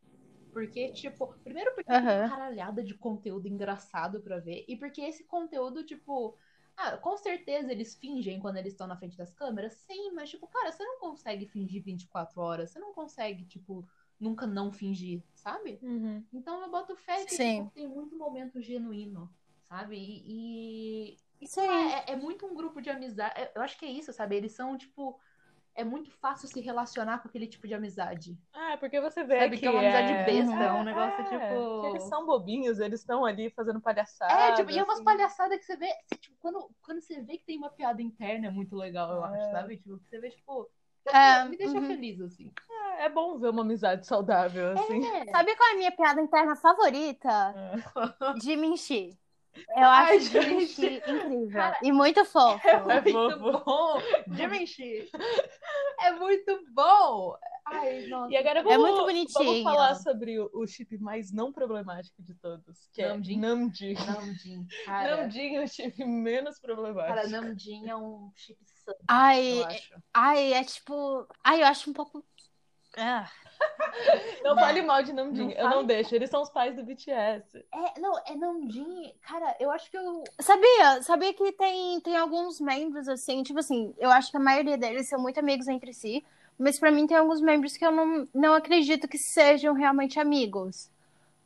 Porque, 0.51 0.91
tipo, 0.91 1.33
primeiro 1.45 1.71
porque 1.75 1.89
tem 1.89 1.95
Aham. 1.95 2.25
uma 2.25 2.29
caralhada 2.29 2.83
de 2.83 2.93
conteúdo 2.93 3.47
engraçado 3.47 4.19
pra 4.19 4.39
ver. 4.39 4.65
E 4.67 4.75
porque 4.75 4.99
esse 5.01 5.23
conteúdo, 5.23 5.83
tipo. 5.85 6.35
Ah, 6.81 6.97
com 6.97 7.17
certeza 7.17 7.71
eles 7.73 7.93
fingem 7.95 8.39
quando 8.39 8.55
eles 8.55 8.71
estão 8.71 8.87
na 8.87 8.95
frente 8.95 9.17
das 9.17 9.33
câmeras. 9.33 9.73
Sim, 9.73 10.11
mas, 10.11 10.29
tipo, 10.29 10.47
cara, 10.47 10.71
você 10.71 10.81
não 10.81 10.97
consegue 10.97 11.45
fingir 11.45 11.83
24 11.83 12.39
horas. 12.39 12.69
Você 12.71 12.79
não 12.79 12.93
consegue, 12.93 13.43
tipo, 13.43 13.85
nunca 14.17 14.47
não 14.47 14.71
fingir, 14.71 15.21
sabe? 15.35 15.77
Uhum. 15.81 16.23
Então 16.31 16.61
eu 16.61 16.71
boto 16.71 16.95
fé 16.95 17.25
que 17.25 17.37
tipo, 17.37 17.69
tem 17.73 17.85
muito 17.85 18.15
momento 18.15 18.61
genuíno, 18.61 19.29
sabe? 19.67 19.97
E, 19.97 21.17
e, 21.41 21.47
sei 21.47 21.67
lá, 21.67 21.91
é, 22.07 22.11
é 22.11 22.15
muito 22.15 22.45
um 22.45 22.55
grupo 22.55 22.81
de 22.81 22.89
amizade. 22.89 23.33
é- 23.37 23.51
Eu 23.55 23.61
acho 23.61 23.77
que 23.77 23.85
é 23.85 23.91
isso, 23.91 24.13
sabe? 24.13 24.37
Eles 24.37 24.53
são, 24.53 24.77
tipo. 24.77 25.19
É 25.75 25.83
muito 25.83 26.11
fácil 26.11 26.47
se 26.47 26.59
relacionar 26.59 27.19
com 27.19 27.27
aquele 27.29 27.47
tipo 27.47 27.67
de 27.67 27.73
amizade. 27.73 28.37
Ah, 28.53 28.75
porque 28.79 28.99
você 28.99 29.23
vê 29.23 29.39
Sabe 29.39 29.55
que, 29.55 29.61
que 29.61 29.67
é 29.67 29.69
uma 29.69 29.79
amizade 29.79 30.13
besta, 30.25 30.63
é 30.63 30.73
um 30.73 30.83
negócio, 30.83 31.23
tipo- 31.23 31.81
que 31.81 31.87
eles 31.87 32.03
são 32.03 32.25
bobinhos, 32.25 32.79
eles 32.79 32.99
estão 32.99 33.23
ali 33.25 33.49
fazendo 33.51 33.79
palhaçada. 33.79 34.33
É, 34.33 34.53
tipo, 34.53 34.71
e 34.71 34.77
é 34.77 34.83
umas 34.83 34.95
assim. 34.95 35.03
palhaçadas 35.05 35.57
que 35.59 35.65
você 35.65 35.77
vê. 35.77 35.93
tipo, 36.19 36.35
quando, 36.39 36.69
quando 36.81 37.01
você 37.01 37.21
vê 37.21 37.37
que 37.37 37.45
tem 37.45 37.57
uma 37.57 37.69
piada 37.69 38.01
interna, 38.01 38.47
é 38.47 38.51
muito 38.51 38.75
legal, 38.75 39.09
eu 39.15 39.25
É. 39.25 39.27
acho, 39.41 39.51
sabe? 39.51 39.77
Tipo, 39.77 39.97
que 39.99 40.05
você 40.09 40.19
vê, 40.19 40.29
tipo. 40.31 40.69
É, 41.07 41.45
me 41.45 41.57
deixa 41.57 41.73
uhum. 41.73 41.87
feliz, 41.87 42.19
assim. 42.21 42.51
É, 42.69 43.05
é 43.05 43.09
bom 43.09 43.39
ver 43.39 43.49
uma 43.49 43.61
amizade 43.61 44.05
saudável, 44.05 44.73
assim. 44.73 45.05
É. 45.07 45.31
Sabe 45.31 45.55
qual 45.55 45.69
é 45.69 45.73
a 45.73 45.77
minha 45.77 45.91
piada 45.91 46.21
interna 46.21 46.55
favorita? 46.55 47.55
É. 47.55 48.33
De 48.39 48.55
Minchi. 48.57 49.17
Eu 49.75 49.85
Ai, 49.85 50.17
acho. 50.17 50.31
Minchi 50.47 50.95
incrível. 51.07 51.49
Cara, 51.51 51.77
e 51.83 51.91
muito 51.91 52.23
fofo. 52.25 52.67
É 52.67 52.71
É 52.71 53.01
muito 53.01 53.39
bom! 53.39 53.99
Givenchy! 54.31 55.09
É 56.01 56.11
muito 56.11 56.59
bom! 56.73 57.35
Ai, 57.65 58.07
nossa. 58.07 58.33
E 58.33 58.37
agora 58.37 58.59
É 58.59 58.63
vamos, 58.63 58.79
muito 58.79 58.95
vamos 58.95 59.05
bonitinho. 59.13 59.63
falar 59.63 59.93
sobre 59.95 60.39
o, 60.39 60.49
o 60.53 60.65
chip 60.65 60.97
mais 60.97 61.31
não 61.31 61.51
problemático 61.53 62.21
de 62.23 62.33
todos, 62.35 62.87
que 62.93 63.01
Namjoon? 63.05 63.33
é 63.33 63.37
Namjoon. 63.37 63.93
Namjoon, 64.05 64.65
cara. 64.85 65.17
Namjoon 65.17 65.55
é 65.55 65.63
o 65.63 65.67
chip 65.67 66.03
menos 66.05 66.59
problemático. 66.59 67.15
Cara, 67.15 67.27
Namjoon 67.27 67.87
é 67.87 67.95
um 67.95 68.31
chip 68.35 68.57
santo, 68.65 68.97
Ai, 69.07 69.59
eu 69.59 69.65
acho. 69.65 69.93
ai, 70.13 70.53
é 70.53 70.63
tipo. 70.63 71.27
Ai, 71.43 71.61
eu 71.61 71.67
acho 71.67 71.89
um 71.91 71.93
pouco. 71.93 72.25
Ah, 72.97 73.29
Não 74.43 74.55
Não. 74.55 74.57
fale 74.61 74.81
mal 74.81 75.03
de 75.03 75.11
Namjoon, 75.13 75.45
Não 75.45 75.51
eu 75.51 75.63
não 75.65 75.71
fale- 75.73 75.87
deixo. 75.87 76.15
Eles 76.15 76.29
são 76.29 76.41
os 76.41 76.49
pais 76.49 76.75
do 76.75 76.83
BTS. 76.83 77.65
É, 77.71 77.99
não, 77.99 78.17
é 78.25 78.35
Namjoon. 78.35 79.11
Cara, 79.21 79.55
eu 79.59 79.69
acho 79.71 79.89
que 79.91 79.97
eu. 79.97 80.23
Sabia? 80.39 81.01
Sabia 81.01 81.33
que 81.33 81.51
tem, 81.53 81.99
tem 82.01 82.15
alguns 82.17 82.59
membros 82.59 83.07
assim, 83.07 83.43
tipo 83.43 83.59
assim, 83.59 83.93
eu 83.97 84.09
acho 84.09 84.31
que 84.31 84.37
a 84.37 84.39
maioria 84.39 84.77
deles 84.77 85.07
são 85.09 85.19
muito 85.21 85.39
amigos 85.39 85.67
entre 85.67 85.93
si, 85.93 86.23
mas 86.57 86.79
pra 86.79 86.91
mim 86.91 87.07
tem 87.07 87.17
alguns 87.17 87.41
membros 87.41 87.75
que 87.77 87.85
eu 87.85 87.91
não, 87.91 88.27
não 88.33 88.53
acredito 88.53 89.07
que 89.07 89.17
sejam 89.17 89.73
realmente 89.73 90.19
amigos. 90.19 90.89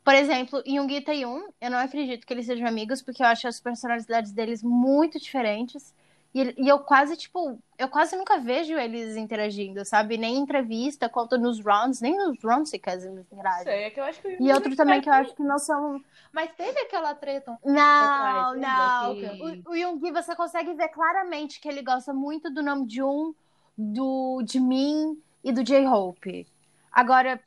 Por 0.04 0.14
exemplo, 0.14 0.62
Yoongi 0.66 0.96
e 0.96 1.00
Taeyun, 1.00 1.44
eu 1.60 1.70
não 1.70 1.78
acredito 1.78 2.26
que 2.26 2.32
eles 2.34 2.44
sejam 2.46 2.68
amigos, 2.68 3.00
porque 3.00 3.22
eu 3.22 3.26
acho 3.26 3.48
as 3.48 3.58
personalidades 3.58 4.32
deles 4.32 4.62
muito 4.62 5.18
diferentes. 5.18 5.94
E, 6.34 6.64
e 6.64 6.68
eu 6.68 6.80
quase, 6.80 7.16
tipo, 7.16 7.58
eu 7.78 7.88
quase 7.88 8.16
nunca 8.16 8.38
vejo 8.38 8.74
eles 8.76 9.16
interagindo, 9.16 9.84
sabe? 9.84 10.16
Nem 10.16 10.34
em 10.36 10.40
entrevista, 10.40 11.08
quanto 11.08 11.38
nos 11.38 11.60
rounds, 11.64 12.00
nem 12.00 12.16
nos 12.16 12.36
rounds 12.42 12.70
sequer 12.70 12.94
eles 12.94 13.04
interagem. 13.04 13.62
Sei, 13.64 13.84
é 13.84 13.90
que 13.90 14.00
eu 14.00 14.04
acho 14.04 14.20
que 14.20 14.28
E 14.40 14.52
outro 14.52 14.74
também 14.74 15.00
que 15.00 15.08
eu 15.08 15.12
acho 15.12 15.34
que 15.34 15.42
não 15.42 15.58
são 15.58 16.00
Mas 16.32 16.50
teve 16.56 16.78
aquela 16.80 17.14
treta. 17.14 17.56
não, 17.64 18.54
não. 18.56 19.14
que- 19.16 19.26
O, 19.68 19.70
o 19.72 19.76
Yoongi, 19.76 20.10
você 20.10 20.34
consegue 20.34 20.74
ver 20.74 20.88
claramente 20.88 21.60
que 21.60 21.68
ele 21.68 21.82
gosta 21.82 22.12
muito 22.12 22.50
do 22.50 22.62
Namjoon, 22.62 23.32
do 23.76 24.44
Jimin 24.48 25.22
e 25.42 25.52
do 25.52 25.62
J-Hope. 25.62 26.46
Agora, 26.90 27.40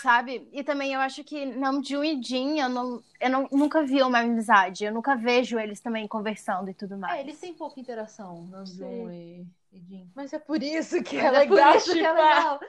sabe? 0.00 0.48
E 0.52 0.64
também 0.64 0.94
eu 0.94 1.00
acho 1.00 1.22
que 1.22 1.44
Namjoon 1.44 2.04
e 2.04 2.22
Jin, 2.22 2.60
eu, 2.60 2.68
não, 2.68 3.02
eu 3.20 3.30
não, 3.30 3.48
nunca 3.52 3.82
vi 3.82 4.02
uma 4.02 4.20
amizade. 4.20 4.84
Eu 4.84 4.92
nunca 4.92 5.14
vejo 5.14 5.58
eles 5.58 5.80
também 5.80 6.08
conversando 6.08 6.70
e 6.70 6.74
tudo 6.74 6.96
mais. 6.96 7.18
É, 7.18 7.20
eles 7.20 7.38
têm 7.38 7.54
pouca 7.54 7.78
interação, 7.78 8.46
Namjoon 8.46 9.10
e, 9.10 9.46
e 9.72 9.80
Jin. 9.80 10.10
Mas 10.14 10.32
é 10.32 10.38
por 10.38 10.62
isso 10.62 11.02
que 11.02 11.16
Mas 11.16 11.24
é 11.24 11.26
é 11.26 11.46
por 11.46 11.54
legal 11.54 11.76
isso 11.76 11.92
que 11.92 11.98
é 12.04 12.12
legal. 12.12 12.60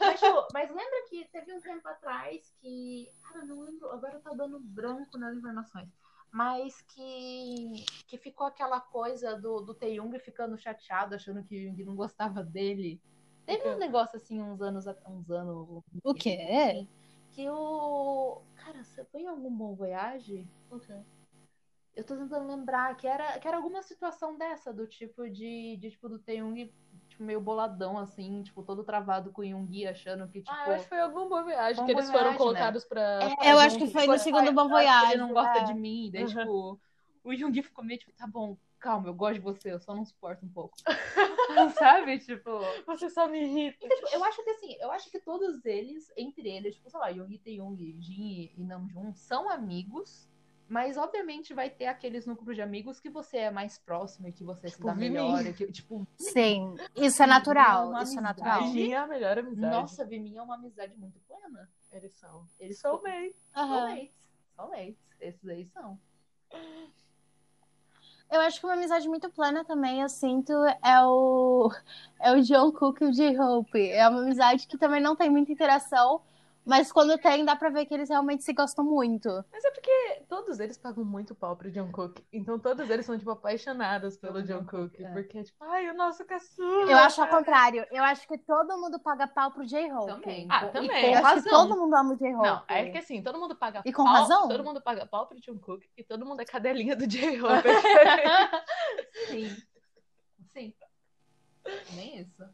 Mas, 0.00 0.20
tipo, 0.20 0.48
mas 0.52 0.68
lembra 0.68 1.06
que 1.08 1.24
teve 1.30 1.52
um 1.54 1.60
tempo 1.60 1.86
atrás 1.88 2.52
que. 2.60 3.10
Cara, 3.22 3.44
não 3.44 3.60
lembro. 3.60 3.90
Agora 3.90 4.18
tá 4.20 4.32
dando 4.32 4.58
branco 4.58 5.18
nas 5.18 5.36
informações. 5.36 5.88
Mas 6.32 6.80
que, 6.88 7.84
que 8.06 8.16
ficou 8.16 8.46
aquela 8.46 8.80
coisa 8.80 9.38
do, 9.38 9.60
do 9.60 9.74
Taeyong 9.74 10.18
ficando 10.18 10.56
chateado, 10.56 11.14
achando 11.14 11.44
que 11.44 11.54
o 11.54 11.58
Yoongi 11.58 11.84
não 11.84 11.94
gostava 11.94 12.42
dele. 12.42 12.98
Teve 13.46 13.68
um 13.70 13.78
negócio 13.78 14.16
assim 14.16 14.40
uns 14.40 14.60
anos, 14.60 14.86
uns 15.06 15.30
anos. 15.30 15.82
O 16.04 16.14
quê? 16.14 16.86
Que 17.32 17.48
o. 17.48 18.42
Cara, 18.56 18.82
você 18.84 19.04
foi 19.06 19.22
em 19.22 19.28
algum 19.28 19.50
bom 19.50 19.74
voyage? 19.74 20.46
Eu 21.94 22.04
tô 22.04 22.16
tentando 22.16 22.46
lembrar 22.46 22.96
que 22.96 23.06
era, 23.06 23.38
que 23.38 23.46
era 23.46 23.56
alguma 23.58 23.82
situação 23.82 24.38
dessa, 24.38 24.72
do 24.72 24.86
tipo 24.86 25.28
de, 25.28 25.76
de 25.76 25.90
tipo, 25.90 26.08
do 26.08 26.18
Taeyong, 26.18 26.72
tipo, 27.08 27.22
meio 27.22 27.38
boladão, 27.40 27.98
assim, 27.98 28.42
tipo, 28.42 28.62
todo 28.62 28.82
travado 28.82 29.30
com 29.30 29.42
o 29.42 29.44
Yoongi, 29.44 29.86
achando 29.86 30.26
que, 30.28 30.40
tipo. 30.40 30.50
Ah, 30.56 30.68
eu 30.68 30.74
acho 30.74 30.84
que 30.84 30.88
foi 30.88 31.00
alguma 31.00 31.28
boa 31.28 31.44
viagem 31.44 31.76
Bom 31.82 31.84
que 31.86 31.92
eles 31.92 32.06
Voyage, 32.06 32.18
foram 32.18 32.32
né? 32.32 32.38
colocados 32.38 32.84
pra. 32.84 33.00
É, 33.22 33.36
pra 33.36 33.46
Eu 33.46 33.58
acho 33.58 33.76
que 33.76 33.86
foi 33.88 34.06
no 34.06 34.18
segundo 34.18 34.52
Bom 34.52 34.68
Voyage. 34.68 35.12
Ele 35.12 35.20
não 35.20 35.34
gosta 35.34 35.58
é. 35.58 35.64
de 35.64 35.74
mim, 35.74 36.10
daí, 36.10 36.22
Uhum. 36.22 36.28
tipo, 36.28 36.80
o 37.24 37.32
Yoongi 37.32 37.62
ficou 37.62 37.84
meio 37.84 37.98
tipo, 38.00 38.12
tá 38.12 38.26
bom, 38.26 38.56
calma, 38.82 39.08
eu 39.08 39.14
gosto 39.14 39.34
de 39.34 39.40
você, 39.40 39.72
eu 39.72 39.78
só 39.80 39.94
não 39.94 40.04
suporto 40.04 40.44
um 40.44 40.48
pouco. 40.48 40.76
Sabe? 41.78 42.18
Tipo. 42.18 42.50
Você 42.86 43.08
só 43.08 43.28
me 43.28 43.40
irrita. 43.42 43.78
Então, 43.80 43.96
tipo, 43.96 44.08
eu 44.14 44.24
acho 44.24 44.42
que 44.42 44.50
assim, 44.50 44.76
eu 44.80 44.90
acho 44.90 45.10
que 45.10 45.20
todos 45.20 45.64
eles, 45.64 46.10
entre 46.16 46.48
eles, 46.48 46.74
tipo, 46.74 46.90
sei 46.90 46.98
lá, 47.00 47.08
Yoongi 47.08 47.38
Taeyong, 47.38 47.76
Jin 48.00 48.52
e 48.56 48.64
Namjoon, 48.64 49.14
são 49.14 49.48
amigos, 49.48 50.28
mas 50.68 50.96
obviamente 50.96 51.54
vai 51.54 51.70
ter 51.70 51.86
aqueles 51.86 52.26
núcleos 52.26 52.56
de 52.56 52.62
amigos 52.62 52.98
que 52.98 53.10
você 53.10 53.38
é 53.38 53.50
mais 53.50 53.78
próximo 53.78 54.28
e 54.28 54.32
que 54.32 54.42
você 54.42 54.68
se 54.68 54.74
Tipo, 54.76 54.86
dá 54.86 54.94
Vimin. 54.94 55.10
melhor. 55.10 55.54
Que, 55.54 55.70
tipo, 55.70 56.06
Sim, 56.18 56.74
isso 56.96 57.22
é 57.22 57.26
natural. 57.26 57.90
Uma 57.90 58.02
Isso 58.02 58.18
é 58.18 58.22
natural. 58.22 58.62
Virgin 58.72 58.92
é 58.92 58.96
a 58.96 59.06
melhor 59.06 59.38
amizade. 59.38 59.76
nossa, 59.76 60.04
Vimin 60.04 60.36
é 60.38 60.42
uma 60.42 60.54
amizade 60.56 60.96
muito 60.96 61.20
plena. 61.20 61.70
Eles 61.92 62.12
são. 62.14 62.46
Eles 62.58 62.78
São 62.78 62.92
são 62.94 63.02
bem. 63.02 63.34
Aham. 63.54 63.78
soulmates. 63.86 64.30
Soulmates. 64.56 64.98
Esses 65.20 65.48
aí 65.48 65.64
são. 65.66 66.00
Eu 68.32 68.40
acho 68.40 68.58
que 68.58 68.66
uma 68.66 68.72
amizade 68.72 69.06
muito 69.08 69.28
plena 69.28 69.62
também, 69.62 70.00
eu 70.00 70.08
sinto, 70.08 70.52
é 70.82 71.04
o, 71.04 71.70
é 72.18 72.32
o 72.32 72.40
John 72.42 72.72
Cook 72.72 73.02
e 73.02 73.04
o 73.04 73.12
J-Hope. 73.12 73.90
É 73.90 74.08
uma 74.08 74.22
amizade 74.22 74.66
que 74.66 74.78
também 74.78 75.02
não 75.02 75.14
tem 75.14 75.28
muita 75.28 75.52
interação, 75.52 76.22
mas 76.64 76.92
quando 76.92 77.18
tem, 77.18 77.44
dá 77.44 77.56
pra 77.56 77.70
ver 77.70 77.86
que 77.86 77.94
eles 77.94 78.08
realmente 78.08 78.44
se 78.44 78.52
gostam 78.52 78.84
muito. 78.84 79.28
Mas 79.50 79.64
é 79.64 79.70
porque 79.72 80.22
todos 80.28 80.60
eles 80.60 80.78
pagam 80.78 81.04
muito 81.04 81.34
pau 81.34 81.56
pro 81.56 81.70
John 81.70 81.90
Cook. 81.90 82.20
Então 82.32 82.58
todos 82.58 82.88
eles 82.88 83.04
são, 83.04 83.18
tipo, 83.18 83.30
apaixonados 83.30 84.16
pelo 84.16 84.42
John 84.42 84.64
Cook. 84.64 85.00
É. 85.00 85.12
Porque, 85.12 85.42
tipo, 85.42 85.62
ai, 85.64 85.88
o 85.90 85.94
nosso 85.94 86.24
caçula. 86.24 86.90
Eu 86.90 86.96
acho 86.98 87.20
ao 87.20 87.28
contrário. 87.28 87.86
Eu 87.90 88.04
acho 88.04 88.26
que 88.28 88.38
todo 88.38 88.78
mundo 88.78 88.98
paga 89.00 89.26
pau 89.26 89.50
pro 89.50 89.64
J-Hope. 89.66 90.06
Também. 90.12 90.46
Ah, 90.50 90.66
E 90.66 90.70
também. 90.70 90.88
com 90.88 90.96
Eu 91.18 91.26
acho 91.26 91.42
que 91.42 91.48
razão. 91.50 91.68
todo 91.68 91.78
mundo 91.80 91.94
ama 91.96 92.12
o 92.14 92.16
J-Hope. 92.16 92.46
Não, 92.46 92.62
é 92.68 92.90
que 92.90 92.98
assim, 92.98 93.22
todo 93.22 93.38
mundo 93.38 93.56
paga 93.56 93.82
E 93.84 93.92
com 93.92 94.04
pau. 94.04 94.12
razão? 94.14 94.48
Todo 94.48 94.64
mundo 94.64 94.80
paga 94.80 95.04
pau 95.06 95.26
pro 95.26 95.40
John 95.40 95.58
Cook 95.58 95.82
e 95.96 96.04
todo 96.04 96.24
mundo 96.24 96.40
é 96.40 96.44
cadelinha 96.44 96.94
do 96.94 97.06
J-Hope. 97.08 97.68
Sim. 99.28 99.56
Sim. 100.52 100.74
Nem 101.94 102.18
isso. 102.20 102.44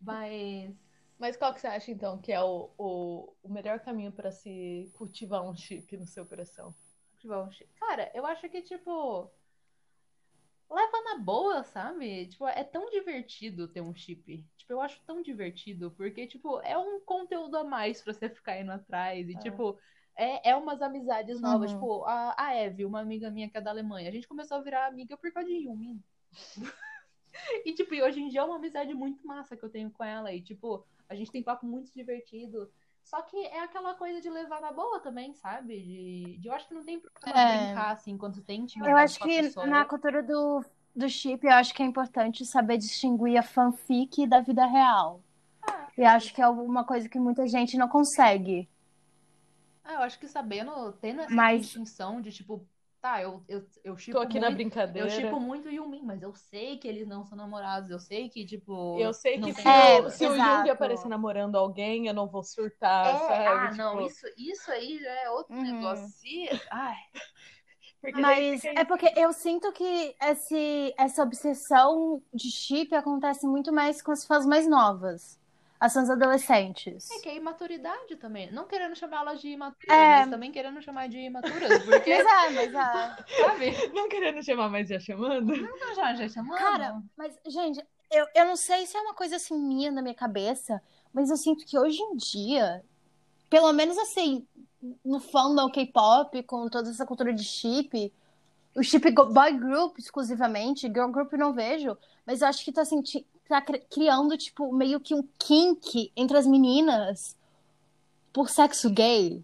Mas. 0.00 0.74
Mas 1.18 1.36
qual 1.36 1.52
que 1.54 1.60
você 1.60 1.66
acha, 1.66 1.90
então, 1.90 2.18
que 2.18 2.30
é 2.30 2.42
o, 2.42 2.70
o, 2.76 3.34
o 3.42 3.48
melhor 3.48 3.80
caminho 3.80 4.12
pra 4.12 4.30
se 4.30 4.90
cultivar 4.94 5.42
um 5.42 5.56
chip 5.56 5.96
no 5.96 6.06
seu 6.06 6.26
coração? 6.26 6.74
Cara, 7.78 8.10
eu 8.14 8.26
acho 8.26 8.48
que, 8.48 8.60
tipo. 8.62 9.30
Leva 10.68 11.00
na 11.04 11.18
boa, 11.18 11.62
sabe? 11.62 12.26
Tipo, 12.26 12.46
é 12.48 12.64
tão 12.64 12.90
divertido 12.90 13.68
ter 13.68 13.80
um 13.80 13.94
chip. 13.94 14.44
Tipo, 14.56 14.72
eu 14.72 14.80
acho 14.80 15.00
tão 15.06 15.22
divertido, 15.22 15.92
porque, 15.92 16.26
tipo, 16.26 16.60
é 16.60 16.76
um 16.76 17.00
conteúdo 17.00 17.56
a 17.56 17.64
mais 17.64 18.02
pra 18.02 18.12
você 18.12 18.28
ficar 18.28 18.60
indo 18.60 18.72
atrás. 18.72 19.28
E, 19.28 19.34
É. 19.34 19.38
tipo, 19.38 19.78
é, 20.16 20.50
é 20.50 20.56
umas 20.56 20.82
amizades 20.82 21.40
novas. 21.40 21.70
Uhum. 21.70 21.78
Tipo, 21.78 22.04
a, 22.04 22.34
a 22.36 22.54
Eve, 22.54 22.84
uma 22.84 23.00
amiga 23.00 23.30
minha 23.30 23.48
que 23.48 23.56
é 23.56 23.60
da 23.60 23.70
Alemanha, 23.70 24.08
a 24.08 24.12
gente 24.12 24.28
começou 24.28 24.56
a 24.58 24.62
virar 24.62 24.86
amiga 24.86 25.16
por 25.16 25.32
causa 25.32 25.48
de 25.48 25.54
Yumin. 25.54 26.02
e, 27.64 27.72
tipo, 27.72 27.94
hoje 27.94 28.20
em 28.20 28.28
dia 28.28 28.40
é 28.40 28.44
uma 28.44 28.56
amizade 28.56 28.92
muito 28.92 29.24
massa 29.26 29.56
que 29.56 29.64
eu 29.64 29.70
tenho 29.70 29.90
com 29.90 30.02
ela. 30.02 30.32
E, 30.32 30.42
tipo, 30.42 30.84
a 31.08 31.14
gente 31.14 31.30
tem 31.30 31.42
papo 31.42 31.66
muito 31.66 31.92
divertido. 31.92 32.70
Só 33.02 33.22
que 33.22 33.36
é 33.36 33.60
aquela 33.60 33.94
coisa 33.94 34.20
de 34.20 34.28
levar 34.28 34.60
na 34.60 34.72
boa 34.72 34.98
também, 34.98 35.32
sabe? 35.34 35.80
De, 35.80 36.38
de 36.38 36.48
eu 36.48 36.52
acho 36.52 36.66
que 36.66 36.74
não 36.74 36.84
tem 36.84 36.98
problema 36.98 37.40
É. 37.40 37.66
brincar, 37.66 37.90
assim, 37.92 38.18
quando 38.18 38.42
tem 38.42 38.62
intimidade 38.62 38.92
Eu 38.92 38.98
acho 38.98 39.18
com 39.18 39.24
a 39.24 39.28
que 39.28 39.42
pessoa. 39.42 39.66
na 39.66 39.84
cultura 39.84 40.22
do, 40.24 40.64
do 40.94 41.08
chip, 41.08 41.46
eu 41.46 41.52
acho 41.52 41.72
que 41.72 41.82
é 41.82 41.86
importante 41.86 42.44
saber 42.44 42.78
distinguir 42.78 43.36
a 43.38 43.42
fanfic 43.44 44.26
da 44.26 44.40
vida 44.40 44.66
real. 44.66 45.20
E 45.96 46.04
acho 46.04 46.34
que 46.34 46.42
é 46.42 46.48
uma 46.48 46.84
coisa 46.84 47.08
que 47.08 47.18
muita 47.18 47.46
gente 47.46 47.78
não 47.78 47.88
consegue. 47.88 48.68
Ah, 49.84 49.94
eu 49.94 50.00
acho 50.00 50.18
que 50.18 50.26
sabendo, 50.26 50.92
tendo 51.00 51.20
essa 51.22 51.32
Mas- 51.32 51.62
distinção 51.62 52.20
de, 52.20 52.32
tipo, 52.32 52.66
tá, 53.06 53.22
eu, 53.22 53.44
eu, 53.48 53.64
eu 53.84 53.96
chipo 53.96 54.18
Tô 54.18 54.20
aqui 54.20 54.38
na 54.40 54.50
muito, 54.50 54.50
brincadeira. 54.50 55.06
eu 55.06 55.08
chipo 55.08 55.38
muito 55.40 55.68
o 55.68 55.72
Yumin, 55.72 56.02
mas 56.02 56.22
eu 56.22 56.34
sei 56.34 56.78
que 56.78 56.88
eles 56.88 57.06
não 57.06 57.24
são 57.24 57.36
namorados, 57.38 57.90
eu 57.90 57.98
sei 58.00 58.28
que, 58.28 58.44
tipo... 58.44 58.72
Eu 58.98 59.12
sei 59.12 59.38
que 59.38 59.52
se, 59.52 59.68
É, 59.68 60.00
o, 60.00 60.10
se 60.10 60.26
o. 60.26 60.38
Jung 60.38 60.68
aparecer 60.70 61.08
namorando 61.08 61.56
alguém, 61.56 62.06
eu 62.08 62.14
não 62.14 62.26
vou 62.28 62.42
surtar, 62.42 63.16
É, 63.18 63.18
sabe? 63.18 63.68
ah, 63.68 63.70
Tipo, 63.70 64.00
não, 64.00 64.00
isso, 64.00 64.26
isso 64.36 64.70
aí 64.70 64.98
já 64.98 65.10
é 65.12 65.30
outro 65.30 65.54
Uhum. 65.54 65.62
negócio. 65.62 66.08
Se, 66.18 66.48
ai, 66.70 66.96
porque 68.00 68.22
Mas 68.22 68.62
fica 68.62 68.74
é 68.74 68.84
porque 68.84 69.12
eu 69.16 69.32
sinto 69.32 69.72
que 69.72 70.16
esse, 70.20 70.94
essa 70.98 71.22
obsessão 71.22 72.22
de 72.32 72.50
chip 72.50 72.94
acontece 72.94 73.46
muito 73.46 73.72
mais 73.72 74.00
com 74.02 74.12
as 74.12 74.24
fãs 74.26 74.46
mais 74.46 74.66
novas. 74.68 75.38
As 75.78 75.92
fãs 75.92 76.08
adolescentes. 76.08 77.10
é 77.10 77.18
que 77.20 77.28
é 77.28 77.36
imaturidade 77.36 78.16
também. 78.16 78.50
Não 78.50 78.66
querendo 78.66 78.96
chamar 78.96 79.20
elas 79.20 79.40
de 79.40 79.48
imaturas, 79.50 79.96
É. 79.96 80.20
mas 80.20 80.30
também 80.30 80.50
querendo 80.50 80.80
chamar 80.82 81.08
de 81.08 81.18
imaturas, 81.18 81.84
porque, 81.84 82.16
Mas 82.24 82.26
é, 82.26 82.50
mas 82.50 82.74
é. 82.74 83.16
sabe? 83.44 83.88
Não 83.92 84.08
querendo 84.08 84.42
chamar, 84.42 84.68
mas 84.70 84.88
já 84.88 84.98
chamando. 84.98 85.54
Não, 85.54 85.94
já, 85.94 86.14
já 86.14 86.28
chamando. 86.28 86.58
Cara, 86.58 87.02
mas, 87.16 87.38
gente, 87.46 87.84
eu, 88.10 88.26
eu 88.34 88.44
não 88.46 88.56
sei 88.56 88.86
se 88.86 88.96
é 88.96 89.00
uma 89.00 89.14
coisa 89.14 89.36
assim 89.36 89.58
minha 89.58 89.90
na 89.92 90.00
minha 90.00 90.14
cabeça, 90.14 90.80
mas 91.12 91.28
eu 91.30 91.36
sinto 91.36 91.64
que 91.66 91.78
hoje 91.78 92.00
em 92.00 92.16
dia, 92.16 92.82
pelo 93.50 93.72
menos 93.72 93.98
assim, 93.98 94.46
no 95.04 95.20
fandom 95.20 95.70
K-pop, 95.70 96.42
com 96.44 96.68
toda 96.70 96.88
essa 96.90 97.04
cultura 97.04 97.34
de 97.34 97.44
chip, 97.44 98.12
o 98.74 98.82
chip 98.82 99.10
boy 99.10 99.52
group 99.52 99.98
exclusivamente, 99.98 100.86
girl 100.88 101.08
group 101.08 101.32
não 101.34 101.52
vejo, 101.52 101.96
mas 102.26 102.40
eu 102.42 102.48
acho 102.48 102.64
que 102.64 102.72
tá, 102.72 102.82
ti- 103.02 103.26
tá 103.48 103.60
cri- 103.62 103.84
criando, 103.90 104.36
tipo, 104.36 104.72
meio 104.72 104.98
que 105.00 105.14
um 105.14 105.22
kink 105.38 106.12
entre 106.16 106.36
as 106.36 106.46
meninas 106.46 107.36
por 108.32 108.48
sexo 108.50 108.90
gay. 108.90 109.42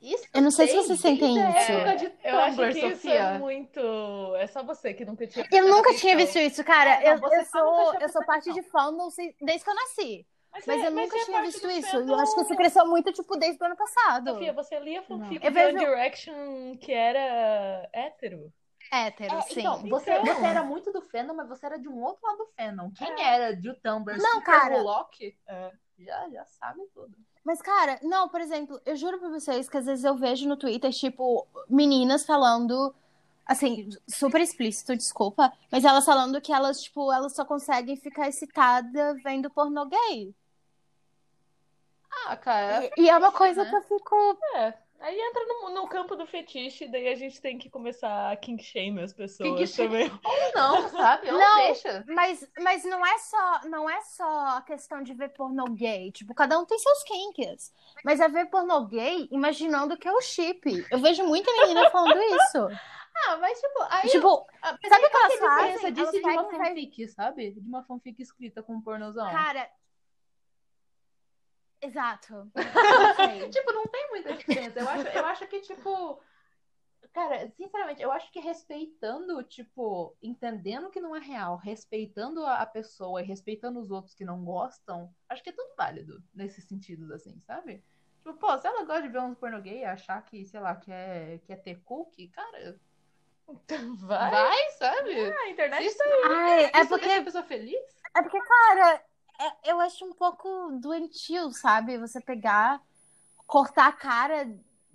Isso 0.00 0.24
Eu 0.32 0.42
não 0.42 0.50
sei 0.52 0.68
se 0.68 0.74
tem 0.74 0.82
vocês 0.84 1.00
sentem 1.00 1.42
a 1.42 1.50
isso. 1.60 1.72
época 1.72 1.96
de 1.96 2.12
Eu 2.22 2.38
acho 2.38 2.56
Tumblr, 2.56 2.72
que 2.72 2.78
isso 2.86 2.96
Sofia. 2.96 3.14
é 3.14 3.38
muito. 3.38 3.80
É 4.36 4.46
só 4.46 4.62
você 4.62 4.94
que 4.94 5.04
nunca 5.04 5.26
tinha. 5.26 5.44
Eu 5.50 5.68
nunca 5.68 5.92
tinha 5.96 6.16
visto 6.16 6.38
isso, 6.38 6.62
cara. 6.62 6.90
É, 7.02 7.06
não, 7.06 7.12
eu, 7.14 7.18
você 7.20 7.36
eu 7.40 7.44
sou, 7.46 7.94
eu 8.00 8.08
sou 8.08 8.24
parte 8.24 8.52
de 8.52 8.62
fandom 8.62 9.08
desde 9.42 9.64
que 9.64 9.70
eu 9.70 9.74
nasci. 9.74 10.26
Mas 10.52 10.66
é- 10.68 10.86
eu 10.86 10.90
nunca 10.92 11.16
é 11.18 11.24
tinha 11.24 11.42
visto 11.42 11.68
isso. 11.68 11.90
Fandom. 11.90 12.12
eu 12.14 12.18
acho 12.20 12.34
que 12.34 12.40
isso 12.42 12.56
cresceu 12.56 12.86
muito, 12.86 13.12
tipo, 13.12 13.36
desde 13.36 13.60
o 13.62 13.66
ano 13.66 13.76
passado. 13.76 14.30
Sofia, 14.30 14.52
você 14.52 14.78
lia 14.78 15.02
fanfic 15.02 15.50
vejo- 15.50 15.78
Direction 15.78 16.76
que 16.80 16.92
era 16.92 17.88
hétero. 17.92 18.52
Hétero, 18.90 19.34
É, 19.36 19.40
sim. 19.42 19.60
então, 19.60 19.78
você, 19.88 20.12
Então. 20.12 20.34
você 20.34 20.46
era 20.46 20.62
muito 20.62 20.92
do 20.92 21.00
fandom, 21.02 21.34
mas 21.34 21.48
você 21.48 21.66
era 21.66 21.78
de 21.78 21.88
um 21.88 22.02
outro 22.02 22.26
lado 22.26 22.38
do 22.38 22.46
fandom. 22.56 22.90
Quem 22.92 23.12
É. 23.22 23.34
era 23.34 23.56
de 23.56 23.72
Tumblr 23.74 24.18
Não, 24.20 24.40
cara. 24.42 24.80
Loki, 24.82 25.36
É. 25.46 25.72
já, 25.98 26.28
já 26.30 26.44
sabe 26.46 26.80
tudo. 26.94 27.16
Mas, 27.44 27.62
cara, 27.62 27.98
não, 28.02 28.28
por 28.28 28.40
exemplo, 28.40 28.80
eu 28.84 28.94
juro 28.96 29.18
pra 29.18 29.28
vocês 29.30 29.68
que 29.68 29.76
às 29.78 29.86
vezes 29.86 30.04
eu 30.04 30.14
vejo 30.16 30.46
no 30.48 30.56
Twitter, 30.56 30.92
tipo, 30.92 31.46
meninas 31.68 32.26
falando, 32.26 32.94
assim, 33.46 33.88
super 34.06 34.40
explícito, 34.40 34.94
desculpa, 34.96 35.50
mas 35.72 35.84
elas 35.84 36.04
falando 36.04 36.40
que 36.42 36.52
elas, 36.52 36.82
tipo, 36.82 37.10
elas 37.10 37.34
só 37.34 37.44
conseguem 37.46 37.96
ficar 37.96 38.28
excitada 38.28 39.14
vendo 39.24 39.48
pornô 39.50 39.86
gay. 39.86 40.34
Ah, 42.26 42.36
cara, 42.36 42.90
E, 42.96 43.04
e 43.04 43.08
é 43.08 43.16
uma 43.16 43.32
coisa 43.32 43.64
né? 43.64 43.70
que 43.70 43.76
eu 43.76 43.82
fico. 43.82 44.38
É. 44.56 44.74
Aí 45.00 45.16
entra 45.18 45.44
no, 45.46 45.70
no 45.70 45.86
campo 45.88 46.16
do 46.16 46.26
fetiche, 46.26 46.88
daí 46.88 47.08
a 47.08 47.14
gente 47.14 47.40
tem 47.40 47.56
que 47.56 47.70
começar 47.70 48.32
a 48.32 48.36
kink 48.36 48.62
shame 48.64 49.00
as 49.00 49.12
pessoas 49.12 49.70
Kink 49.70 49.76
também. 49.76 50.10
ou 50.24 50.52
não, 50.54 50.88
sabe? 50.88 51.30
Ou 51.30 51.38
Não. 51.38 51.56
deixa. 51.66 52.04
Mas, 52.08 52.48
mas 52.58 52.84
não 52.84 53.04
é 53.06 53.18
só 53.18 53.60
não 53.68 53.88
é 53.88 54.00
só 54.02 54.56
a 54.56 54.62
questão 54.62 55.02
de 55.02 55.14
ver 55.14 55.28
pornô 55.30 55.64
gay. 55.66 56.10
Tipo, 56.10 56.34
cada 56.34 56.58
um 56.58 56.64
tem 56.66 56.78
seus 56.78 57.02
kinks. 57.04 57.72
Mas 58.04 58.18
é 58.20 58.28
ver 58.28 58.46
pornô 58.46 58.86
gay 58.86 59.28
imaginando 59.30 59.96
que 59.96 60.08
é 60.08 60.12
o 60.12 60.20
chip. 60.20 60.84
Eu 60.90 60.98
vejo 60.98 61.22
muita 61.24 61.50
menina 61.52 61.88
falando 61.90 62.20
isso. 62.20 62.68
Ah, 63.26 63.36
mas 63.38 63.60
tipo, 63.60 63.82
aí 63.90 64.08
tipo, 64.10 64.46
Ah, 64.62 64.78
Sabe 64.88 65.04
o 65.06 65.10
que 65.10 65.16
elas 65.16 65.32
é 65.32 65.34
a 65.34 65.48
diferença 65.48 65.78
fazem? 65.80 65.92
disso 65.92 66.02
Elas 66.02 66.12
de 66.12 66.20
uma 66.20 66.50
fanfic, 66.50 67.08
sabe? 67.08 67.50
De 67.50 67.60
uma 67.68 67.82
fanfic 67.82 68.22
escrita 68.22 68.62
com 68.62 68.74
um 68.74 68.80
pornozão. 68.80 69.28
cara. 69.28 69.68
Exato. 71.80 72.34
Não. 72.34 72.52
Tipo, 73.50 73.72
não 73.72 73.86
tem 73.86 74.08
muita 74.10 74.32
diferença. 74.34 74.80
Eu 74.80 74.88
acho, 74.88 75.08
eu 75.08 75.26
acho 75.26 75.46
que, 75.46 75.60
tipo. 75.60 76.20
Cara, 77.12 77.50
sinceramente, 77.56 78.02
eu 78.02 78.12
acho 78.12 78.30
que 78.30 78.38
respeitando, 78.38 79.42
tipo, 79.42 80.16
entendendo 80.22 80.90
que 80.90 81.00
não 81.00 81.16
é 81.16 81.18
real, 81.18 81.56
respeitando 81.56 82.44
a 82.44 82.64
pessoa 82.66 83.22
e 83.22 83.26
respeitando 83.26 83.80
os 83.80 83.90
outros 83.90 84.14
que 84.14 84.24
não 84.24 84.44
gostam, 84.44 85.12
acho 85.28 85.42
que 85.42 85.50
é 85.50 85.52
tudo 85.52 85.74
válido 85.76 86.22
nesses 86.34 86.64
sentidos, 86.64 87.10
assim, 87.10 87.40
sabe? 87.40 87.82
Tipo, 88.18 88.34
pô, 88.34 88.56
se 88.58 88.66
ela 88.66 88.84
gosta 88.84 89.02
de 89.02 89.08
ver 89.08 89.20
uns 89.20 89.38
porno 89.38 89.60
gay 89.60 89.80
e 89.80 89.84
achar 89.84 90.22
que, 90.22 90.44
sei 90.44 90.60
lá, 90.60 90.76
quer, 90.76 91.38
quer 91.40 91.56
ter 91.56 91.80
cookie, 91.82 92.28
cara, 92.28 92.78
Vai. 94.00 94.30
vai, 94.30 94.70
sabe? 94.78 95.32
A 95.32 95.48
internet 95.48 95.86
Isso, 95.86 95.96
tá 95.96 96.04
aí. 96.04 96.22
Ai, 96.24 96.64
é 96.74 96.84
porque 96.84 97.08
a 97.08 97.24
pessoa 97.24 97.44
feliz? 97.44 97.80
É 98.14 98.22
porque, 98.22 98.38
cara, 98.40 99.02
é- 99.38 99.72
eu 99.72 99.80
acho 99.80 100.04
um 100.04 100.12
pouco 100.12 100.48
doentio, 100.80 101.50
sabe? 101.52 101.98
Você 101.98 102.20
pegar, 102.20 102.80
cortar 103.46 103.88
a 103.88 103.92
cara. 103.92 104.54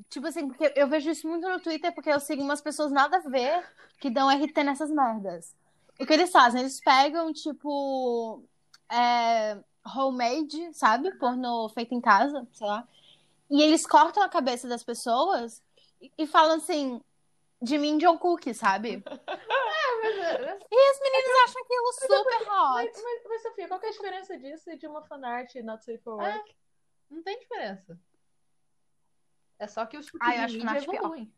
Tipo 0.10 0.28
assim, 0.28 0.48
porque 0.48 0.74
eu 0.76 0.88
vejo 0.88 1.10
isso 1.10 1.28
muito 1.28 1.48
no 1.48 1.60
Twitter, 1.60 1.94
porque 1.94 2.10
eu 2.10 2.20
sigo 2.20 2.42
umas 2.44 2.62
pessoas 2.62 2.92
nada 2.92 3.18
a 3.18 3.30
ver 3.30 3.66
que 4.00 4.10
dão 4.10 4.30
RT 4.30 4.64
nessas 4.64 4.92
merdas. 4.92 5.56
O 6.00 6.06
que 6.06 6.14
eles 6.14 6.32
fazem? 6.32 6.62
Eles 6.62 6.80
pegam, 6.82 7.32
tipo, 7.34 8.44
é, 8.92 9.58
homemade, 9.96 10.74
sabe? 10.74 11.12
Porno 11.18 11.70
feito 11.70 11.94
em 11.94 12.02
casa, 12.02 12.48
sei 12.54 12.68
lá. 12.68 12.88
E 13.50 13.62
eles 13.62 13.86
cortam 13.86 14.24
a 14.24 14.30
cabeça 14.30 14.68
das 14.68 14.84
pessoas 14.84 15.62
e, 16.02 16.12
e 16.18 16.28
falam 16.28 16.58
assim, 16.58 17.02
de 17.62 17.78
mim, 17.78 17.98
John 17.98 18.18
Cook, 18.18 18.54
sabe? 18.54 19.04
E 20.06 20.90
as 20.90 21.00
meninas 21.00 21.44
acham 21.46 21.62
aquilo 21.62 21.94
super 21.94 22.42
hot. 22.42 22.74
Mas, 22.74 23.02
mas, 23.04 23.22
mas, 23.28 23.42
Sofia, 23.42 23.68
qual 23.68 23.80
que 23.80 23.86
é 23.86 23.90
a 23.90 23.92
diferença 23.92 24.38
disso 24.38 24.70
e 24.72 24.78
de 24.78 24.88
uma 24.88 25.02
fanart 25.04 25.54
not 25.56 25.84
safe 25.84 26.00
for 26.04 26.22
É. 26.24 26.36
work? 26.36 26.56
Não 27.10 27.24
tem 27.24 27.40
diferença. 27.40 28.00
É 29.60 29.68
só 29.68 29.86
que 29.86 29.98
os 29.98 30.08
Ah, 30.20 30.36
eu 30.36 30.42
acho 30.44 30.58
pior. 30.60 30.96
evoluem. 30.96 31.34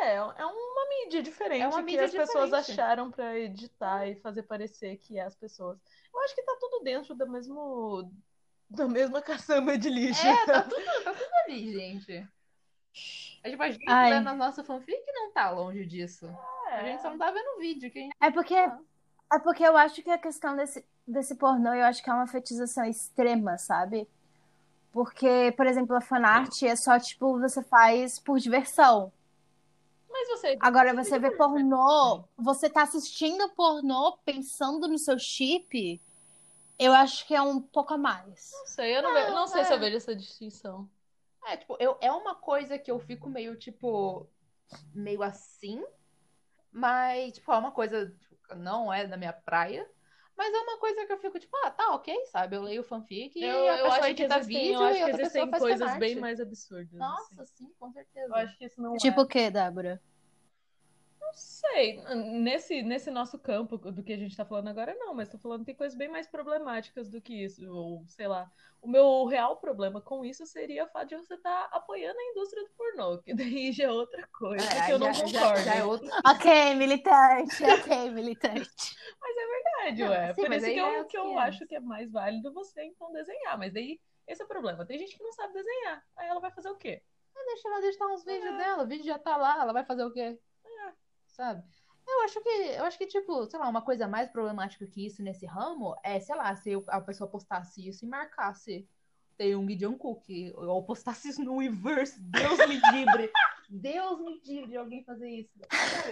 É, 0.00 0.14
é 0.16 0.22
uma 0.24 0.88
mídia 0.88 1.22
diferente 1.22 1.62
É 1.62 1.68
uma 1.68 1.78
que 1.78 1.82
mídia 1.84 2.04
as 2.04 2.10
pessoas 2.10 2.50
diferente. 2.50 2.70
acharam 2.72 3.10
pra 3.10 3.38
editar 3.38 4.06
e 4.06 4.16
fazer 4.16 4.42
parecer 4.42 4.96
que 4.96 5.18
é 5.18 5.22
as 5.22 5.34
pessoas. 5.36 5.78
Eu 6.12 6.20
acho 6.22 6.34
que 6.34 6.42
tá 6.42 6.56
tudo 6.60 6.82
dentro 6.82 7.14
do 7.14 7.26
mesmo 7.28 8.12
da 8.68 8.88
mesma 8.88 9.22
caçamba 9.22 9.78
de 9.78 9.88
lixo. 9.88 10.26
É, 10.26 10.46
tá 10.46 10.62
tudo, 10.68 10.84
tá 11.04 11.14
tudo 11.14 11.34
ali, 11.44 11.72
gente. 11.72 12.28
A 13.44 13.48
gente, 13.48 13.60
a 13.62 13.70
gente 13.70 13.84
Ai. 13.88 14.10
lendo 14.10 14.28
a 14.28 14.34
nossa 14.34 14.64
fanfic 14.64 15.02
não 15.12 15.30
tá 15.30 15.50
longe 15.50 15.84
disso. 15.84 16.26
A 16.72 16.82
gente 16.82 17.02
só 17.02 17.10
não 17.10 17.18
tá 17.18 17.30
vendo 17.30 17.56
o 17.56 17.60
vídeo. 17.60 17.90
Que 17.90 17.98
a 17.98 18.02
gente... 18.02 18.16
É 18.20 18.30
porque, 18.30 18.54
é 18.54 19.38
porque 19.42 19.62
eu 19.62 19.76
acho 19.76 20.02
que 20.02 20.10
a 20.10 20.18
questão 20.18 20.56
desse, 20.56 20.84
desse 21.06 21.34
pornô, 21.34 21.72
eu 21.74 21.84
acho 21.84 22.02
que 22.02 22.08
é 22.08 22.12
uma 22.14 22.26
fetização 22.26 22.84
extrema, 22.84 23.58
sabe? 23.58 24.08
Porque, 24.92 25.52
por 25.56 25.66
exemplo, 25.66 25.94
a 25.94 26.00
fanart 26.00 26.62
é 26.62 26.74
só, 26.74 26.98
tipo, 26.98 27.38
você 27.38 27.62
faz 27.62 28.18
por 28.18 28.38
diversão. 28.38 29.12
Mas 30.08 30.28
você. 30.28 30.56
Agora, 30.60 30.94
você 30.94 31.18
vê 31.18 31.32
pornô, 31.32 32.24
você 32.36 32.70
tá 32.70 32.82
assistindo 32.82 33.48
pornô 33.50 34.16
pensando 34.24 34.86
no 34.88 34.96
seu 34.96 35.18
chip, 35.18 36.00
eu 36.78 36.92
acho 36.94 37.26
que 37.26 37.34
é 37.34 37.42
um 37.42 37.60
pouco 37.60 37.92
a 37.94 37.98
mais. 37.98 38.52
Não 38.52 38.66
sei, 38.66 38.96
eu 38.96 39.02
não, 39.02 39.12
Não, 39.12 39.24
ve- 39.26 39.30
não 39.32 39.46
sei 39.48 39.60
é. 39.62 39.64
se 39.64 39.72
eu 39.72 39.80
vejo 39.80 39.96
essa 39.96 40.14
distinção. 40.14 40.88
É, 41.46 41.56
tipo, 41.56 41.76
eu, 41.78 41.98
é 42.00 42.10
uma 42.10 42.34
coisa 42.34 42.78
que 42.78 42.90
eu 42.90 42.98
fico 42.98 43.28
meio, 43.28 43.56
tipo, 43.56 44.28
meio 44.94 45.22
assim. 45.22 45.82
Mas, 46.72 47.34
tipo, 47.34 47.52
é 47.52 47.58
uma 47.58 47.70
coisa, 47.70 48.10
tipo, 48.10 48.54
não 48.56 48.92
é 48.92 49.06
da 49.06 49.16
minha 49.16 49.32
praia. 49.32 49.88
Mas 50.36 50.52
é 50.52 50.58
uma 50.58 50.78
coisa 50.78 51.06
que 51.06 51.12
eu 51.12 51.18
fico, 51.18 51.38
tipo, 51.38 51.56
ah, 51.64 51.70
tá, 51.70 51.94
ok, 51.94 52.26
sabe? 52.26 52.56
Eu 52.56 52.62
leio 52.62 52.82
fanfic 52.82 53.38
e 53.38 53.44
Eu, 53.44 53.68
a 53.68 53.78
eu 53.78 53.84
pessoa 53.84 53.92
acho 53.92 54.00
que 54.02 54.10
edita 54.10 54.36
existem, 54.38 54.58
vídeo 54.58 54.74
eu 54.74 54.82
acho 54.82 54.94
e 54.94 54.96
que 54.96 55.04
outra 55.04 55.22
existem 55.22 55.50
pessoa 55.50 55.50
faz 55.50 55.62
coisas 55.62 55.98
bem 55.98 56.16
mais 56.16 56.40
absurdas. 56.40 56.98
Nossa, 56.98 57.42
assim. 57.42 57.66
sim, 57.66 57.74
com 57.78 57.92
certeza. 57.92 58.26
Eu 58.26 58.34
acho 58.34 58.58
que 58.58 58.64
isso 58.64 58.82
não 58.82 58.96
Tipo 58.96 59.20
é. 59.20 59.22
o 59.22 59.26
quê, 59.26 59.50
Débora? 59.50 60.02
Não 61.34 61.36
sei. 61.36 62.00
Nesse, 62.14 62.82
nesse 62.82 63.10
nosso 63.10 63.36
campo 63.38 63.76
do 63.76 64.04
que 64.04 64.12
a 64.12 64.16
gente 64.16 64.36
tá 64.36 64.44
falando 64.44 64.68
agora, 64.68 64.94
não, 64.94 65.12
mas 65.14 65.28
tô 65.28 65.36
falando 65.36 65.60
que 65.60 65.66
tem 65.66 65.74
coisas 65.74 65.98
bem 65.98 66.08
mais 66.08 66.28
problemáticas 66.28 67.10
do 67.10 67.20
que 67.20 67.34
isso. 67.44 67.68
Ou, 67.68 68.04
sei 68.06 68.28
lá. 68.28 68.48
O 68.80 68.86
meu 68.88 69.24
real 69.24 69.56
problema 69.56 70.00
com 70.00 70.24
isso 70.24 70.46
seria 70.46 70.84
o 70.84 70.88
fato 70.88 71.08
de 71.08 71.16
você 71.16 71.34
estar 71.34 71.68
apoiando 71.72 72.18
a 72.18 72.30
indústria 72.30 72.62
do 72.62 72.70
pornô, 72.76 73.18
que 73.18 73.34
daí 73.34 73.72
já 73.72 73.84
é 73.84 73.90
outra 73.90 74.28
coisa 74.28 74.64
É, 74.64 74.86
que 74.86 74.92
eu 74.92 74.98
não 74.98 75.12
já- 75.12 75.22
concordo. 75.24 75.38
Já, 75.38 75.62
já 75.64 75.74
é 75.74 75.84
outro. 75.84 76.06
Ok, 76.26 76.74
militante, 76.76 77.64
ok, 77.64 78.10
militante. 78.10 78.96
Mas 79.20 79.36
é 79.36 79.46
verdade, 79.46 80.02
Não, 80.02 80.10
ué. 80.10 80.34
sim, 80.34 80.40
Por 80.42 80.52
isso 80.52 80.66
que 80.66 80.78
é 80.78 81.00
eu, 81.00 81.04
que 81.06 81.16
eu 81.16 81.22
500. 81.24 81.42
acho 81.42 81.66
que 81.66 81.74
é 81.74 81.80
mais 81.80 82.12
válido 82.12 82.52
você, 82.52 82.84
então, 82.84 83.10
desenhar. 83.12 83.58
Mas 83.58 83.72
daí, 83.72 83.98
esse 84.28 84.40
é 84.40 84.44
o 84.44 84.48
problema. 84.48 84.86
Tem 84.86 84.98
gente 84.98 85.16
que 85.16 85.22
não 85.24 85.32
sabe 85.32 85.52
desenhar. 85.54 86.04
Aí 86.16 86.28
ela 86.28 86.40
vai 86.40 86.52
fazer 86.52 86.68
o 86.68 86.76
quê? 86.76 87.02
Deixa 87.46 87.68
ela 87.68 87.78
editar 87.84 88.06
uns 88.06 88.24
vídeos 88.24 88.54
É. 88.54 88.56
dela, 88.56 88.84
o 88.84 88.86
vídeo 88.86 89.04
já 89.04 89.18
tá 89.18 89.36
lá, 89.36 89.60
ela 89.60 89.72
vai 89.72 89.84
fazer 89.84 90.04
o 90.04 90.10
quê? 90.12 90.38
Sabe? 91.34 91.62
Eu 92.06 92.22
acho 92.22 92.40
que, 92.40 92.48
eu 92.48 92.84
acho 92.84 92.98
que, 92.98 93.06
tipo, 93.06 93.46
sei 93.46 93.58
lá, 93.58 93.68
uma 93.68 93.82
coisa 93.82 94.06
mais 94.06 94.28
problemática 94.28 94.86
que 94.86 95.04
isso 95.04 95.22
nesse 95.22 95.46
ramo 95.46 95.96
é, 96.04 96.20
sei 96.20 96.36
lá, 96.36 96.54
se 96.54 96.70
a 96.86 97.00
pessoa 97.00 97.28
postasse 97.28 97.86
isso 97.86 98.04
e 98.04 98.08
marcasse 98.08 98.86
tem 99.36 99.56
um 99.56 99.68
Gideon 99.68 99.94
Cook, 99.94 100.22
ou 100.54 100.84
postasse 100.84 101.28
isso 101.28 101.42
no 101.42 101.56
Weverse, 101.56 102.20
Deus 102.20 102.58
me 102.68 102.80
livre. 102.92 103.32
Deus 103.68 104.20
me 104.20 104.40
livre 104.44 104.70
de 104.70 104.76
alguém 104.76 105.02
fazer 105.02 105.28
isso. 105.28 105.58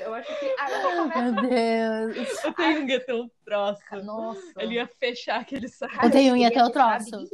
Eu 0.01 0.13
acho 0.15 0.41
que 0.41 0.47
já 0.59 0.83
começa 0.83 1.33
Meu 1.33 1.49
Deus. 1.49 2.17
Eu 2.45 2.53
tenho 2.55 2.83
um 2.83 2.87
guetão 2.87 3.31
troço. 3.45 3.83
Nossa. 4.03 4.53
Ele 4.59 4.75
ia 4.75 4.89
fechar 4.89 5.41
aquele 5.41 5.69
site. 5.69 5.97
Eu 6.03 6.11
tenho 6.11 6.33
unha 6.33 6.49
Ele 6.49 6.59
até 6.59 6.65
o 6.65 6.71
troço. 6.71 7.29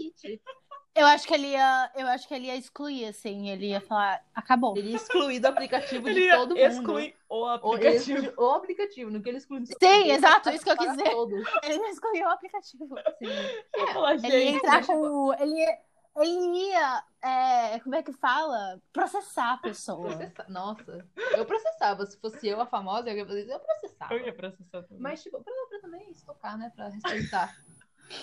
Eu 0.94 1.06
acho 1.06 1.28
que 1.28 1.34
ele 1.34 1.48
ia, 1.48 1.92
eu 1.94 2.06
acho 2.08 2.26
que 2.26 2.34
ele 2.34 2.46
ia 2.46 2.56
excluir, 2.56 3.04
assim, 3.04 3.48
ele 3.50 3.66
ia 3.68 3.80
falar, 3.80 4.20
acabou. 4.34 4.76
Ele 4.76 4.90
ia 4.90 4.96
excluir 4.96 5.38
do 5.38 5.46
aplicativo 5.46 6.08
Ele 6.08 6.22
de 6.22 6.30
todo 6.36 6.56
mundo. 6.56 6.58
excluir 6.58 7.16
o 7.28 7.44
aplicativo. 7.46 8.18
exclui 8.18 8.34
o 8.36 8.50
aplicativo, 8.50 9.10
no 9.10 9.22
que 9.22 9.28
ele 9.28 9.38
exclui. 9.38 9.64
Sim, 9.66 10.10
exato, 10.10 10.50
isso 10.50 10.64
que 10.64 10.70
eu 10.70 10.76
para 10.76 10.86
quis 10.88 10.96
dizer. 10.96 11.10
todos. 11.10 11.48
Ele 11.62 11.78
ia 11.78 11.90
excluir 11.90 12.22
o 12.24 12.28
aplicativo. 12.30 12.86
Sim. 13.18 13.26
Eu 13.74 13.86
ia 13.86 13.92
falar, 13.92 14.14
Ele 14.14 14.26
ia 14.44 14.50
entrar 14.50 14.84
com. 14.86 15.32
Ele 15.34 15.54
ia, 15.60 15.78
ele 16.16 16.70
ia 16.70 17.04
é, 17.22 17.78
como 17.80 17.94
é 17.94 18.02
que 18.02 18.12
fala? 18.14 18.80
Processar 18.92 19.52
a 19.52 19.58
pessoa. 19.58 20.16
Processa- 20.16 20.46
Nossa, 20.48 21.06
eu 21.36 21.44
processava. 21.46 22.06
Se 22.06 22.18
fosse 22.20 22.48
eu 22.48 22.60
a 22.60 22.66
famosa, 22.66 23.08
eu 23.10 23.16
ia 23.18 23.26
fazer 23.26 23.42
isso, 23.42 23.52
eu 23.52 23.60
processava. 23.60 24.14
eu 24.14 24.26
ia 24.26 24.34
processar 24.34 24.82
também. 24.82 24.98
Mas, 25.00 25.22
tipo, 25.22 25.40
pra, 25.40 25.52
pra 25.68 25.78
também 25.80 26.10
estocar, 26.10 26.58
né? 26.58 26.72
Pra 26.74 26.88
respeitar. 26.88 27.54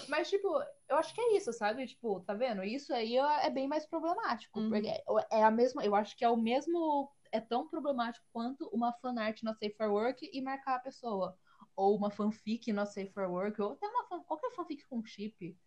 Mas, 0.08 0.30
tipo, 0.30 0.48
eu 0.90 0.98
acho 0.98 1.14
que 1.14 1.22
é 1.22 1.38
isso, 1.38 1.52
sabe? 1.54 1.86
Tipo, 1.88 2.20
tá 2.22 2.34
vendo? 2.34 2.64
Isso 2.64 2.94
aí 2.94 3.18
é 3.18 3.50
bem 3.50 3.68
mais 3.68 3.86
problemático. 3.86 4.60
Uhum. 4.60 4.70
Porque 4.70 5.04
é 5.32 5.44
a 5.44 5.52
mesma. 5.52 5.84
Eu 5.86 5.96
acho 5.96 6.16
que 6.16 6.24
é 6.26 6.30
o 6.30 6.38
mesmo. 6.38 7.12
É 7.32 7.40
tão 7.42 7.68
problemático 7.68 8.26
quanto 8.32 8.68
uma 8.70 8.94
fanart 8.94 9.42
no 9.44 9.52
Safe 9.54 9.76
for 9.76 9.90
Work 9.90 10.30
e 10.32 10.42
marcar 10.42 10.76
a 10.76 10.80
pessoa. 10.80 11.38
Ou 11.76 11.96
uma 11.98 12.10
fanfic 12.10 12.72
no 12.72 12.86
Safe 12.86 13.12
for 13.12 13.28
Work, 13.30 13.62
ou 13.62 13.74
até 13.74 13.88
uma 13.88 14.06
fan- 14.08 14.22
qualquer 14.24 14.52
fanfic 14.52 14.88
com 14.88 15.04
chip. 15.04 15.58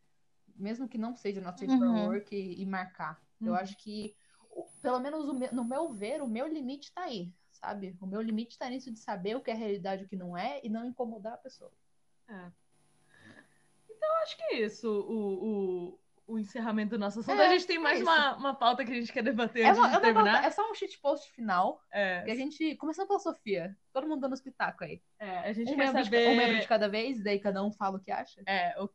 Mesmo 0.57 0.89
que 0.89 0.97
não 0.97 1.14
seja 1.14 1.41
no 1.41 1.53
Safe 1.53 1.66
for 1.66 1.87
Uhum. 1.89 2.07
Work 2.07 2.35
e, 2.35 2.62
e 2.62 2.64
marcar. 2.66 3.21
Eu 3.41 3.53
Uhum. 3.53 3.59
acho 3.59 3.77
que, 3.77 4.16
pelo 4.81 4.99
menos 4.99 5.29
o 5.29 5.35
meu- 5.35 5.53
no 5.53 5.64
meu 5.64 5.93
ver, 5.93 6.23
o 6.23 6.27
meu 6.27 6.47
limite 6.47 6.93
tá 6.95 7.03
aí, 7.03 7.33
sabe? 7.51 7.97
O 8.01 8.07
meu 8.07 8.21
limite 8.23 8.57
tá 8.59 8.69
nisso 8.71 8.91
de 8.91 8.99
saber 8.99 9.37
o 9.37 9.43
que 9.43 9.51
é 9.51 9.55
realidade 9.55 10.03
e 10.03 10.07
o 10.07 10.09
que 10.09 10.16
não 10.16 10.37
é 10.37 10.61
e 10.64 10.69
não 10.71 10.87
incomodar 10.87 11.35
a 11.35 11.39
pessoa. 11.39 11.73
É. 12.29 12.51
Então, 13.99 14.22
acho 14.22 14.36
que 14.36 14.42
é 14.44 14.61
isso. 14.61 14.88
O, 14.88 15.44
o, 16.28 16.34
o 16.34 16.38
encerramento 16.38 16.90
do 16.90 16.99
nosso 16.99 17.20
assunto. 17.20 17.40
É, 17.40 17.46
a 17.46 17.51
gente 17.51 17.66
tem 17.66 17.78
mais 17.78 18.01
é 18.01 18.03
uma, 18.03 18.36
uma 18.36 18.55
pauta 18.55 18.84
que 18.84 18.92
a 18.92 18.94
gente 18.94 19.12
quer 19.12 19.22
debater 19.22 19.64
É, 19.64 19.68
antes 19.68 19.78
uma, 19.78 19.88
de 19.90 19.96
é, 19.96 20.01
terminar. 20.01 20.32
pauta- 20.34 20.46
é 20.46 20.51
só 20.51 20.70
um 20.70 20.74
shitpost 20.74 21.30
final. 21.32 21.82
É, 21.92 22.24
E 22.26 22.30
a 22.30 22.34
gente, 22.34 22.76
começando 22.76 23.09
pela 23.09 23.18
Sofia, 23.18 23.76
todo 23.92 24.07
mundo 24.09 24.20
dando 24.20 24.40
pitacos 24.42 24.86
aí. 24.86 25.03
é, 25.18 25.38
a 25.40 25.53
gente 25.53 25.72
Um 25.72 25.76
quer 25.76 25.86
membro, 25.86 26.05
saber... 26.05 26.22
de, 26.26 26.28
um 26.28 26.36
membro 26.36 26.61
de 26.61 26.68
cada 26.68 26.88
vez, 26.88 27.22
daí 27.22 27.40
cada 27.40 27.62
um 27.64 27.72
fala 27.72 27.96
o 27.99 28.01
que 28.01 28.11
acha. 28.11 28.40
É, 28.46 28.80
o 28.80 28.88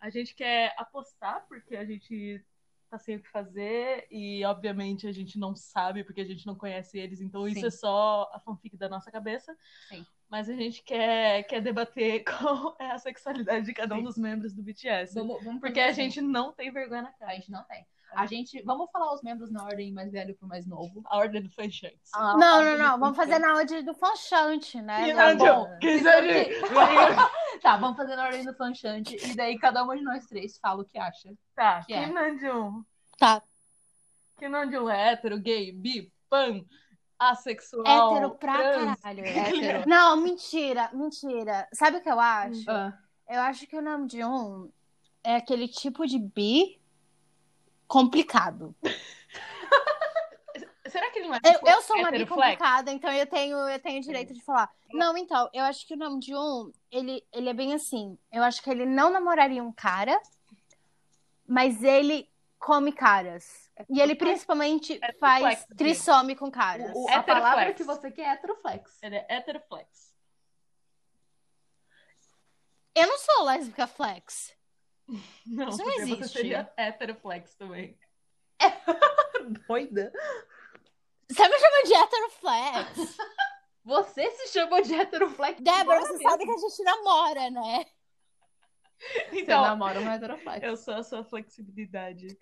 a 0.00 0.08
gente 0.10 0.34
quer 0.34 0.72
apostar 0.78 1.44
porque 1.48 1.74
a 1.76 1.84
gente 1.84 2.42
tá 2.88 2.98
sem 2.98 3.16
o 3.16 3.20
que 3.22 3.28
fazer 3.28 4.06
e, 4.10 4.44
obviamente, 4.44 5.06
a 5.06 5.12
gente 5.12 5.38
não 5.38 5.56
sabe 5.56 6.04
porque 6.04 6.20
a 6.20 6.24
gente 6.24 6.46
não 6.46 6.54
conhece 6.54 6.96
eles, 6.98 7.20
então 7.20 7.42
Sim. 7.44 7.50
isso 7.52 7.66
é 7.66 7.70
só 7.70 8.30
a 8.32 8.38
fanfic 8.38 8.76
da 8.76 8.88
nossa 8.88 9.10
cabeça. 9.10 9.56
Sim. 9.88 10.06
Mas 10.28 10.48
a 10.48 10.54
gente 10.54 10.82
quer, 10.82 11.44
quer 11.44 11.60
debater 11.60 12.24
qual 12.26 12.76
é 12.80 12.90
a 12.90 12.98
sexualidade 12.98 13.66
de 13.66 13.72
cada 13.74 13.94
um 13.94 13.98
Sim. 13.98 14.04
dos 14.04 14.18
membros 14.18 14.52
do 14.52 14.62
BTS. 14.62 15.14
Vamos, 15.14 15.42
vamos 15.44 15.60
Porque 15.60 15.80
a 15.80 15.92
gente 15.92 16.20
não 16.20 16.52
tem 16.52 16.72
vergonha 16.72 17.02
na 17.02 17.08
A 17.08 17.12
cara. 17.12 17.34
gente 17.34 17.50
não 17.50 17.62
tem. 17.64 17.86
A 18.12 18.24
gente. 18.24 18.62
Vamos 18.62 18.90
falar 18.90 19.12
os 19.12 19.22
membros 19.22 19.50
na 19.52 19.64
ordem 19.64 19.92
mais 19.92 20.10
velho 20.10 20.34
pro 20.36 20.48
mais 20.48 20.66
novo. 20.66 21.02
A 21.06 21.18
ordem 21.18 21.42
do 21.42 21.50
Fanchants. 21.50 22.10
Ah, 22.14 22.34
Não, 22.38 22.60
a 22.60 22.64
não, 22.64 22.78
não. 22.78 22.98
Vamos 22.98 23.16
fazer 23.16 23.38
na 23.38 23.54
ordem 23.56 23.84
do 23.84 23.92
fanchante, 23.94 24.80
né? 24.80 25.04
Que 25.06 25.14
Tá 25.14 25.34
bom. 25.34 25.44
Ódio! 25.44 26.08
aqui. 26.08 26.50
Tá, 27.60 27.76
vamos 27.78 27.96
fazer 27.96 28.16
na 28.16 28.24
ordem 28.24 28.44
do 28.44 28.54
fanchante. 28.54 29.16
E 29.16 29.34
daí 29.34 29.58
cada 29.58 29.82
uma 29.82 29.96
de 29.96 30.02
nós 30.02 30.26
três 30.26 30.56
fala 30.58 30.82
o 30.82 30.84
que 30.84 30.98
acha. 30.98 31.32
Tá, 31.54 31.82
Que 31.84 31.94
é? 31.94 32.04
Kim 32.04 32.12
Namjoon. 32.12 32.82
Tá. 33.18 33.42
Kim 34.38 34.48
Namjoon 34.48 34.88
é 34.90 35.12
hétero, 35.12 35.38
gay, 35.40 35.72
bi, 35.72 36.12
pan, 36.30 36.62
assexual, 37.18 38.14
Hétero 38.14 38.30
pra 38.36 38.54
trans. 38.54 39.00
caralho. 39.00 39.24
Hétero. 39.26 39.88
Não, 39.88 40.16
mentira, 40.16 40.90
mentira. 40.92 41.68
Sabe 41.72 41.98
o 41.98 42.00
que 42.02 42.10
eu 42.10 42.20
acho? 42.20 42.70
Ah, 42.70 42.96
Eu 43.28 43.40
acho 43.40 43.66
que 43.66 43.76
o 43.76 43.82
Namjoon 43.82 44.68
é 45.24 45.36
aquele 45.36 45.68
tipo 45.68 46.06
de 46.06 46.18
bi 46.18 46.80
complicado. 47.88 48.74
Será 50.88 51.10
que 51.10 51.18
ele 51.18 51.28
não 51.28 51.34
é 51.34 51.40
Eu, 51.44 51.52
tipo, 51.54 51.68
eu 51.68 51.82
sou 51.82 51.96
uma 51.98 52.10
bi 52.10 52.24
complicada, 52.24 52.92
então 52.92 53.12
eu 53.12 53.26
tenho, 53.26 53.56
eu 53.56 53.78
tenho 53.80 54.00
direito 54.00 54.32
de 54.32 54.40
falar. 54.42 54.70
Não, 54.92 55.16
então, 55.18 55.50
eu 55.52 55.64
acho 55.64 55.86
que 55.86 55.94
o 55.94 55.96
Namjoon, 55.96 56.70
ele, 56.90 57.24
ele 57.32 57.48
é 57.48 57.52
bem 57.54 57.74
assim. 57.74 58.16
Eu 58.32 58.42
acho 58.42 58.62
que 58.62 58.70
ele 58.70 58.86
não 58.86 59.10
namoraria 59.10 59.62
um 59.62 59.72
cara, 59.72 60.18
mas 61.46 61.82
ele 61.82 62.30
come 62.58 62.92
caras. 62.92 63.65
E 63.90 64.00
ele 64.00 64.14
principalmente 64.14 64.98
É 65.02 65.12
faz 65.14 65.66
trissome 65.76 66.34
com 66.34 66.50
caras. 66.50 66.90
o- 66.94 67.04
o- 67.04 67.10
a 67.10 67.22
palavra 67.22 67.74
que 67.74 67.82
você 67.84 68.10
quer 68.10 68.22
é 68.28 68.32
heteroflex. 68.32 68.98
Ele 69.02 69.16
é 69.16 69.26
heteroflex. 69.28 70.14
Eu 72.94 73.06
não 73.06 73.18
sou 73.18 73.44
lésbica 73.44 73.86
flex. 73.86 74.54
Não, 75.46 75.68
Isso 75.68 75.78
não 75.78 75.84
porque 75.84 76.00
você 76.06 76.12
existe. 76.14 76.32
seria 76.38 76.72
heteroflex 76.76 77.54
também. 77.54 77.98
Doida. 79.68 80.12
Você 81.30 81.48
me 81.48 81.58
chama 81.58 81.82
de 81.84 81.94
heteroflex? 81.94 83.16
Você 83.84 84.28
se 84.32 84.48
chamou 84.48 84.82
de 84.82 84.92
heteroflex. 84.94 85.60
Débora, 85.60 86.00
você 86.00 86.14
mesmo. 86.14 86.28
sabe 86.28 86.44
que 86.44 86.50
a 86.50 86.56
gente 86.56 86.82
namora, 86.82 87.50
né? 87.50 87.86
Você 89.30 89.40
Então, 89.42 89.62
namora 89.62 90.00
um 90.00 90.10
heteroflex. 90.10 90.64
eu 90.64 90.76
sou 90.76 90.94
a 90.94 91.02
sua 91.04 91.22
flexibilidade. 91.22 92.36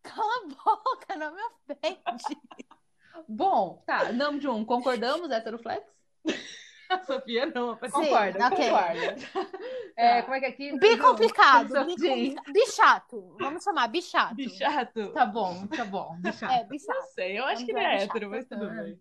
Cala 0.02 0.32
a 0.44 0.48
boca, 0.48 1.16
não 1.16 1.34
me 1.34 1.40
ofende. 1.42 2.40
Bom, 3.28 3.82
tá. 3.86 4.12
Namjoon, 4.12 4.64
concordamos, 4.64 5.30
heteroflex? 5.30 5.84
A 6.88 6.98
Sofia 7.04 7.46
não, 7.46 7.72
a 7.72 7.76
Sim, 7.76 7.90
Concorda, 7.90 8.46
ok. 8.46 8.70
concorda. 8.70 9.16
É, 9.96 10.22
como 10.22 10.34
é 10.34 10.40
que 10.40 10.46
é 10.46 10.48
aqui? 10.48 10.78
Bi 10.78 10.96
complicado, 10.98 11.68
Só 11.72 11.84
bi, 11.84 11.94
de- 11.96 12.08
complica... 12.08 12.42
bi 12.52 12.66
chato. 12.66 13.36
Vamos 13.38 13.62
chamar 13.62 13.88
bi 13.88 14.00
chato. 14.02 14.34
bichato. 14.34 15.12
Tá 15.12 15.26
bom, 15.26 15.66
tá 15.66 15.84
bom. 15.84 16.16
Deixa. 16.20 16.46
É, 16.52 16.64
bi 16.64 16.78
Não 16.78 16.94
chato. 16.94 17.04
sei, 17.14 17.38
eu 17.38 17.44
acho 17.44 17.64
que 17.64 17.72
ele 17.72 17.80
Vamos 17.80 18.00
é 18.00 18.04
hétero, 18.04 18.30
mas 18.30 18.46
tudo 18.46 18.66
chato. 18.66 18.82
bem. 18.82 19.00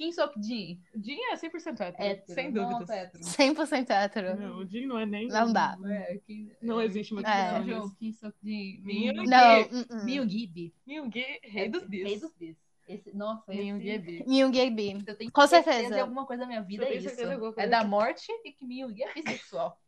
Kim 0.00 0.12
Sok 0.12 0.32
Jin. 0.40 0.80
O 0.94 0.98
Jin 0.98 1.18
é 1.30 1.34
100% 1.36 1.78
hétero, 1.80 2.02
Hétero. 2.02 2.34
sem 2.34 2.50
Nossa, 2.52 2.72
dúvidas. 2.72 2.96
hétero. 2.96 3.22
100% 3.22 3.90
hétero. 3.92 4.40
Não, 4.40 4.56
o 4.60 4.66
Jin 4.66 4.86
não 4.86 4.98
é 4.98 5.04
nem... 5.04 5.28
Não 5.28 5.52
dá. 5.52 5.76
É, 5.84 6.18
Kim- 6.26 6.50
Não 6.62 6.80
existe 6.80 7.12
uma 7.12 7.20
É. 7.20 7.62
questão. 7.62 7.90
Kim 7.96 8.12
Sok 8.14 8.34
Jin. 8.42 8.82
Não, 9.26 9.60
uh 9.60 9.64
-uh. 9.68 10.04
Myung 10.06 10.26
Bi. 10.26 10.74
Myung, 10.86 11.10
rei 11.42 11.68
dos 11.68 11.84
bis. 11.84 12.02
Rei 12.02 12.18
dos 12.18 12.32
bis. 12.34 12.56
Esse, 12.88 13.14
nossa, 13.14 13.52
Myung 13.52 13.78
esse... 13.82 13.98
bi. 13.98 14.24
Myung 14.26 14.56
é 14.56 14.70
bi. 14.70 15.04
Eu 15.06 15.16
tenho 15.18 15.30
Com 15.30 15.46
certeza 15.46 15.78
certeza. 15.80 16.00
alguma 16.00 16.24
coisa 16.24 16.40
da 16.40 16.46
minha 16.46 16.62
vida 16.62 16.86
é 16.86 16.94
isso. 16.96 17.10
É 17.58 17.66
da 17.68 17.84
morte 17.84 18.26
e 18.44 18.52
que 18.52 18.64
Myung 18.64 18.94
é 19.02 19.12
bissexual. 19.12 19.78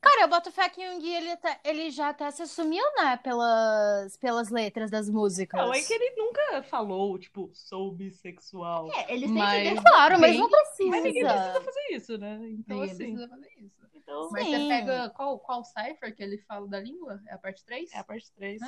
Cara, 0.00 0.22
eu 0.22 0.28
boto 0.28 0.50
fé 0.50 0.68
que 0.68 0.80
Myung 0.80 1.04
ele, 1.06 1.30
até- 1.32 1.60
ele 1.64 1.90
já 1.90 2.08
até 2.08 2.30
se 2.30 2.42
assumiu, 2.42 2.84
né, 2.96 3.16
pelas, 3.22 4.16
pelas 4.16 4.48
letras 4.50 4.90
das 4.90 5.08
músicas. 5.08 5.60
Não, 5.60 5.72
é 5.72 5.80
que 5.80 5.92
ele 5.92 6.14
nunca 6.16 6.62
falou, 6.64 7.18
tipo, 7.18 7.50
sou 7.52 7.92
bissexual. 7.92 8.88
É, 8.92 9.12
ele 9.12 9.26
sempre 9.28 9.40
sempre 9.42 9.62
deixa- 9.64 9.82
Claro, 9.82 10.20
mas 10.20 10.36
não 10.38 10.48
Mas 10.50 10.78
ninguém 10.80 11.02
precisa 11.02 11.28
precisa. 11.34 11.60
fazer 11.64 11.86
isso, 11.92 12.18
né? 12.18 12.40
Então, 12.50 12.76
Ninguém 12.80 12.90
assim... 12.92 12.96
precisa 13.14 13.28
fazer 13.28 13.50
isso. 13.58 13.76
Então, 13.94 14.28
Mas 14.30 14.44
Sim. 14.44 14.50
você 14.52 14.68
pega 14.68 15.10
qual, 15.10 15.38
qual 15.40 15.64
cipher 15.64 16.14
que 16.14 16.22
ele 16.22 16.38
fala 16.46 16.66
da 16.68 16.78
língua? 16.80 17.20
É 17.28 17.34
a 17.34 17.38
parte 17.38 17.64
3? 17.64 17.92
é 17.92 17.98
a 17.98 18.04
parte 18.04 18.30
3. 18.32 18.60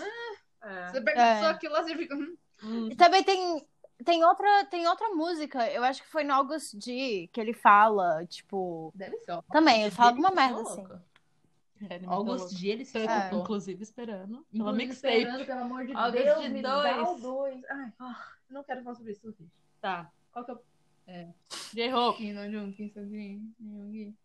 Você 0.91 1.01
pega 1.01 1.21
É. 1.23 1.41
só 1.41 1.47
aquilo 1.51 1.73
lá, 1.75 1.83
você 1.83 1.97
fica. 1.97 2.15
hum, 2.15 2.37
Hum. 2.61 2.89
E 2.91 2.97
também 2.97 3.23
tem, 3.23 3.65
tem, 4.05 4.25
outra, 4.25 4.65
tem 4.65 4.89
outra 4.89 5.11
música, 5.11 5.71
eu 5.71 5.85
acho 5.85 6.03
que 6.03 6.09
foi 6.09 6.25
no 6.25 6.35
August 6.35 6.75
D, 6.75 7.31
que 7.33 7.41
ele 7.41 7.53
fala, 7.53 8.27
tipo... 8.27 8.91
Deve 8.97 9.17
ser. 9.19 9.39
Também, 9.53 9.83
ele 9.83 9.93
fala 9.93 10.09
alguma 10.11 10.33
merda 10.33 10.61
assim. 10.63 10.81
louco. 10.81 11.01
É, 11.89 12.01
August. 12.07 12.57
G, 12.57 12.69
ele 12.69 12.85
se 12.85 12.99
É. 12.99 13.31
Inclusive 13.35 13.83
esperando 13.83 14.45
pela 14.53 14.73
mixtape. 14.73 15.17
esperando, 15.19 15.47
pelo 15.47 15.61
amor 15.61 15.87
de 15.87 15.93
August 15.95 16.25
Deus, 16.25 16.43
de 16.43 16.49
me 16.49 16.63
dois. 16.63 16.97
dá 16.97 17.11
o 17.11 17.19
dois. 17.21 17.65
Ai, 17.71 17.93
ah, 17.99 18.27
não 18.51 18.65
quero 18.65 18.83
falar 18.83 18.97
sobre 18.97 19.13
isso. 19.13 19.35
Tá. 19.81 20.11
Qual 20.33 20.45
que 20.45 20.51
é 20.51 20.55
o 20.55 20.61
J-Hope. 21.75 22.35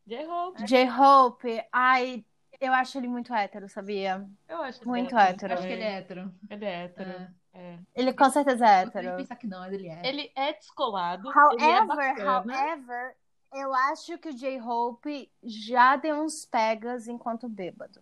J-Hope. 0.06 0.64
J-Hope, 0.66 1.64
ai, 1.72 2.26
eu 2.60 2.74
acho 2.74 2.98
ele 2.98 3.08
muito 3.08 3.34
hétero, 3.34 3.70
sabia? 3.70 4.28
Eu 4.48 4.62
acho 4.62 4.80
ele 4.82 4.90
Muito 4.90 5.18
hétero. 5.18 5.32
hétero. 5.32 5.54
Acho 5.54 5.64
que 5.68 5.74
ele 5.74 5.84
é 5.84 5.94
hétero. 5.98 6.34
Ele 6.50 6.66
é 6.66 6.84
hétero. 6.84 7.10
É. 7.10 7.32
É. 7.56 7.80
Ele 7.94 8.14
com 8.14 8.30
certeza 8.30 8.66
é 8.66 8.84
Eu 8.84 8.88
hétero. 8.88 9.16
pensar 9.18 9.36
que 9.36 9.48
não, 9.48 9.60
mas 9.60 9.74
ele 9.74 9.88
é. 9.88 10.02
Ele 10.08 10.32
é 10.36 10.54
descolado. 10.54 11.30
ele 11.30 11.62
é 11.64 11.80
However, 11.80 12.28
however, 12.28 13.16
eu 13.54 13.74
acho 13.74 14.18
que 14.18 14.30
o 14.30 14.34
J-Hope 14.34 15.32
já 15.44 15.96
deu 15.96 16.16
uns 16.18 16.46
pegas 16.46 17.08
enquanto 17.08 17.48
bêbado. 17.50 18.02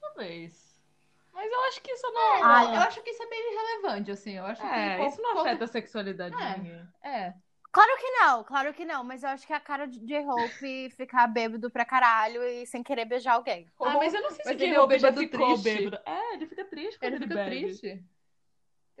Talvez. 0.00 0.68
Mas 1.32 1.52
eu 1.52 1.60
acho 1.64 1.80
que 1.82 1.92
isso 1.92 2.10
não. 2.10 2.44
Ah, 2.44 2.64
eu 2.74 2.80
acho 2.80 3.02
que 3.02 3.10
isso 3.10 3.22
é 3.22 3.26
bem 3.28 3.52
irrelevante, 3.52 4.10
assim. 4.10 4.32
Eu 4.36 4.44
acho 4.46 4.62
É, 4.64 4.96
que 4.98 5.06
isso 5.06 5.22
não 5.22 5.34
pouco- 5.34 5.48
afeta 5.48 5.64
a 5.64 5.68
sexualidade 5.68 6.34
É. 6.34 6.54
de 6.54 6.60
ninguém. 6.60 6.88
É. 7.02 7.34
Claro 7.70 7.96
que 7.98 8.10
não, 8.10 8.42
claro 8.44 8.74
que 8.74 8.84
não, 8.84 9.04
mas 9.04 9.22
eu 9.22 9.28
acho 9.28 9.46
que 9.46 9.52
é 9.52 9.56
a 9.56 9.60
cara 9.60 9.86
de 9.86 10.00
J-Hope 10.00 10.90
ficar 10.96 11.26
bêbado 11.28 11.70
pra 11.70 11.84
caralho 11.84 12.42
e 12.42 12.66
sem 12.66 12.82
querer 12.82 13.04
beijar 13.04 13.34
alguém. 13.34 13.70
Ah, 13.80 13.94
mas 13.98 14.14
eu 14.14 14.22
não 14.22 14.30
sei 14.30 14.42
se 14.42 14.48
Mas 14.50 14.60
o 14.60 14.64
ele 14.64 14.72
é 14.72 14.74
J-Hope 14.74 14.94
o 14.94 14.98
já 14.98 15.10
bêbado 15.10 15.30
ficou 15.30 15.46
triste. 15.60 15.64
bêbado. 15.84 16.02
É, 16.06 16.34
ele 16.34 16.46
fica 16.46 16.64
triste 16.64 16.98
quando 16.98 17.04
Ele 17.12 17.16
ele, 17.16 17.24
fica 17.24 17.34
bebe. 17.36 17.50
triste. 17.60 18.04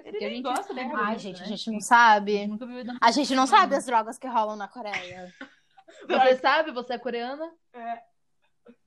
Ele 0.04 0.24
a 0.24 0.28
gente 0.28 0.42
gosta 0.42 0.74
Ai, 0.74 1.12
isso, 1.16 1.22
gente, 1.22 1.38
né? 1.40 1.44
a 1.44 1.48
gente 1.48 1.70
não 1.70 1.80
sabe. 1.80 2.46
nunca 2.46 2.66
viu 2.66 2.84
na- 2.84 2.98
A 3.00 3.10
gente 3.10 3.34
não 3.34 3.46
sabe 3.46 3.74
as 3.74 3.86
drogas 3.86 4.18
que 4.18 4.26
rolam 4.26 4.56
na 4.56 4.68
Coreia. 4.68 5.32
Você 6.08 6.36
sabe? 6.36 6.70
Você 6.72 6.94
é 6.94 6.98
coreana? 6.98 7.52
É. 7.72 8.02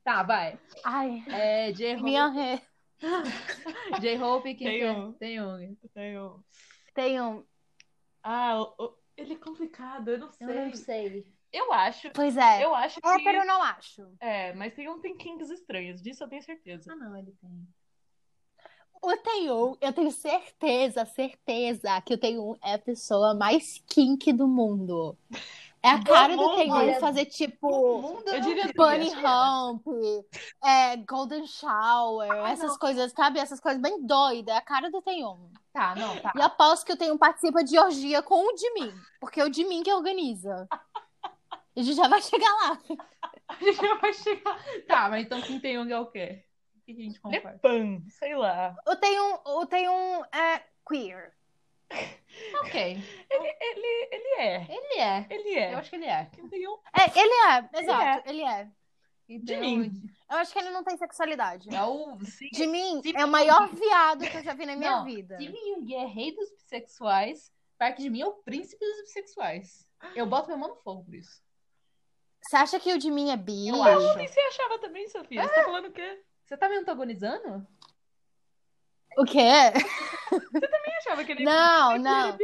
Tá, 0.03 0.23
vai. 0.23 0.59
Ai, 0.83 1.23
É 1.27 1.71
J-Hope. 1.71 2.03
minha 2.03 2.27
re... 2.27 2.61
J-Hope, 4.01 4.55
quem 4.55 4.67
Tem 4.67 4.81
é? 4.83 4.91
um. 4.91 5.13
Tem 5.13 5.41
um. 5.41 5.59
Eu 5.59 5.77
tenho- 5.93 6.45
Tem 6.93 7.21
um. 7.21 7.45
Ah, 8.23 8.61
o- 8.61 8.75
o- 8.85 8.97
ele 9.17 9.33
é 9.33 9.37
complicado, 9.37 10.09
eu 10.09 10.19
não 10.19 10.31
sei. 10.31 10.47
Eu 10.47 10.65
não 10.67 10.73
sei. 10.75 11.33
Eu 11.51 11.73
acho. 11.73 12.09
Pois 12.11 12.37
é. 12.37 12.63
Eu 12.63 12.73
acho 12.73 13.01
que. 13.01 13.07
Eu 13.07 13.45
não 13.45 13.61
acho. 13.61 14.07
É, 14.19 14.53
mas 14.53 14.73
tem 14.73 14.87
um 14.89 14.99
tem 15.01 15.17
kinks 15.17 15.49
estranhos, 15.49 16.01
disso 16.01 16.23
eu 16.23 16.29
tenho 16.29 16.41
certeza. 16.43 16.91
Ah, 16.93 16.95
não, 16.95 17.17
ele 17.17 17.31
tem. 17.41 17.67
O 19.01 19.17
Taeyong, 19.17 19.77
eu 19.81 19.91
tenho 19.93 20.11
certeza, 20.11 21.05
certeza 21.05 21.99
que 22.01 22.13
o 22.13 22.17
Taeyong 22.17 22.57
é 22.63 22.73
a 22.75 22.79
pessoa 22.79 23.33
mais 23.33 23.83
kink 23.87 24.31
do 24.31 24.47
mundo. 24.47 25.17
É 25.81 25.89
a 25.89 26.03
cara 26.03 26.37
do. 26.37 26.55
Taeyong 26.55 26.71
Olha, 26.71 26.99
fazer 26.99 27.25
tipo 27.25 28.21
Eu 28.27 28.41
diria 28.41 28.71
bunny 28.75 29.09
hump, 29.25 29.87
é, 30.63 30.97
golden 30.97 31.47
shower, 31.47 32.31
Ah, 32.31 32.51
essas 32.51 32.71
não. 32.73 32.77
coisas, 32.77 33.11
sabe? 33.11 33.39
Essas 33.39 33.59
coisas 33.59 33.81
bem 33.81 34.05
doidas. 34.05 34.53
É 34.53 34.57
a 34.57 34.61
cara 34.61 34.91
do 34.91 35.01
Taeyong. 35.01 35.49
Tá, 35.73 35.95
não, 35.95 36.19
tá. 36.21 36.31
E 36.35 36.41
aposto 36.41 36.85
que 36.85 36.93
o 36.93 36.97
Taeyong 36.97 37.17
participa 37.17 37.63
de 37.63 37.79
orgia 37.79 38.21
com 38.21 38.35
o 38.35 38.55
Jimin, 38.57 38.93
porque 39.19 39.41
é 39.41 39.45
o 39.45 39.51
Jimin 39.51 39.81
que 39.81 39.91
organiza. 39.91 40.67
A 41.75 41.81
gente 41.81 41.95
já 41.95 42.07
vai 42.07 42.21
chegar 42.21 42.51
lá. 42.53 42.79
A 43.49 43.55
gente 43.63 43.81
já 43.81 43.95
vai 43.95 44.13
chegar. 44.13 44.57
Tá, 44.87 45.09
mas 45.09 45.25
então 45.25 45.41
quem 45.41 45.59
tem 45.59 45.77
um 45.77 45.89
é 45.89 45.99
o 45.99 46.05
quê? 46.05 46.45
O 46.81 46.85
que 46.85 46.91
a 46.91 46.95
gente 46.95 47.17
é 47.17 47.19
concorda? 47.19 47.59
pan, 47.59 48.01
sei 48.09 48.35
lá. 48.35 48.75
O 48.87 48.95
Taeyong, 48.95 49.39
o 49.45 49.65
Taeyong 49.65 50.25
é 50.33 50.63
queer. 50.87 51.33
Ok. 52.61 52.75
Ele, 53.29 53.57
ele, 53.61 54.09
ele 54.11 54.41
é. 54.41 54.67
Ele 54.69 54.99
é. 54.99 55.27
Ele 55.29 55.55
é. 55.55 55.73
Eu 55.73 55.77
acho 55.77 55.89
que 55.89 55.95
ele 55.97 56.05
é. 56.05 56.29
Um- 56.39 56.79
É, 56.97 57.19
ele 57.19 57.33
é, 57.33 57.79
exato, 57.81 58.29
ele 58.29 58.41
é. 58.43 58.69
E 59.27 59.39
De 59.39 59.45
tem 59.57 59.79
mim. 59.79 59.91
Eu 60.29 60.37
acho 60.37 60.51
que 60.53 60.59
ele 60.59 60.69
não 60.69 60.83
tem 60.83 60.97
sexualidade. 60.97 61.73
É 61.73 61.83
o. 61.83 62.17
Sim, 62.25 62.49
De 62.51 62.67
mim, 62.67 63.01
de 63.01 63.15
é 63.15 63.25
o 63.25 63.27
maior 63.27 63.67
viado 63.73 64.25
que 64.29 64.37
eu 64.37 64.43
já 64.43 64.53
vi 64.53 64.65
na 64.65 64.75
minha 64.75 64.91
Não, 64.97 65.05
vida. 65.05 65.37
De 65.37 65.49
mim, 65.49 65.93
é 65.93 66.05
rei 66.05 66.33
dos 66.33 66.49
bissexuais. 66.51 67.51
Parque 67.77 68.01
de 68.01 68.09
mim 68.09 68.21
é 68.21 68.25
o 68.27 68.33
príncipe 68.33 68.85
dos 68.85 69.01
bissexuais. 69.01 69.85
Eu 70.15 70.25
boto 70.25 70.47
minha 70.47 70.57
mão 70.57 70.69
no 70.69 70.75
fogo 70.77 71.03
por 71.03 71.13
isso. 71.15 71.41
Você 72.41 72.55
acha 72.55 72.79
que 72.79 72.91
o 72.93 72.97
de 72.97 73.11
mim 73.11 73.31
é 73.31 73.37
bi? 73.37 73.67
Eu 73.67 73.81
acho. 73.83 74.19
E 74.19 74.27
você 74.27 74.39
achava 74.39 74.79
também, 74.79 75.07
Sofia? 75.09 75.43
Você 75.47 75.53
tá 75.55 75.63
falando 75.63 75.87
o 75.87 75.91
quê? 75.91 76.21
Você 76.51 76.57
tá 76.57 76.67
me 76.67 76.75
antagonizando? 76.75 77.65
O 79.17 79.23
quê? 79.23 79.71
Você 80.51 80.91
achava 80.97 81.23
que 81.23 81.31
ele 81.31 81.45
Não, 81.47 81.97
não. 81.97 82.37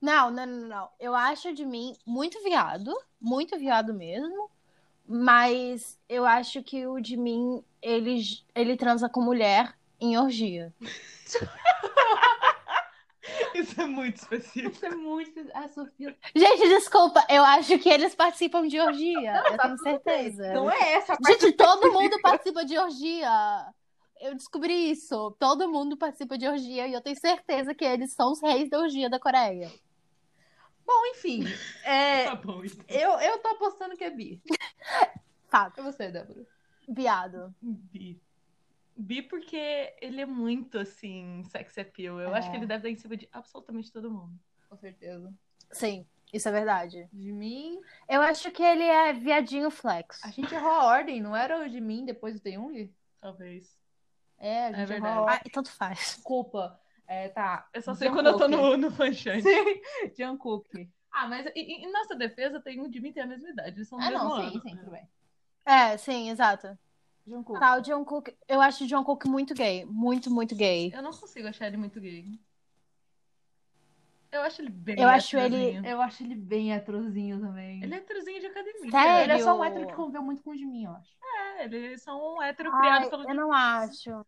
Não, 0.00 0.30
não, 0.30 0.46
não, 0.46 0.68
não. 0.68 0.88
Eu 1.00 1.12
acho 1.12 1.52
de 1.52 1.66
mim 1.66 1.96
muito 2.06 2.40
viado, 2.44 2.94
muito 3.20 3.58
viado 3.58 3.92
mesmo. 3.92 4.48
Mas 5.04 5.98
eu 6.08 6.24
acho 6.24 6.62
que 6.62 6.86
o 6.86 7.00
de 7.00 7.16
mim, 7.16 7.64
ele, 7.82 8.22
ele 8.54 8.76
transa 8.76 9.08
com 9.08 9.20
mulher 9.20 9.76
em 10.00 10.16
orgia. 10.16 10.72
Isso 13.70 13.80
é 13.80 13.86
muito 13.86 14.16
específico. 14.16 14.74
Isso 14.74 14.86
é 14.86 14.90
muito. 14.90 15.48
Ah, 15.54 15.68
Sofia. 15.68 16.16
Gente, 16.34 16.68
desculpa, 16.68 17.24
eu 17.28 17.44
acho 17.44 17.78
que 17.78 17.88
eles 17.88 18.14
participam 18.14 18.66
de 18.66 18.80
orgia. 18.80 19.42
eu 19.46 19.56
tá 19.56 19.62
tenho 19.64 19.78
certeza. 19.78 20.52
Não 20.52 20.70
é 20.70 20.94
essa 20.94 21.14
a 21.14 21.16
parte. 21.16 21.40
Gente, 21.40 21.52
todo 21.52 21.92
mundo 21.92 22.20
participa 22.20 22.64
de 22.64 22.76
orgia. 22.78 23.30
Eu 24.20 24.34
descobri 24.34 24.90
isso. 24.90 25.30
Todo 25.38 25.70
mundo 25.70 25.96
participa 25.96 26.36
de 26.36 26.46
orgia 26.46 26.86
e 26.86 26.92
eu 26.92 27.00
tenho 27.00 27.18
certeza 27.18 27.74
que 27.74 27.84
eles 27.84 28.12
são 28.12 28.32
os 28.32 28.42
reis 28.42 28.68
da 28.68 28.78
orgia 28.78 29.08
da 29.08 29.18
Coreia. 29.18 29.70
Bom, 30.84 31.06
enfim. 31.06 31.44
É, 31.84 32.24
Tá 32.30 32.34
bom, 32.34 32.64
então. 32.64 32.84
eu, 32.88 33.10
eu 33.20 33.38
tô 33.38 33.48
apostando 33.48 33.96
que 33.96 34.04
é 34.04 34.10
bi. 34.10 34.42
Fato. 35.48 35.80
E 35.80 35.82
você, 35.84 36.10
Débora? 36.10 36.44
Viado. 36.88 37.54
Bi. 37.62 38.20
Bi 39.00 39.22
porque 39.22 39.94
ele 40.00 40.20
é 40.20 40.26
muito, 40.26 40.78
assim, 40.78 41.42
sex 41.44 41.76
appeal. 41.78 42.20
Eu 42.20 42.34
É. 42.34 42.38
acho 42.38 42.50
que 42.50 42.56
ele 42.56 42.66
deve 42.66 42.82
dar 42.84 42.90
em 42.90 42.96
cima 42.96 43.16
de 43.16 43.28
absolutamente 43.32 43.90
todo 43.92 44.10
mundo. 44.10 44.38
Com 44.68 44.76
certeza. 44.76 45.32
Sim, 45.72 46.06
isso 46.32 46.48
é 46.48 46.52
verdade. 46.52 47.08
De 47.12 47.32
mim. 47.32 47.80
Eu 48.08 48.20
acho 48.20 48.50
que 48.50 48.62
ele 48.62 48.82
é 48.84 49.12
viadinho 49.12 49.70
flex. 49.70 50.24
A 50.24 50.30
gente 50.30 50.54
errou 50.54 50.70
a 50.70 50.84
ordem, 50.86 51.20
não 51.20 51.34
era 51.34 51.58
o 51.64 51.68
de 51.68 51.80
mim 51.80 52.04
depois 52.04 52.34
do 52.34 52.40
Teyung? 52.40 52.92
Talvez. 53.20 53.78
É, 54.38 54.66
a 54.66 54.72
gente 54.72 54.78
É 54.78 54.82
errou 54.82 54.86
verdade. 54.88 55.18
a 55.18 55.22
ordem. 55.22 55.40
Ah, 55.46 55.50
tanto 55.52 55.70
faz. 55.72 55.98
Desculpa. 55.98 56.80
É, 57.06 57.28
tá. 57.28 57.68
Eu 57.74 57.82
só 57.82 57.94
sei 57.94 58.08
quando 58.10 58.26
eu 58.28 58.36
tô 58.36 58.46
no, 58.48 58.76
no 58.76 58.90
fanchante. 58.90 59.42
Sim, 59.42 59.80
Jungkook. 60.16 60.88
Ah, 61.10 61.26
mas 61.26 61.46
em, 61.56 61.84
em 61.86 61.92
nossa 61.92 62.14
defesa, 62.14 62.60
tem 62.60 62.80
um 62.80 62.88
de 62.88 63.00
mim 63.00 63.12
tem 63.12 63.22
a 63.22 63.26
mesma 63.26 63.48
idade. 63.50 63.76
Eles 63.76 63.88
são 63.88 63.98
do 63.98 64.04
Ah, 64.04 64.10
mesmo 64.10 64.24
não, 64.28 64.32
ano. 64.34 64.52
sim, 64.52 64.60
sim, 64.60 64.76
tudo 64.76 64.90
bem. 64.92 65.08
É, 65.64 65.96
sim, 65.96 66.30
exato. 66.30 66.78
Jungkook. 67.26 67.60
Tá, 67.60 67.76
o 67.78 67.84
Jungkook, 67.84 68.34
eu 68.48 68.60
acho 68.60 68.84
o 68.84 68.88
Jungkook 68.88 69.28
muito 69.28 69.54
gay. 69.54 69.84
Muito, 69.84 70.30
muito 70.30 70.54
gay. 70.54 70.92
Eu 70.94 71.02
não 71.02 71.12
consigo 71.12 71.48
achar 71.48 71.66
ele 71.66 71.76
muito 71.76 72.00
gay. 72.00 72.26
Eu 74.32 74.42
acho 74.42 74.62
ele 74.62 74.70
bem 74.70 74.94
Eu 75.00 75.08
acho 75.08 75.36
ele- 75.36 75.56
heterozinho. 75.56 75.86
Eu 75.86 76.00
acho 76.02 76.22
ele 76.22 76.34
bem 76.36 76.72
heterozinho 76.72 77.40
também. 77.40 77.82
Ele 77.82 77.94
é 77.94 77.98
heterozinho 77.98 78.40
de 78.40 78.46
academia. 78.46 78.90
Sério? 78.90 79.22
Ele 79.24 79.32
é 79.32 79.38
só 79.44 79.58
um 79.58 79.64
hétero 79.64 79.86
que 79.88 79.94
conviveu 79.94 80.22
muito 80.22 80.42
com 80.42 80.50
o 80.50 80.56
de 80.56 80.64
mim, 80.64 80.84
eu 80.84 80.92
acho. 80.92 81.10
É, 81.58 81.64
eles 81.64 82.02
são 82.02 82.36
um 82.36 82.42
hétero 82.42 82.70
Ai, 82.72 82.78
criado 82.80 83.10
pelo 83.10 83.28
eu 83.28 83.34
não 83.34 83.52
acho. 83.52 84.24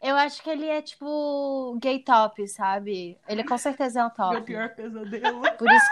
Eu 0.00 0.16
acho 0.16 0.42
que 0.42 0.48
ele 0.48 0.66
é 0.66 0.80
tipo 0.80 1.76
gay 1.82 2.02
top, 2.02 2.46
sabe? 2.48 3.18
Ele 3.28 3.44
com 3.44 3.58
certeza 3.58 4.00
é 4.00 4.02
um 4.04 4.06
meu 4.06 4.14
top. 4.14 4.42
pior 4.42 4.74
pesadelo. 4.74 5.40
Por 5.58 5.70
isso. 5.70 5.86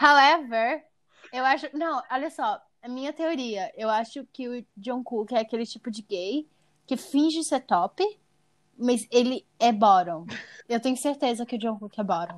However, 0.00 0.84
eu 1.32 1.44
acho. 1.44 1.68
Não, 1.76 2.02
olha 2.10 2.30
só. 2.30 2.62
A 2.88 2.90
minha 2.90 3.12
teoria. 3.12 3.70
Eu 3.76 3.90
acho 3.90 4.24
que 4.32 4.48
o 4.48 4.66
Jungkook 4.82 5.34
é 5.34 5.40
aquele 5.40 5.66
tipo 5.66 5.90
de 5.90 6.00
gay 6.00 6.48
que 6.86 6.96
finge 6.96 7.44
ser 7.44 7.60
top, 7.60 8.02
mas 8.78 9.06
ele 9.10 9.46
é 9.60 9.70
bottom. 9.70 10.26
Eu 10.66 10.80
tenho 10.80 10.96
certeza 10.96 11.44
que 11.44 11.56
o 11.56 11.60
Jungkook 11.60 12.00
é 12.00 12.02
bottom. 12.02 12.36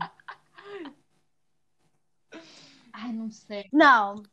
Ai, 2.93 3.13
não 3.13 3.31
sei. 3.31 3.69
Não, 3.73 4.25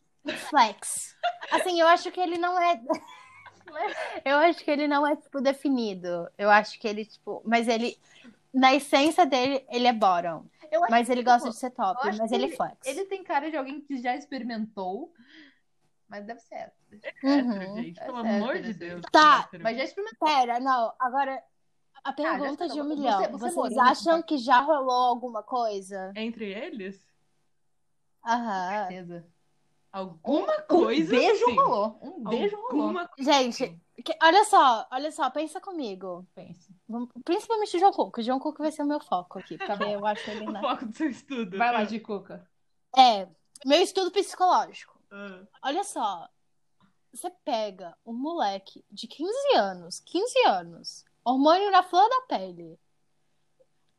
flex. 0.50 1.16
Assim, 1.52 1.80
eu 1.80 1.88
acho 1.88 2.12
que 2.12 2.20
ele 2.20 2.40
não 2.40 2.60
é. 2.60 2.82
Eu 4.26 4.38
acho 4.38 4.64
que 4.64 4.72
ele 4.72 4.88
não 4.88 5.06
é, 5.06 5.16
tipo, 5.18 5.42
definido. 5.42 6.28
Eu 6.38 6.50
acho 6.50 6.80
que 6.80 6.88
ele, 6.88 7.06
tipo. 7.06 7.44
Mas 7.46 7.68
ele. 7.68 8.00
Na 8.52 8.74
essência 8.74 9.26
dele, 9.26 9.64
ele 9.70 9.86
é 9.86 9.94
bottom. 9.94 10.46
Mas 10.90 11.10
ele 11.10 11.22
que, 11.22 11.30
gosta 11.30 11.50
tipo, 11.50 11.54
de 11.54 11.60
ser 11.60 11.72
top, 11.72 12.00
mas 12.06 12.18
que 12.30 12.34
ele 12.34 12.46
é 12.46 12.48
ele- 12.48 12.56
flex. 12.56 12.78
Ele 12.86 13.06
tem 13.06 13.24
cara 13.24 13.52
de 13.52 13.58
alguém 13.58 13.82
que 13.82 14.02
já 14.02 14.16
experimentou, 14.16 15.14
mas 16.10 16.26
deve 16.26 16.40
ser 16.40 16.56
hétero. 16.56 16.76
Uhum. 17.24 17.52
Hétero, 17.62 17.76
gente. 17.76 18.00
É 18.00 18.06
Pelo 18.06 18.18
amor 18.18 18.56
de 18.62 18.74
ser. 18.74 18.80
Deus. 18.80 19.02
Tá, 19.12 19.42
hétero. 19.46 19.64
Mas 19.64 19.78
já 19.78 19.84
experimentou. 19.84 20.28
Pera, 20.28 20.60
não. 20.60 20.94
Agora, 21.00 21.44
a 22.04 22.14
pergunta 22.14 22.68
já 22.68 22.74
de 22.74 22.82
um 22.82 22.88
sei, 22.88 22.96
milhão. 22.96 23.22
você- 23.22 23.30
você 23.32 23.52
Vocês 23.56 23.78
acham 23.78 24.14
nesse 24.18 24.28
que 24.28 24.38
já 24.38 24.60
rolou 24.60 24.92
alguma 24.92 25.44
coisa? 25.44 26.12
Entre 26.16 26.46
eles, 26.52 27.06
Aham. 28.26 28.88
Certeza. 28.88 29.26
alguma 29.92 30.62
coisa. 30.64 31.16
Um 31.16 31.20
beijo 31.20 31.46
sim. 31.46 31.56
rolou. 31.56 32.00
Um 32.02 32.24
beijo 32.24 32.56
rolou. 32.58 32.82
Alguma 32.82 33.10
Gente, 33.18 33.80
que- 34.04 34.18
olha 34.22 34.44
só, 34.46 34.88
olha 34.92 35.12
só, 35.12 35.30
pensa 35.30 35.60
comigo. 35.62 36.28
Pensa. 36.36 36.72
Vamos- 36.88 37.10
Principalmente 37.24 37.76
o 37.78 37.80
João 37.80 37.92
Cook. 37.94 38.18
O 38.18 38.22
João 38.22 38.40
Cook 38.40 38.58
vai 38.60 38.72
ser 38.72 38.84
o 38.84 38.86
meu 38.88 39.00
foco 39.00 39.40
aqui, 39.40 39.58
porque 39.58 39.84
eu 39.84 40.06
acho 40.06 40.30
ele 40.30 40.46
o 40.58 40.62
foco 40.62 40.86
do 40.86 40.94
seu 40.96 41.10
estudo. 41.10 41.58
Vai 41.58 41.72
lá, 41.74 41.84
de 41.84 42.00
Cuca. 42.00 42.48
É, 42.96 43.28
meu 43.66 43.82
estudo 43.82 44.12
psicológico. 44.12 44.97
Ah, 45.12 45.42
Olha 45.64 45.84
só, 45.84 46.28
você 47.14 47.30
pega 47.46 47.96
um 48.06 48.14
moleque 48.14 48.84
de 48.92 49.08
15 49.08 49.32
anos, 49.56 50.00
15 50.02 50.40
anos, 50.48 51.06
hormônio 51.24 51.72
na 51.72 51.84
flor 51.84 52.08
da 52.10 52.22
pele, 52.38 52.80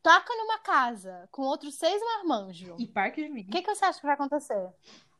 taca 0.03 0.35
numa 0.37 0.59
casa 0.59 1.29
com 1.33 1.43
outros 1.43 1.75
seis 1.75 2.01
marmanjos. 2.01 2.75
E 2.79 2.87
Parque 2.87 3.23
de 3.23 3.29
mim. 3.31 3.43
O 3.43 3.51
que, 3.51 3.63
que 3.63 3.75
você 3.75 3.85
acha 3.85 3.99
que 4.01 4.07
vai 4.07 4.15
acontecer? 4.15 4.73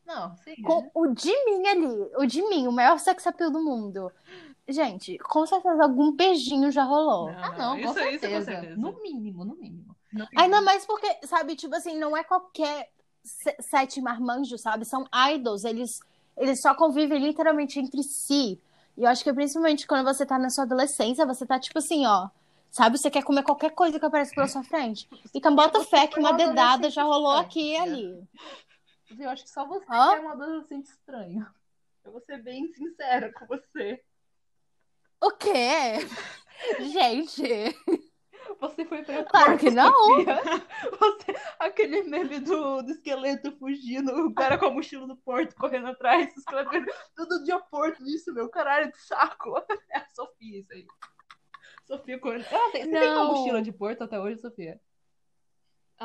Não, 0.07 0.35
sim. 0.39 0.55
Com 0.63 0.91
o 0.95 1.07
de 1.09 1.31
mim 1.45 1.67
ali, 1.67 2.11
o 2.17 2.25
de 2.27 2.43
mim, 2.43 2.67
o 2.67 2.73
maior 2.73 2.99
sex 2.99 3.27
appeal 3.27 3.51
do 3.51 3.61
mundo. 3.63 4.11
Gente, 4.67 5.19
com 5.19 5.47
certeza 5.47 5.83
algum 5.83 6.13
beijinho 6.13 6.71
já 6.71 6.83
rolou. 6.85 7.31
não, 7.33 7.43
Ah, 7.45 7.59
não, 7.59 7.75
com 7.77 7.85
isso, 7.85 7.95
certeza. 7.95 8.27
isso 8.27 8.39
com 8.39 8.45
certeza. 8.45 8.77
No 8.77 9.03
mínimo, 9.03 9.45
no 9.45 9.55
mínimo. 9.57 9.97
Ainda 10.37 10.63
mais 10.63 10.87
porque, 10.87 11.27
sabe, 11.27 11.55
tipo 11.57 11.75
assim, 11.75 11.99
não 11.99 12.17
é 12.17 12.25
qualquer 12.25 12.91
sete 13.61 14.01
marmanjos, 14.01 14.61
sabe? 14.61 14.85
São 14.85 15.07
idols, 15.35 15.65
eles, 15.65 16.01
eles 16.37 16.61
só 16.61 16.75
convivem 16.75 17.19
literalmente 17.21 17.79
entre 17.79 18.03
si. 18.03 18.61
E 18.97 19.03
eu 19.03 19.09
acho 19.09 19.23
que 19.23 19.33
principalmente 19.33 19.87
quando 19.87 20.05
você 20.05 20.27
tá 20.27 20.39
na 20.39 20.51
sua 20.51 20.65
adolescência, 20.65 21.25
você 21.27 21.47
tá 21.47 21.59
tipo 21.59 21.79
assim, 21.79 22.07
ó. 22.07 22.29
Sabe, 22.71 22.99
você 22.99 23.11
quer 23.11 23.23
comer 23.23 23.43
qualquer 23.45 23.71
coisa 23.71 23.99
que 23.99 24.05
aparece 24.05 24.35
pela 24.35 24.47
sua 24.47 24.63
frente. 24.63 25.09
Então 25.35 25.55
bota 25.55 25.83
fé 25.85 26.07
que 26.07 26.19
uma 26.21 26.33
um 26.33 26.37
dedada 26.37 26.91
já 26.91 27.03
rolou 27.03 27.31
adolescente 27.33 27.47
aqui 27.49 27.61
e 27.61 27.73
estranho. 27.75 28.29
ali. 29.11 29.25
Eu 29.25 29.31
acho 29.31 29.45
que 29.45 29.51
só 29.51 29.67
você 29.67 29.87
Hã? 29.91 30.17
é 30.17 30.21
um 30.21 30.29
adolescente 30.29 30.87
estranho. 30.87 31.47
Eu 32.05 32.13
vou 32.13 32.21
ser 32.21 32.43
bem 32.43 32.71
sincera 32.75 33.33
com 33.33 33.47
você. 33.47 34.03
O 35.21 35.31
quê? 35.33 35.95
Gente, 36.93 37.75
Você 38.61 38.85
foi 38.85 39.03
pra 39.05 39.25
Claro 39.25 39.59
que 39.59 39.71
não. 39.71 39.93
Você, 41.01 41.35
aquele 41.59 42.03
meme 42.03 42.41
do, 42.41 42.83
do 42.83 42.91
esqueleto 42.91 43.53
fugindo, 43.59 44.11
o 44.27 44.35
cara 44.35 44.59
com 44.59 44.67
a 44.67 44.71
mochila 44.71 45.07
do 45.07 45.17
porto 45.17 45.55
correndo 45.57 45.89
atrás, 45.89 46.35
o 46.35 46.39
esqueleto, 46.39 46.93
tudo 47.15 47.45
dia 47.45 47.59
porto 47.61 48.03
isso, 48.07 48.33
meu 48.33 48.49
caralho, 48.49 48.91
que 48.93 49.01
saco. 49.03 49.55
É 49.91 49.99
a 49.99 50.07
Sofia, 50.09 50.61
isso 50.61 50.73
aí. 50.73 50.87
Sofia 51.87 52.19
correndo. 52.19 52.45
Ela 52.51 52.73
tem, 52.73 52.85
você 52.85 52.91
tem 52.91 53.11
uma 53.11 53.25
Não. 53.25 53.35
mochila 53.35 53.63
de 53.63 53.73
porto 53.73 54.05
até 54.05 54.21
hoje, 54.21 54.41
Sofia? 54.41 54.81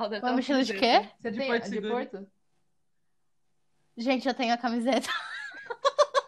Deve 0.10 0.26
Uma 0.26 0.34
mochila 0.34 0.64
de 0.64 0.74
quê? 0.74 1.10
Você 1.22 1.32
De 1.32 1.38
tem 1.38 1.48
Porto 1.50 1.64
de 1.64 1.70
Seguro. 1.70 1.94
porto? 1.94 2.28
gente, 3.98 4.28
eu 4.28 4.34
tenho 4.34 4.54
a 4.54 4.58
camiseta. 4.58 5.10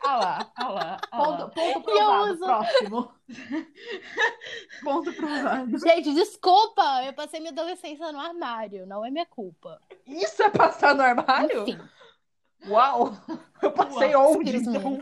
Ah 0.08 0.18
lá. 0.18 0.52
Ah 0.56 0.68
lá, 0.70 0.98
ah 1.12 1.18
Ponto, 1.18 1.42
lá. 1.44 1.50
ponto 1.50 1.90
eu 1.90 1.96
provado. 1.98 2.32
uso- 2.34 2.46
Próximo. 2.46 3.14
ponto 4.84 5.14
provado. 5.14 5.78
Gente, 5.80 6.14
desculpa, 6.14 7.04
eu 7.06 7.14
passei 7.14 7.40
minha 7.40 7.52
adolescência 7.52 8.12
no 8.12 8.20
armário, 8.20 8.86
não 8.86 9.06
é 9.06 9.10
minha 9.12 9.26
culpa. 9.26 9.80
Isso 10.06 10.42
é 10.44 10.50
passar 10.50 10.94
no 10.96 11.02
armário? 11.04 11.64
Enfim. 11.64 11.80
Uau! 12.68 13.14
Eu 13.62 13.72
passei 13.72 14.16
Uau, 14.16 14.34
onde, 14.34 14.56
então? 14.58 15.00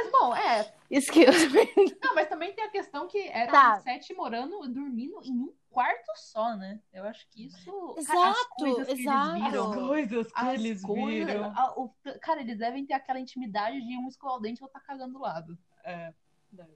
Mas, 0.00 0.12
bom, 0.12 0.36
é. 0.36 0.72
Excuse 0.90 1.48
me. 1.48 1.96
Não, 2.02 2.14
mas 2.14 2.28
também 2.28 2.52
tem 2.54 2.64
a 2.64 2.70
questão 2.70 3.08
que 3.08 3.18
eram 3.28 3.50
Tá. 3.52 3.80
sete 3.80 4.14
morando, 4.14 4.60
dormindo 4.68 5.20
em 5.24 5.32
um 5.32 5.52
quarto 5.70 6.06
só, 6.16 6.54
né? 6.56 6.80
Eu 6.92 7.04
acho 7.04 7.26
que 7.28 7.46
isso... 7.46 7.94
as 7.98 8.04
Exato, 8.04 8.48
coisas 8.56 8.86
que 8.86 9.00
exato. 9.02 9.36
Eles 9.36 9.44
viram, 9.50 9.70
As 9.70 9.76
coisas 9.76 10.26
que 10.32 10.40
as 10.40 10.54
eles 10.54 10.82
coisas- 10.82 11.26
viram. 11.26 11.44
a- 11.56 11.74
o- 11.76 11.92
cara, 12.22 12.40
eles 12.40 12.58
devem 12.58 12.86
ter 12.86 12.94
aquela 12.94 13.18
intimidade 13.18 13.80
de 13.84 13.96
um 13.98 14.06
escovar 14.08 14.36
o 14.36 14.40
dente 14.40 14.60
e 14.60 14.64
outro 14.64 14.78
tá 14.80 14.86
cagando 14.86 15.14
do 15.14 15.18
lado. 15.18 15.58
É, 15.84 16.12
deve. 16.52 16.70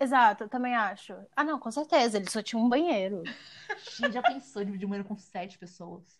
Exato, 0.00 0.44
eu 0.44 0.48
também 0.48 0.74
acho. 0.74 1.14
Ah, 1.36 1.44
não, 1.44 1.58
com 1.58 1.70
certeza, 1.70 2.16
ele 2.16 2.28
só 2.30 2.42
tinha 2.42 2.60
um 2.60 2.68
banheiro. 2.68 3.22
Gente, 4.00 4.12
já 4.12 4.22
pensou 4.22 4.62
de 4.62 4.66
dividir 4.66 4.88
banheiro 4.88 5.06
com 5.08 5.16
sete 5.16 5.58
pessoas? 5.58 6.16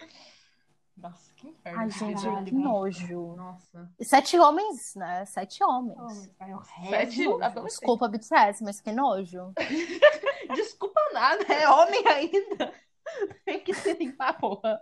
Nossa, 0.96 1.32
que 1.34 1.48
inferno. 1.48 1.80
Ai, 1.80 1.90
gente, 1.90 2.22
Caralho, 2.22 2.44
que 2.46 2.54
nojo. 2.54 3.36
Nossa. 3.36 3.90
E 3.98 4.04
sete 4.04 4.38
homens, 4.38 4.94
né? 4.94 5.24
Sete 5.26 5.62
homens. 5.62 6.30
Ai, 6.38 6.52
é 6.52 6.56
o 6.56 6.62
Sete 6.62 7.22
adolescentes. 7.26 7.64
Desculpa, 7.64 8.08
BTS, 8.08 8.62
mas 8.62 8.80
que 8.80 8.92
nojo. 8.92 9.52
Desculpa 10.54 11.00
nada, 11.12 11.44
é 11.52 11.68
homem 11.68 12.06
ainda. 12.06 12.72
Tem 13.44 13.60
que 13.60 13.74
se 13.74 13.92
limpar, 13.94 14.38
porra. 14.38 14.80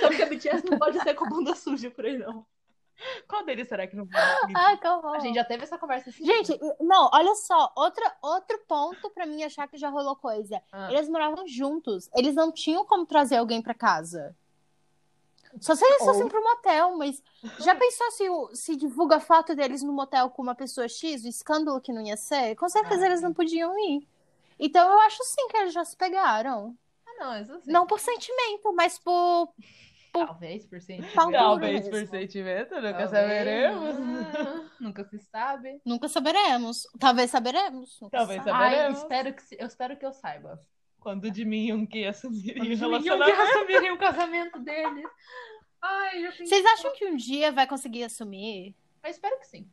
Só 0.00 0.08
porque 0.08 0.22
a 0.22 0.26
BTS 0.26 0.64
não 0.68 0.78
pode 0.78 1.00
ser 1.00 1.14
com 1.14 1.28
bunda 1.28 1.54
suja 1.54 1.90
por 1.90 2.04
aí, 2.04 2.18
não. 2.18 2.44
Qual 3.28 3.44
deles 3.44 3.68
será 3.68 3.86
que 3.86 3.94
não 3.94 4.06
vai? 4.06 4.22
Ai, 4.56 4.76
que 4.76 4.86
horror. 4.88 5.14
A 5.14 5.20
gente 5.20 5.36
já 5.36 5.44
teve 5.44 5.62
essa 5.62 5.78
conversa 5.78 6.10
esse 6.10 6.24
Gente, 6.24 6.58
dia. 6.58 6.76
não, 6.80 7.08
olha 7.12 7.34
só, 7.36 7.72
outra, 7.76 8.16
outro 8.20 8.58
ponto 8.66 9.08
pra 9.10 9.24
mim 9.24 9.44
achar 9.44 9.68
que 9.68 9.78
já 9.78 9.88
rolou 9.88 10.16
coisa. 10.16 10.60
Ah. 10.72 10.92
Eles 10.92 11.08
moravam 11.08 11.46
juntos, 11.46 12.10
eles 12.14 12.34
não 12.34 12.50
tinham 12.50 12.84
como 12.84 13.06
trazer 13.06 13.36
alguém 13.36 13.62
pra 13.62 13.72
casa. 13.72 14.34
Só 15.60 15.74
se 15.74 15.84
eles 15.84 16.00
Ou- 16.00 16.06
fossem 16.06 16.28
pro 16.28 16.42
motel, 16.42 16.96
mas 16.96 17.22
já 17.60 17.74
pensou 17.76 18.10
se, 18.12 18.28
o- 18.28 18.54
se 18.54 18.76
divulga 18.76 19.18
foto 19.20 19.54
deles 19.54 19.82
no 19.82 19.92
motel 19.92 20.30
com 20.30 20.42
uma 20.42 20.54
pessoa 20.54 20.88
X, 20.88 21.24
o 21.24 21.28
escândalo 21.28 21.80
que 21.80 21.92
não 21.92 22.02
ia 22.02 22.16
ser? 22.16 22.54
Com 22.56 22.68
certeza 22.68 23.04
Ah, 23.04 23.06
eles 23.06 23.22
não 23.22 23.32
podiam 23.32 23.78
ir. 23.78 24.06
Então 24.58 24.90
eu 24.90 24.98
acho 25.00 25.22
sim 25.24 25.48
que 25.48 25.56
eles 25.56 25.72
já 25.72 25.84
se 25.84 25.96
pegaram. 25.96 26.76
Ah, 27.06 27.24
não, 27.24 27.40
isso 27.42 27.60
sim. 27.60 27.70
Não 27.72 27.86
por 27.86 28.00
sentimento, 28.00 28.72
mas 28.74 28.98
por. 28.98 29.52
Talvez 30.12 30.66
por 30.66 30.80
sentimento. 30.80 31.14
Talvez 31.32 31.88
por 31.88 32.06
sentimento, 32.06 32.74
nunca 32.74 32.90
Talvez. 32.92 33.10
saberemos. 33.10 33.96
Ah, 34.34 34.68
Nunca 34.80 35.04
se 35.04 35.18
sabe. 35.18 35.80
Nunca 35.84 36.08
saberemos. 36.08 36.86
Talvez 36.98 37.30
saberemos. 37.30 37.98
nunca 38.00 38.16
Talvez 38.18 38.42
se 38.42 38.48
sabe. 38.48 38.58
Ai, 38.64 38.72
eu 38.74 38.76
Saberemos. 38.94 38.98
espero 39.02 39.34
que, 39.34 39.62
eu 39.62 39.66
espero 39.66 39.96
que 39.98 40.06
eu 40.06 40.12
saiba. 40.12 40.60
Quando 41.00 41.24
o 41.24 41.34
Jimin 41.34 41.66
e 41.66 41.70
Yoongi 41.70 42.04
assumirem 42.06 42.72
o 42.72 42.76
relacionamento. 42.76 43.40
assumirem 43.42 43.92
o 43.92 43.98
casamento 43.98 44.58
deles. 44.58 45.06
Ai, 45.80 46.22
pensei. 46.30 46.46
Vocês 46.46 46.66
acham 46.66 46.92
que 46.92 47.06
um 47.06 47.16
dia 47.16 47.52
vai 47.52 47.66
conseguir 47.66 48.02
assumir? 48.04 48.74
Eu 49.02 49.10
espero 49.10 49.38
que 49.38 49.46
sim. 49.46 49.68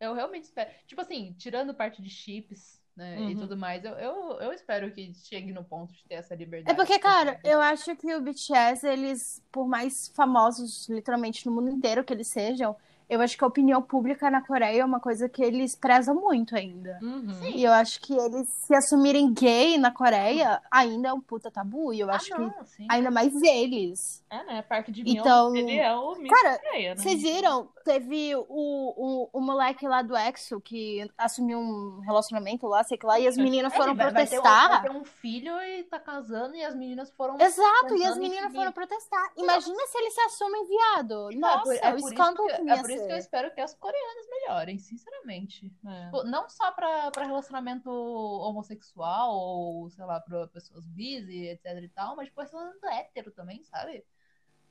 Eu 0.00 0.14
realmente 0.14 0.44
espero. 0.44 0.70
Tipo 0.86 1.00
assim, 1.00 1.34
tirando 1.38 1.72
parte 1.74 2.02
de 2.02 2.10
chips, 2.10 2.80
né, 2.96 3.16
e 3.20 3.34
Uhum. 3.34 3.36
tudo 3.40 3.56
mais, 3.56 3.84
eu, 3.84 3.92
eu, 3.92 4.40
eu 4.40 4.52
espero 4.52 4.90
que 4.92 5.12
chegue 5.14 5.52
no 5.52 5.62
ponto 5.64 5.92
de 5.92 6.02
ter 6.04 6.14
essa 6.16 6.34
É 6.34 6.36
liberdade. 6.36 6.76
porque, 6.76 6.98
cara, 6.98 7.38
eu 7.44 7.60
acho 7.60 7.94
que 7.96 8.12
o 8.14 8.20
BTS, 8.20 8.84
eles, 8.86 9.42
por 9.52 9.68
mais 9.68 10.08
famosos, 10.08 10.88
literalmente, 10.88 11.46
no 11.46 11.52
mundo 11.52 11.70
inteiro 11.70 12.02
que 12.04 12.12
eles 12.12 12.26
sejam, 12.26 12.76
eu 13.08 13.20
acho 13.20 13.36
que 13.38 13.44
a 13.44 13.46
opinião 13.46 13.80
pública 13.80 14.30
na 14.30 14.40
Coreia 14.44 14.82
é 14.82 14.84
uma 14.84 15.00
coisa 15.00 15.28
que 15.28 15.42
eles 15.42 15.74
prezam 15.74 16.14
muito 16.14 16.54
ainda. 16.56 16.98
Uhum. 17.02 17.44
E 17.44 17.64
eu 17.64 17.72
acho 17.72 18.00
que 18.00 18.12
eles 18.14 18.48
se 18.66 18.74
assumirem 18.74 19.32
gay 19.32 19.78
na 19.78 19.90
Coreia 19.90 20.60
ainda 20.70 21.08
é 21.08 21.12
um 21.12 21.20
puta 21.20 21.50
tabu. 21.50 21.92
E 21.92 22.00
eu 22.00 22.10
Ah, 22.10 22.16
acho 22.16 22.26
que 22.34 22.40
não, 22.40 22.54
sim. 22.64 22.86
ainda 22.90 23.10
mais 23.10 23.32
eles. 23.42 24.22
É, 24.30 24.44
né? 24.44 24.62
Parque 24.62 24.92
de 24.92 25.02
Mion, 25.02 25.20
Então, 25.20 25.56
ele 25.56 25.78
é 25.78 25.94
o 25.94 26.14
Miss 26.16 26.30
cara, 26.30 26.58
Coreia, 26.58 26.94
né? 26.94 27.00
Vocês 27.02 27.22
viram? 27.22 27.68
Teve 27.84 28.36
o, 28.36 28.44
o, 28.48 29.30
o 29.32 29.40
moleque 29.40 29.88
lá 29.88 30.02
do 30.02 30.14
EXO 30.14 30.60
que 30.60 31.10
assumiu 31.16 31.58
um 31.58 32.00
relacionamento 32.00 32.66
lá, 32.66 32.84
sei 32.84 32.98
que 32.98 33.06
lá, 33.06 33.18
e 33.18 33.26
as 33.26 33.36
meninas 33.38 33.72
É, 33.72 33.76
foram 33.76 33.94
vai- 33.94 34.06
ter 34.08 34.12
um- 34.12 34.14
protestar. 34.42 34.68
Vai 34.68 34.82
ter 34.82 34.90
um 34.90 35.04
filho 35.04 35.58
e 35.62 35.84
tá 35.84 35.98
casando 35.98 36.54
e 36.54 36.62
as 36.62 36.74
meninas 36.74 37.10
foram. 37.12 37.40
Exato, 37.40 37.96
e 37.96 38.04
as 38.04 38.18
meninas 38.18 38.52
foram 38.54 38.72
protestar. 38.72 39.32
Imagina 39.38 39.86
se 39.86 39.96
eles 39.98 40.14
se 40.14 40.20
assumem 40.20 40.66
viado. 40.66 41.32
É 41.32 41.36
Nossa, 41.36 41.62
por- 41.62 41.74
é 41.74 41.94
o 41.94 41.96
escândalo 41.98 42.48
que- 42.48 42.54
que, 42.56 42.60
É 42.70 42.76
ia 42.76 42.82
isso 42.98 43.06
que 43.06 43.12
eu 43.12 43.16
ser. 43.16 43.20
espero 43.20 43.54
que 43.54 43.60
as 43.60 43.74
coreanas 43.74 44.26
melhorem, 44.28 44.78
sinceramente. 44.78 45.72
É. 45.86 46.04
Tipo, 46.04 46.24
não 46.24 46.48
só 46.48 46.70
pra, 46.72 47.10
pra 47.10 47.26
relacionamento 47.26 47.90
homossexual 47.90 49.34
ou, 49.34 49.90
sei 49.90 50.04
lá, 50.04 50.20
pra 50.20 50.46
pessoas 50.48 50.86
bis 50.86 51.28
e 51.28 51.48
etc 51.48 51.82
e 51.82 51.88
tal, 51.88 52.16
mas 52.16 52.26
tipo, 52.26 52.40
relacionamento 52.40 52.86
hétero 52.86 53.30
também, 53.30 53.62
sabe? 53.64 54.04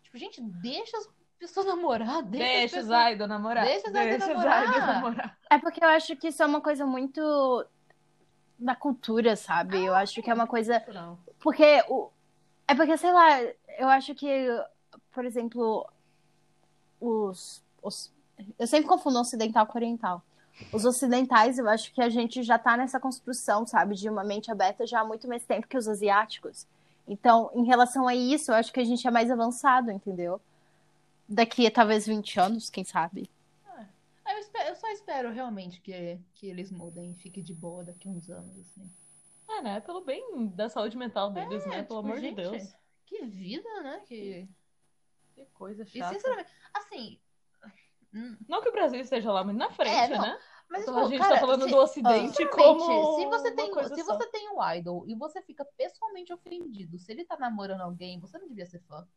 Tipo, 0.04 0.18
gente, 0.18 0.42
deixa 0.42 0.98
as 0.98 1.10
pessoas 1.40 1.66
namorar, 1.68 2.24
deixa, 2.24 2.46
as 2.46 2.52
Deixa 2.52 2.76
pessoas... 2.78 3.06
os 3.08 3.14
idol 3.14 3.28
namorar. 3.28 3.66
Deixa 3.66 3.90
os 3.90 3.96
idol 3.96 4.18
os 4.18 4.28
namorar. 4.28 4.68
namorar. 4.88 5.40
É 5.50 5.58
porque 5.58 5.84
eu 5.84 5.90
acho 5.90 6.16
que 6.16 6.28
isso 6.28 6.44
é 6.44 6.46
uma 6.46 6.62
coisa 6.62 6.86
muito 6.86 7.66
da 8.58 8.76
cultura, 8.76 9.36
sabe? 9.36 9.84
eu 9.86 9.94
acho 9.94 10.22
que 10.22 10.30
é 10.30 10.34
uma 10.34 10.48
coisa. 10.48 10.84
Não. 10.94 11.20
Porque 11.40 11.84
o. 11.88 12.12
É 12.68 12.76
porque, 12.76 12.98
sei 12.98 13.14
lá, 13.14 13.42
eu 13.78 13.88
acho 13.88 14.14
que, 14.16 14.28
por 15.12 15.24
exemplo, 15.26 15.88
os. 17.00 17.64
os... 17.82 18.14
Eu 18.58 18.68
sempre 18.68 18.88
confundo 18.88 19.20
ocidental 19.20 19.66
com 19.66 19.78
oriental. 19.78 20.24
Os 20.74 20.86
ocidentais, 20.86 21.58
eu 21.60 21.70
acho 21.70 21.94
que 21.94 22.02
a 22.02 22.10
gente 22.10 22.42
já 22.44 22.58
tá 22.58 22.76
nessa 22.76 23.00
construção, 23.00 23.66
sabe, 23.66 23.96
de 23.96 24.10
uma 24.10 24.24
mente 24.24 24.52
aberta 24.52 24.88
já 24.88 25.02
há 25.02 25.06
muito 25.06 25.28
mais 25.28 25.44
tempo 25.46 25.68
que 25.68 25.78
os 25.78 25.88
asiáticos. 25.88 26.66
Então, 27.08 27.52
em 27.54 27.64
relação 27.66 28.08
a 28.08 28.16
isso, 28.16 28.52
eu 28.52 28.56
acho 28.56 28.74
que 28.74 28.80
a 28.80 28.84
gente 28.84 29.08
é 29.08 29.12
mais 29.12 29.30
avançado, 29.32 29.92
entendeu? 29.92 30.42
Daqui 31.30 31.68
a 31.68 31.72
talvez 31.72 32.06
20 32.08 32.40
anos, 32.40 32.70
quem 32.70 32.84
sabe? 32.84 33.30
Ah, 33.66 33.86
Eu, 34.34 34.40
espero- 34.40 34.70
eu 34.70 34.76
só 34.76 34.88
espero 34.90 35.32
realmente 35.32 35.80
que, 35.80 36.20
que 36.34 36.48
eles 36.48 36.72
mudem 36.72 37.12
e 37.12 37.16
fiquem 37.16 37.44
de 37.44 37.54
boa 37.54 37.84
daqui 37.84 38.08
a 38.08 38.12
uns 38.12 38.30
anos, 38.30 38.58
assim. 38.60 38.90
É, 39.50 39.62
né? 39.62 39.80
Pelo 39.80 40.02
bem 40.04 40.48
da 40.48 40.68
saúde 40.70 40.98
mental 40.98 41.32
deles, 41.32 41.66
né? 41.68 41.78
tipo, 41.78 41.88
Pelo 41.88 42.00
amor 42.00 42.20
gente, 42.20 42.36
de 42.36 42.50
Deus. 42.50 42.76
Que 43.06 43.26
vida, 43.26 43.70
né? 43.84 44.02
Que... 44.06 44.48
Que 45.36 45.46
coisa 45.54 45.84
E 45.84 45.86
chata. 45.86 46.16
sinceramente, 46.16 46.50
assim. 46.74 47.20
Hum, 48.14 48.38
Não 48.48 48.62
que 48.62 48.70
o 48.70 48.72
Brasil 48.72 49.00
esteja 49.02 49.32
lá 49.32 49.44
muito 49.44 49.58
na 49.58 49.70
frente, 49.72 49.92
É, 49.92 50.08
né? 50.20 50.40
Mas 50.70 50.84
Então, 50.84 50.96
tipo, 50.96 51.06
a 51.08 51.10
gente 51.10 51.22
cara, 51.22 51.36
tá 51.36 51.42
falando 51.42 51.64
se- 51.64 51.70
do 51.70 51.78
Ocidente 51.78 52.46
como 52.48 53.16
se 53.16 53.26
você 53.26 53.52
tem, 53.52 53.74
se 53.74 54.04
só. 54.04 54.16
você 54.18 54.28
tem 54.28 54.50
um 54.50 54.64
idol 54.76 55.06
e 55.08 55.16
você 55.16 55.42
fica 55.42 55.66
pessoalmente 55.78 56.34
ofendido, 56.34 57.00
se 57.00 57.12
ele 57.12 57.24
tá 57.26 57.38
namorando 57.38 57.82
alguém, 57.82 58.20
você 58.20 58.38
não 58.38 58.48
devia 58.48 58.66
ser 58.66 58.80
fã. 58.82 59.08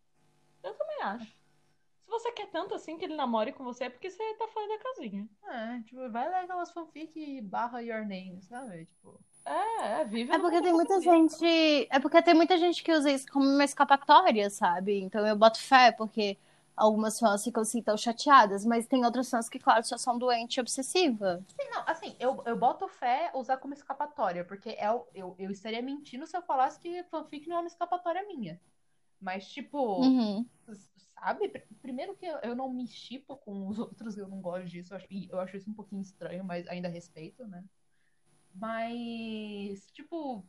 Eu 0.63 0.75
também 0.75 1.03
acho. 1.03 1.27
Se 1.27 2.11
você 2.11 2.33
quer 2.33 2.51
tanto 2.51 2.75
assim 2.75 2.99
que 2.99 3.05
ele 3.05 3.15
namore 3.17 3.53
com 3.53 3.65
você, 3.65 3.85
é 3.85 3.91
porque 3.91 4.11
você 4.11 4.35
tá 4.35 4.47
fora 4.49 4.67
da 4.69 4.79
casinha. 4.79 5.29
É, 5.49 5.81
tipo, 5.83 6.11
vai 6.11 6.29
ler 6.29 6.37
aquelas 6.37 6.71
fanfic 6.73 7.41
barra 7.43 7.81
your 7.83 8.05
name, 8.07 8.43
sabe? 8.43 8.87
Tipo, 8.87 9.21
É, 9.45 10.01
é, 10.01 10.05
vive 10.05 10.33
É 10.33 10.39
porque 10.39 10.61
tem 10.61 10.73
muita 10.73 11.01
gente. 11.01 11.87
É 11.91 11.99
porque 12.01 12.23
tem 12.23 12.35
muita 12.35 12.59
gente 12.59 12.83
que 12.83 12.93
usa 12.93 13.11
isso 13.11 13.27
como 13.33 13.47
uma 13.49 13.65
escapatória, 13.65 14.51
sabe? 14.51 15.01
Então 15.01 15.27
eu 15.27 15.37
boto 15.37 15.59
fé, 15.61 15.93
porque 15.93 16.37
algumas 16.81 17.19
fãs 17.19 17.45
ficam 17.45 17.63
assim 17.63 17.83
tão 17.83 17.97
chateadas, 17.97 18.65
mas 18.65 18.87
tem 18.87 19.05
outras 19.05 19.29
fãs 19.31 19.49
que, 19.49 19.59
claro, 19.59 19.85
só 19.85 19.99
são 19.99 20.19
doente 20.19 20.57
e 20.57 20.61
obsessiva. 20.61 21.45
Sim, 21.61 21.69
não, 21.71 21.83
assim, 21.87 22.17
eu, 22.19 22.43
eu 22.47 22.57
boto 22.57 22.89
fé 22.89 23.31
usar 23.35 23.59
como 23.59 23.75
escapatória, 23.75 24.45
porque 24.45 24.71
é, 24.71 24.87
eu, 25.15 25.35
eu 25.39 25.51
estaria 25.51 25.83
mentindo 25.83 26.27
se 26.27 26.37
eu 26.37 26.43
falasse 26.43 26.81
que 26.81 27.05
fanfic 27.05 27.47
não 27.47 27.57
é 27.57 27.61
uma 27.61 27.67
escapatória 27.69 28.27
minha. 28.27 28.61
Mas, 29.21 29.47
tipo, 29.47 30.01
Uhum. 30.01 30.47
sabe? 31.15 31.49
Pr- 31.49 31.61
Primeiro 31.83 32.17
que 32.17 32.27
eu, 32.27 32.55
não 32.57 32.73
me 32.73 32.87
chipo 32.87 33.37
com 33.37 33.69
os 33.69 33.79
outros, 33.79 34.17
eu 34.17 34.27
não 34.29 34.41
gosto 34.41 34.67
disso. 34.67 34.95
Eu 34.95 34.97
acho, 34.97 35.07
eu 35.11 35.41
acho 35.41 35.57
isso 35.57 35.71
um 35.71 35.75
pouquinho 35.75 36.01
estranho, 36.01 36.43
mas 36.45 36.67
ainda 36.69 36.89
respeito, 36.89 37.47
né? 37.47 37.63
Mas, 38.55 39.87
tipo, 39.93 40.45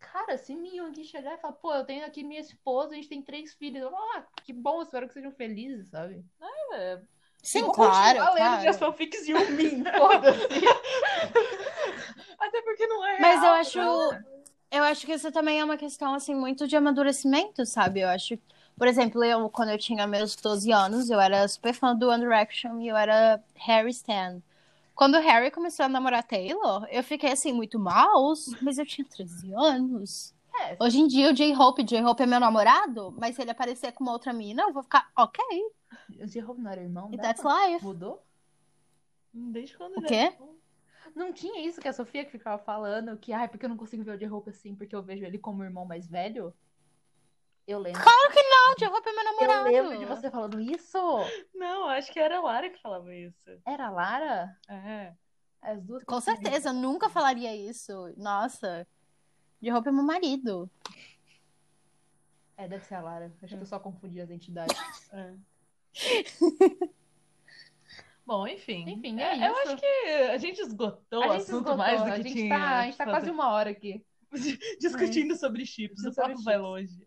cara, 0.00 0.36
se 0.38 0.56
Miyuki 0.56 1.04
chegar 1.04 1.34
e 1.34 1.38
falar, 1.38 1.52
pô, 1.54 1.72
eu 1.72 1.84
tenho 1.84 2.04
aqui 2.04 2.24
minha 2.24 2.40
esposa, 2.40 2.92
a 2.92 2.96
gente 2.96 3.08
tem 3.08 3.22
três 3.22 3.54
filhos. 3.54 3.82
Eu, 3.82 3.94
ah, 3.94 4.26
que 4.42 4.52
bom, 4.52 4.82
espero 4.82 5.06
que 5.06 5.14
sejam 5.14 5.30
felizes, 5.30 5.88
sabe? 5.88 6.24
É, 6.72 7.00
Sim, 7.42 7.62
vou 7.62 7.72
claro. 7.72 8.18
lendo 8.18 8.36
claro. 8.36 8.70
de 8.70 8.78
fanfics 8.78 9.28
e 9.28 9.32
mim. 9.32 9.84
Foda-se. 9.96 10.38
Até 12.38 12.62
porque 12.62 12.86
não 12.86 13.06
é 13.06 13.20
Mas 13.20 13.42
eu 13.42 13.50
acho. 13.50 14.12
né? 14.12 14.24
Eu 14.70 14.84
acho 14.84 15.04
que 15.04 15.12
isso 15.12 15.32
também 15.32 15.58
é 15.58 15.64
uma 15.64 15.76
questão, 15.76 16.14
assim, 16.14 16.34
muito 16.34 16.68
de 16.68 16.76
amadurecimento, 16.76 17.66
sabe? 17.66 18.00
Eu 18.00 18.08
acho. 18.08 18.38
Por 18.76 18.86
exemplo, 18.86 19.22
eu, 19.24 19.50
quando 19.50 19.70
eu 19.70 19.78
tinha 19.78 20.06
meus 20.06 20.36
12 20.36 20.72
anos, 20.72 21.10
eu 21.10 21.20
era 21.20 21.46
super 21.48 21.74
fã 21.74 21.94
do 21.94 22.08
One 22.08 22.22
Direction 22.22 22.80
e 22.80 22.88
eu 22.88 22.96
era 22.96 23.42
Harry 23.56 23.90
Stan. 23.90 24.40
Quando 25.00 25.14
o 25.14 25.20
Harry 25.20 25.50
começou 25.50 25.86
a 25.86 25.88
namorar 25.88 26.22
Taylor, 26.22 26.86
eu 26.90 27.02
fiquei, 27.02 27.32
assim, 27.32 27.54
muito 27.54 27.78
mal, 27.78 28.34
mas 28.60 28.76
eu 28.76 28.84
tinha 28.84 29.02
13 29.02 29.50
anos. 29.54 30.34
É, 30.60 30.76
Hoje 30.78 30.98
em 30.98 31.06
dia, 31.06 31.30
o 31.30 31.32
J-Hope, 31.32 31.82
J-Hope 31.82 32.22
é 32.22 32.26
meu 32.26 32.38
namorado, 32.38 33.10
mas 33.18 33.34
se 33.34 33.40
ele 33.40 33.50
aparecer 33.50 33.92
com 33.92 34.04
uma 34.04 34.12
outra 34.12 34.30
mina, 34.30 34.64
eu 34.64 34.74
vou 34.74 34.82
ficar, 34.82 35.10
ok, 35.16 35.42
o 36.20 36.26
J-Hope 36.26 36.60
não 36.60 36.70
era 36.70 36.82
irmão 36.82 37.08
e 37.14 37.16
that's 37.16 37.42
life. 37.42 37.82
Mudou? 37.82 38.22
Desde 39.32 39.74
quando 39.74 39.96
O 39.96 40.02
quê? 40.02 40.14
é- 40.14 40.38
Não 41.16 41.32
tinha 41.32 41.66
isso 41.66 41.80
que 41.80 41.88
a 41.88 41.94
Sofia 41.94 42.22
que 42.22 42.30
ficava 42.32 42.62
falando, 42.62 43.16
que, 43.16 43.32
ai, 43.32 43.48
porque 43.48 43.64
eu 43.64 43.70
não 43.70 43.78
consigo 43.78 44.04
ver 44.04 44.16
o 44.16 44.18
J-Hope 44.18 44.50
assim, 44.50 44.74
porque 44.74 44.94
eu 44.94 45.02
vejo 45.02 45.24
ele 45.24 45.38
como 45.38 45.64
irmão 45.64 45.86
mais 45.86 46.06
velho? 46.06 46.52
Eu 47.66 47.78
lembro. 47.78 48.02
Claro 48.02 48.32
que 48.32 48.42
não, 48.42 48.72
o 48.72 48.76
J-Hope 48.76 49.08
é 49.08 49.12
meu 49.12 49.20
Eu 49.24 49.24
namorado. 49.48 49.64
lembro 49.70 49.98
de 49.98 50.04
você 50.04 50.30
falando 50.30 50.60
isso. 50.60 50.98
Não, 51.54 51.88
acho 51.88 52.12
que 52.12 52.18
era 52.18 52.38
a 52.38 52.40
Lara 52.40 52.68
que 52.70 52.80
falava 52.80 53.14
isso. 53.14 53.50
Era 53.66 53.86
a 53.86 53.90
Lara? 53.90 54.56
É. 54.68 55.12
As 55.62 55.80
duas 55.82 56.02
Com 56.04 56.20
certeza, 56.20 56.70
eu 56.70 56.72
nunca 56.74 57.08
falaria 57.08 57.54
isso. 57.54 57.92
Nossa, 58.16 58.86
J-Hope 59.60 59.88
é 59.88 59.92
meu 59.92 60.02
marido. 60.02 60.70
É, 62.56 62.66
deve 62.68 62.84
ser 62.84 62.94
a 62.96 63.00
Lara. 63.02 63.32
Acho 63.42 63.56
que 63.56 63.62
eu 63.62 63.66
só 63.66 63.78
confundi 63.78 64.20
as 64.20 64.30
entidades. 64.30 64.76
é. 65.12 65.34
Bom, 68.26 68.46
enfim. 68.46 68.88
Enfim, 68.88 69.18
é 69.20 69.48
Eu 69.48 69.52
isso. 69.52 69.60
acho 69.72 69.76
que 69.76 69.86
a 70.30 70.38
gente 70.38 70.60
esgotou 70.60 71.22
A 71.22 71.28
o 71.28 71.32
gente 71.32 71.42
assunto 71.42 71.56
esgotou, 71.56 71.76
mais 71.76 72.00
do 72.02 72.08
a 72.08 72.16
que 72.16 72.22
gente 72.22 72.32
tinha. 72.34 72.58
tá, 72.58 72.78
a 72.78 72.84
gente 72.84 72.96
tá 72.96 73.04
quase 73.04 73.30
uma 73.30 73.50
hora 73.50 73.70
aqui. 73.70 74.04
Discutindo 74.80 75.34
sobre 75.36 75.66
chips. 75.66 76.04
O 76.04 76.14
papo 76.14 76.40
vai 76.42 76.56
longe. 76.58 77.06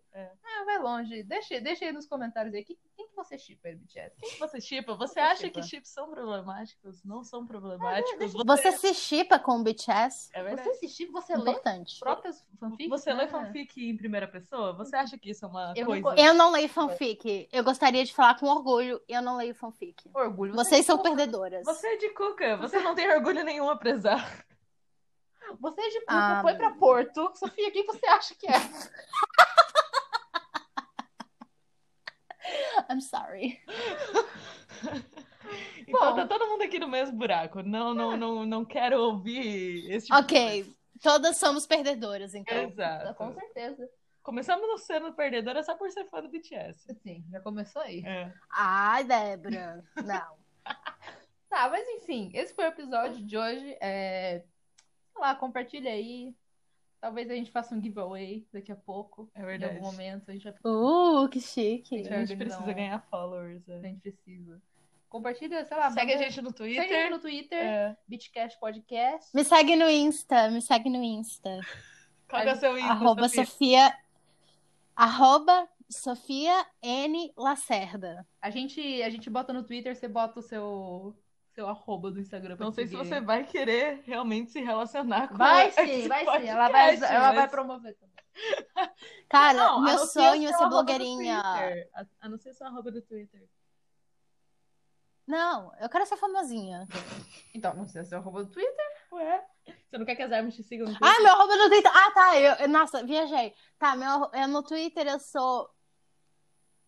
É. 0.64 0.70
É, 0.70 0.76
Ah, 0.76 0.80
vai 0.80 0.80
longe. 0.80 1.24
Deixa, 1.24 1.60
deixa 1.60 1.86
aí 1.86 1.92
nos 1.92 2.08
comentários 2.08 2.54
aí. 2.56 2.64
Quem, 2.64 2.78
quem 2.96 3.08
que 3.08 3.16
você 3.16 3.38
chipa 3.38 3.70
BTS? 3.70 4.16
Quem 4.20 4.30
que 4.32 4.40
você 4.40 4.62
chipa? 4.62 4.96
Você 4.96 5.14
Você 5.14 5.20
acha 5.20 5.36
shippa? 5.44 5.60
que 5.62 5.68
chips 5.68 5.90
são 5.90 6.10
problemáticos? 6.10 7.04
Não 7.04 7.24
são 7.24 7.46
problemáticos. 7.46 8.34
Você 8.46 8.72
se 8.74 8.94
chipa 8.94 9.38
com 9.40 9.60
o 9.60 9.64
BTS? 9.64 10.30
É 10.34 10.42
verdade. 10.44 10.68
Você 10.70 10.76
se 10.76 10.88
chipa, 10.90 11.12
você 11.22 11.36
lê 11.36 11.52
Importante. 11.52 12.00
próprias 12.00 12.46
fanfics? 12.60 12.90
Você 12.90 13.14
lê 13.14 13.26
né? 13.26 13.28
fanfic 13.28 13.90
em 13.90 13.98
primeira 13.98 14.28
pessoa? 14.28 14.74
Você 14.74 14.96
acha 14.96 15.18
que 15.18 15.30
isso 15.32 15.46
é 15.46 15.48
uma 15.48 15.74
Eu 15.76 15.86
não 15.88 16.02
coisa? 16.02 16.16
co- 16.18 16.22
Eu 16.28 16.34
não 16.34 16.52
leio 16.52 16.70
fanfic. 16.70 17.48
Eu 17.52 17.64
gostaria 17.64 18.04
de 18.06 18.14
falar 18.14 18.40
com 18.40 18.48
orgulho, 18.48 19.02
eu 19.08 19.22
não 19.22 19.36
leio 19.38 19.54
fanfic. 19.56 20.10
Orgulho. 20.14 20.54
Vocês 20.54 20.86
são 20.86 20.96
é 20.96 20.98
de 20.98 21.04
perdedoras. 21.04 21.66
Você 21.66 21.88
é 21.88 21.98
de 21.98 22.10
cuca, 22.10 22.58
você 22.58 22.80
não 22.80 22.96
tem 22.96 23.10
orgulho 23.12 23.44
nenhum 23.44 23.70
a 23.70 23.76
prezar. 23.76 24.46
Você 25.60 25.80
é 25.82 25.90
de 25.90 26.00
Cuca, 26.00 26.14
Ah, 26.14 26.40
foi 26.42 26.56
pra 26.56 26.72
Porto. 26.72 27.32
Sofia, 27.36 27.70
quem 27.70 27.86
você 27.86 28.04
acha 28.08 28.34
que 28.34 28.48
é? 28.48 28.54
I'm 32.90 33.02
sorry. 33.02 33.62
Então 35.86 36.00
Bom. 36.00 36.16
tá 36.16 36.26
todo 36.26 36.48
mundo 36.48 36.64
aqui 36.64 36.80
no 36.80 36.88
mesmo 36.88 37.18
buraco. 37.18 37.62
Não, 37.62 37.94
não, 37.94 38.18
não, 38.18 38.46
não 38.46 38.66
quero 38.66 39.00
ouvir 39.00 39.92
esse 39.92 40.08
tipo 40.08 40.18
Ok, 40.18 40.74
todas 41.02 41.38
somos 41.38 41.68
perdedoras, 41.68 42.34
então. 42.34 42.58
Exato. 42.58 43.14
Com 43.16 43.34
certeza. 43.34 43.90
Começamos 44.24 44.82
sendo 44.84 45.14
perdedora 45.14 45.62
só 45.62 45.76
por 45.76 45.92
ser 45.92 46.06
fã 46.06 46.22
do 46.22 46.30
BTS. 46.30 46.96
Sim, 47.04 47.24
já 47.30 47.42
começou 47.42 47.82
aí. 47.82 48.04
É. 48.06 48.34
Ai, 48.50 49.04
Débora. 49.04 49.84
Não. 50.04 50.38
Tá, 51.50 51.70
mas 51.70 51.88
enfim, 51.88 52.32
esse 52.34 52.52
foi 52.52 52.66
o 52.66 52.70
episódio 52.70 53.24
de 53.24 53.38
hoje. 53.38 53.78
É... 53.80 54.40
Sei 55.12 55.22
lá, 55.22 55.36
compartilha 55.36 55.92
aí. 55.92 56.34
Talvez 57.04 57.30
a 57.30 57.34
gente 57.36 57.52
faça 57.52 57.76
um 57.76 57.82
giveaway 57.82 58.48
daqui 58.54 58.72
a 58.72 58.78
pouco. 58.78 59.30
É 59.36 59.42
Em 59.42 59.46
verdade. 59.46 59.76
algum 59.76 59.88
momento. 59.88 60.30
A 60.30 60.32
gente 60.34 60.44
vai 60.46 60.54
Uh, 60.64 61.28
que 61.28 61.42
chique. 61.42 61.96
A 61.96 61.98
gente 61.98 62.08
organizar 62.14 62.38
precisa 62.38 62.64
um- 62.64 62.74
ganhar 62.74 63.00
followers. 63.12 63.68
A 63.68 63.74
é. 63.74 63.82
gente 63.82 64.00
precisa. 64.00 64.62
Compartilha, 65.10 65.66
sei 65.66 65.76
lá. 65.76 65.92
Segue 65.92 66.14
a 66.14 66.18
gente 66.18 66.42
no 66.42 66.52
Segue 66.56 66.78
a 66.80 66.82
gente 66.82 66.88
Twitter. 66.88 67.12
no 67.12 67.20
Twitter, 67.20 67.60
É. 67.62 67.98
Bitcast 68.08 68.58
Podcast. 68.58 69.36
Me 69.36 69.44
segue 69.44 69.76
no 69.76 69.90
Insta, 69.90 70.50
me 70.50 70.62
segue 70.62 70.90
no 70.90 71.04
Insta. 71.04 71.60
Qual 72.30 72.42
é 72.42 72.54
o 72.54 72.56
seu 72.56 72.78
Insta, 72.78 72.92
Arroba 72.94 73.28
Sofia? 73.28 73.46
Sofia. 73.46 73.98
Arroba 74.96 75.68
Sofia 75.90 76.66
N. 76.82 77.34
Lacerda. 77.38 78.26
A 78.42 78.50
gente, 78.50 78.80
a 79.04 79.10
gente 79.10 79.30
bota 79.30 79.52
no 79.52 79.64
Twitter, 79.64 79.94
você 79.94 80.08
bota 80.08 80.40
o 80.40 80.42
seu, 80.42 81.14
seu 81.54 81.68
arroba 81.68 82.10
do 82.12 82.20
Instagram 82.20 82.56
pra 82.58 82.66
Não 82.66 82.74
sei 82.74 82.88
se 82.88 82.96
você 82.96 83.22
vai 83.22 83.44
querer 83.46 84.02
realmente 84.06 84.52
se 84.52 84.60
relacionar 84.62 85.28
com 85.28 85.36
Vai 85.38 85.72
sim, 85.72 86.08
vai 86.08 86.26
sim. 86.26 86.48
Ela 86.48 86.70
vai, 86.70 86.90
podcast, 86.92 87.14
ela 87.16 87.28
vai 87.28 87.36
mas- 87.44 87.52
promover 87.52 87.96
também. 87.96 88.14
Cara, 89.30 89.54
Não, 89.58 89.82
meu 89.82 89.92
anuncia 89.94 90.22
sonho 90.22 90.46
é 90.48 90.50
seu 90.50 90.58
ser 90.60 90.70
blogueirinha. 90.70 91.40
A- 91.94 92.06
Anuncia 92.22 92.54
seu 92.54 92.66
arroba 92.68 92.92
do 92.92 93.02
Twitter. 93.02 93.48
Não, 95.26 95.72
eu 95.80 95.88
quero 95.88 96.06
ser 96.06 96.18
famosinha. 96.18 96.86
Então, 97.54 97.74
não 97.76 97.88
sei 97.88 98.04
se 98.04 98.14
é 98.14 98.18
o 98.18 98.20
arroba 98.20 98.44
do 98.44 98.52
Twitter. 98.52 98.86
Ué? 99.14 99.46
Você 99.88 99.98
não 99.98 100.06
quer 100.06 100.16
que 100.16 100.24
as 100.24 100.32
armas 100.32 100.54
te 100.56 100.64
sigam 100.64 100.88
no 100.88 100.98
Twitter? 100.98 101.16
Ah, 101.18 101.22
meu 101.22 101.32
arroba 101.34 101.56
do 101.58 101.70
Twitter. 101.70 101.92
Ah, 101.96 102.12
tá. 102.12 102.40
Eu, 102.40 102.54
eu- 102.56 102.68
nossa, 102.68 103.04
viajei. 103.06 103.54
Tá, 103.80 103.96
meu, 103.96 104.30
eu, 104.34 104.48
no 104.50 104.64
Twitter 104.64 105.08
eu 105.08 105.20
sou 105.20 105.70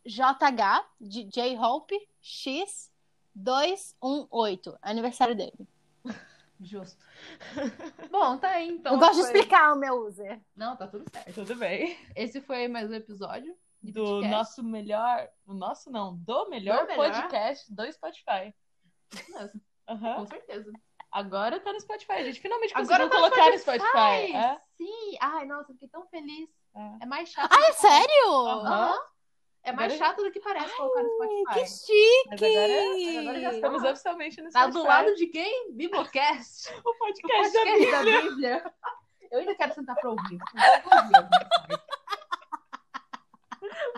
JH, 0.05 0.85
de 0.99 1.23
J-Hope, 1.29 1.95
X 2.21 2.91
218. 3.35 4.77
Aniversário 4.81 5.35
dele. 5.35 5.67
Justo. 6.59 6.97
Bom, 8.09 8.37
tá 8.37 8.49
aí, 8.51 8.69
então. 8.69 8.93
eu 8.93 8.99
gosto 8.99 9.15
de 9.15 9.21
foi- 9.21 9.31
explicar 9.33 9.73
o 9.73 9.77
meu 9.77 10.05
user. 10.07 10.41
Não, 10.55 10.75
tá 10.77 10.87
tudo 10.87 11.03
certo. 11.11 11.33
Tudo 11.33 11.55
bem. 11.55 11.97
Esse 12.15 12.39
foi 12.39 12.67
mais 12.69 12.89
um 12.89 12.93
episódio 12.93 13.53
de 13.83 13.91
Do 13.91 14.03
Bitcast. 14.03 14.27
nosso 14.29 14.63
melhor. 14.63 15.27
O 15.45 15.53
nosso 15.53 15.91
não, 15.91 16.15
do 16.15 16.49
melhor, 16.49 16.81
Do 16.83 16.87
melhor? 16.87 17.11
podcast 17.11 17.71
do 17.73 17.91
Spotify. 17.91 18.53
Isso 19.13 19.31
mesmo, 19.33 19.61
Aham. 19.89 20.15
Com 20.15 20.25
certeza. 20.27 20.71
Agora 21.11 21.59
tá 21.59 21.71
no 21.73 21.79
Spotify. 21.79 22.13
A 22.13 22.23
gente 22.23 22.39
finalmente 22.39 22.71
Agora 22.73 23.03
conseguiu 23.03 23.09
tá 23.09 23.15
no 23.15 23.21
colocar 23.35 23.51
no 23.51 23.59
Spotify. 23.59 24.33
É? 24.35 24.61
Sim. 24.77 25.17
Ai, 25.21 25.45
nossa, 25.45 25.73
fiquei 25.73 25.87
tão 25.89 26.05
feliz. 26.07 26.49
É. 26.73 27.03
É 27.03 27.05
mais 27.05 27.29
chato. 27.29 27.51
Ah, 27.53 27.67
é 27.69 27.73
sério? 27.73 28.31
Aham. 28.47 28.95
É 29.65 29.71
mais 29.71 29.91
Agora- 29.93 30.09
chato 30.09 30.23
do 30.23 30.31
que 30.31 30.39
parece 30.39 30.75
colocar 30.77 31.01
no 31.01 31.09
Spotify. 31.09 31.53
Que 31.53 31.65
chique! 31.67 32.29
Mas 32.29 32.41
agora, 32.43 33.19
agora 33.21 33.39
já 33.41 33.51
estamos 33.53 33.81
Tá. 33.83 33.89
oficialmente 33.91 34.41
no 34.41 34.49
Tá 34.51 34.59
Spotify. 34.61 34.77
do 34.79 34.83
lado 34.87 35.15
de 35.15 35.27
quem? 35.27 35.71
Bibocast. 35.73 36.69
O 36.85 36.89
O 36.91 36.97
podcast, 36.99 37.53
da 37.53 37.59
podcast 37.61 37.91
da 37.91 38.03
Bíblia. 38.03 38.21
Bíblia. 38.29 38.73
Eu 39.31 39.39
ainda 39.39 39.55
quero 39.55 39.73
sentar 39.73 39.95
pra 39.95 40.09
ouvir. 40.11 40.37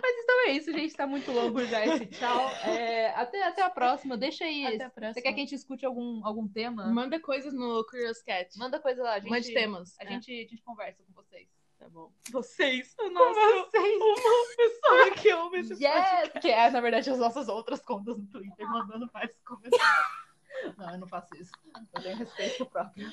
Mas 0.02 0.14
então 0.22 0.46
é 0.46 0.50
isso, 0.52 0.72
gente. 0.72 0.94
Tá 0.94 1.06
muito 1.06 1.30
longo 1.30 1.62
já 1.66 1.84
esse 1.84 2.06
tchau. 2.06 2.48
É, 2.64 3.10
até, 3.10 3.42
até 3.44 3.62
a 3.62 3.68
próxima. 3.70 4.16
Deixa 4.16 4.44
aí. 4.44 4.64
Até 4.66 4.84
a 4.84 4.90
próxima. 4.90 5.12
Você 5.14 5.20
quer 5.22 5.32
que 5.32 5.40
a 5.40 5.42
gente 5.42 5.54
escute 5.54 5.84
algum, 5.84 6.24
algum 6.24 6.48
tema? 6.48 6.86
Manda 6.86 7.20
coisas 7.20 7.52
no 7.52 7.84
Curious 7.84 8.22
Cat. 8.22 8.56
Manda 8.58 8.80
coisa 8.80 9.02
lá. 9.02 9.14
A 9.14 9.18
gente, 9.20 9.28
Mande 9.30 9.52
temas. 9.52 9.94
A 10.00 10.04
É. 10.04 10.08
gente, 10.08 10.30
a 10.32 10.48
gente 10.48 10.62
conversa 10.62 11.02
com 11.04 11.12
vocês. 11.12 11.48
Tá 11.78 11.88
bom. 11.88 12.12
Vocês. 12.30 12.94
O 12.98 13.08
nosso, 13.10 13.34
vocês. 13.34 14.02
uma 14.02 14.56
pessoa 14.56 15.10
que 15.12 15.32
ouve 15.32 15.58
esse 15.58 15.68
podcast. 15.70 16.24
Yes! 16.24 16.32
Que 16.42 16.50
é, 16.50 16.70
na 16.70 16.80
verdade, 16.80 17.10
as 17.10 17.18
nossas 17.18 17.48
outras 17.48 17.80
contas 17.80 18.18
no 18.18 18.26
Twitter 18.26 18.68
mandando 18.68 19.08
mais 19.14 19.36
comentários. 19.44 19.78
Não, 20.76 20.90
eu 20.90 20.98
não 20.98 21.06
faço 21.06 21.32
isso. 21.36 21.52
Eu 21.94 22.02
tenho 22.02 22.16
respeito 22.16 22.66
próprio. 22.66 23.08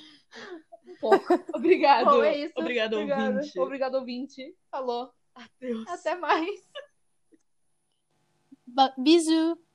Um 0.84 0.96
pouco. 0.96 1.34
Obrigado. 1.54 2.06
Bom, 2.06 2.24
é 2.24 2.38
isso. 2.40 2.54
Obrigado, 2.56 2.94
Obrigado, 2.94 3.36
ouvinte. 3.36 3.60
Obrigado, 3.60 3.96
ouvinte. 3.96 4.58
Falou. 4.72 5.14
Adeus. 5.36 5.88
Até 5.88 6.16
mais. 6.16 6.68
Bisous. 8.98 9.60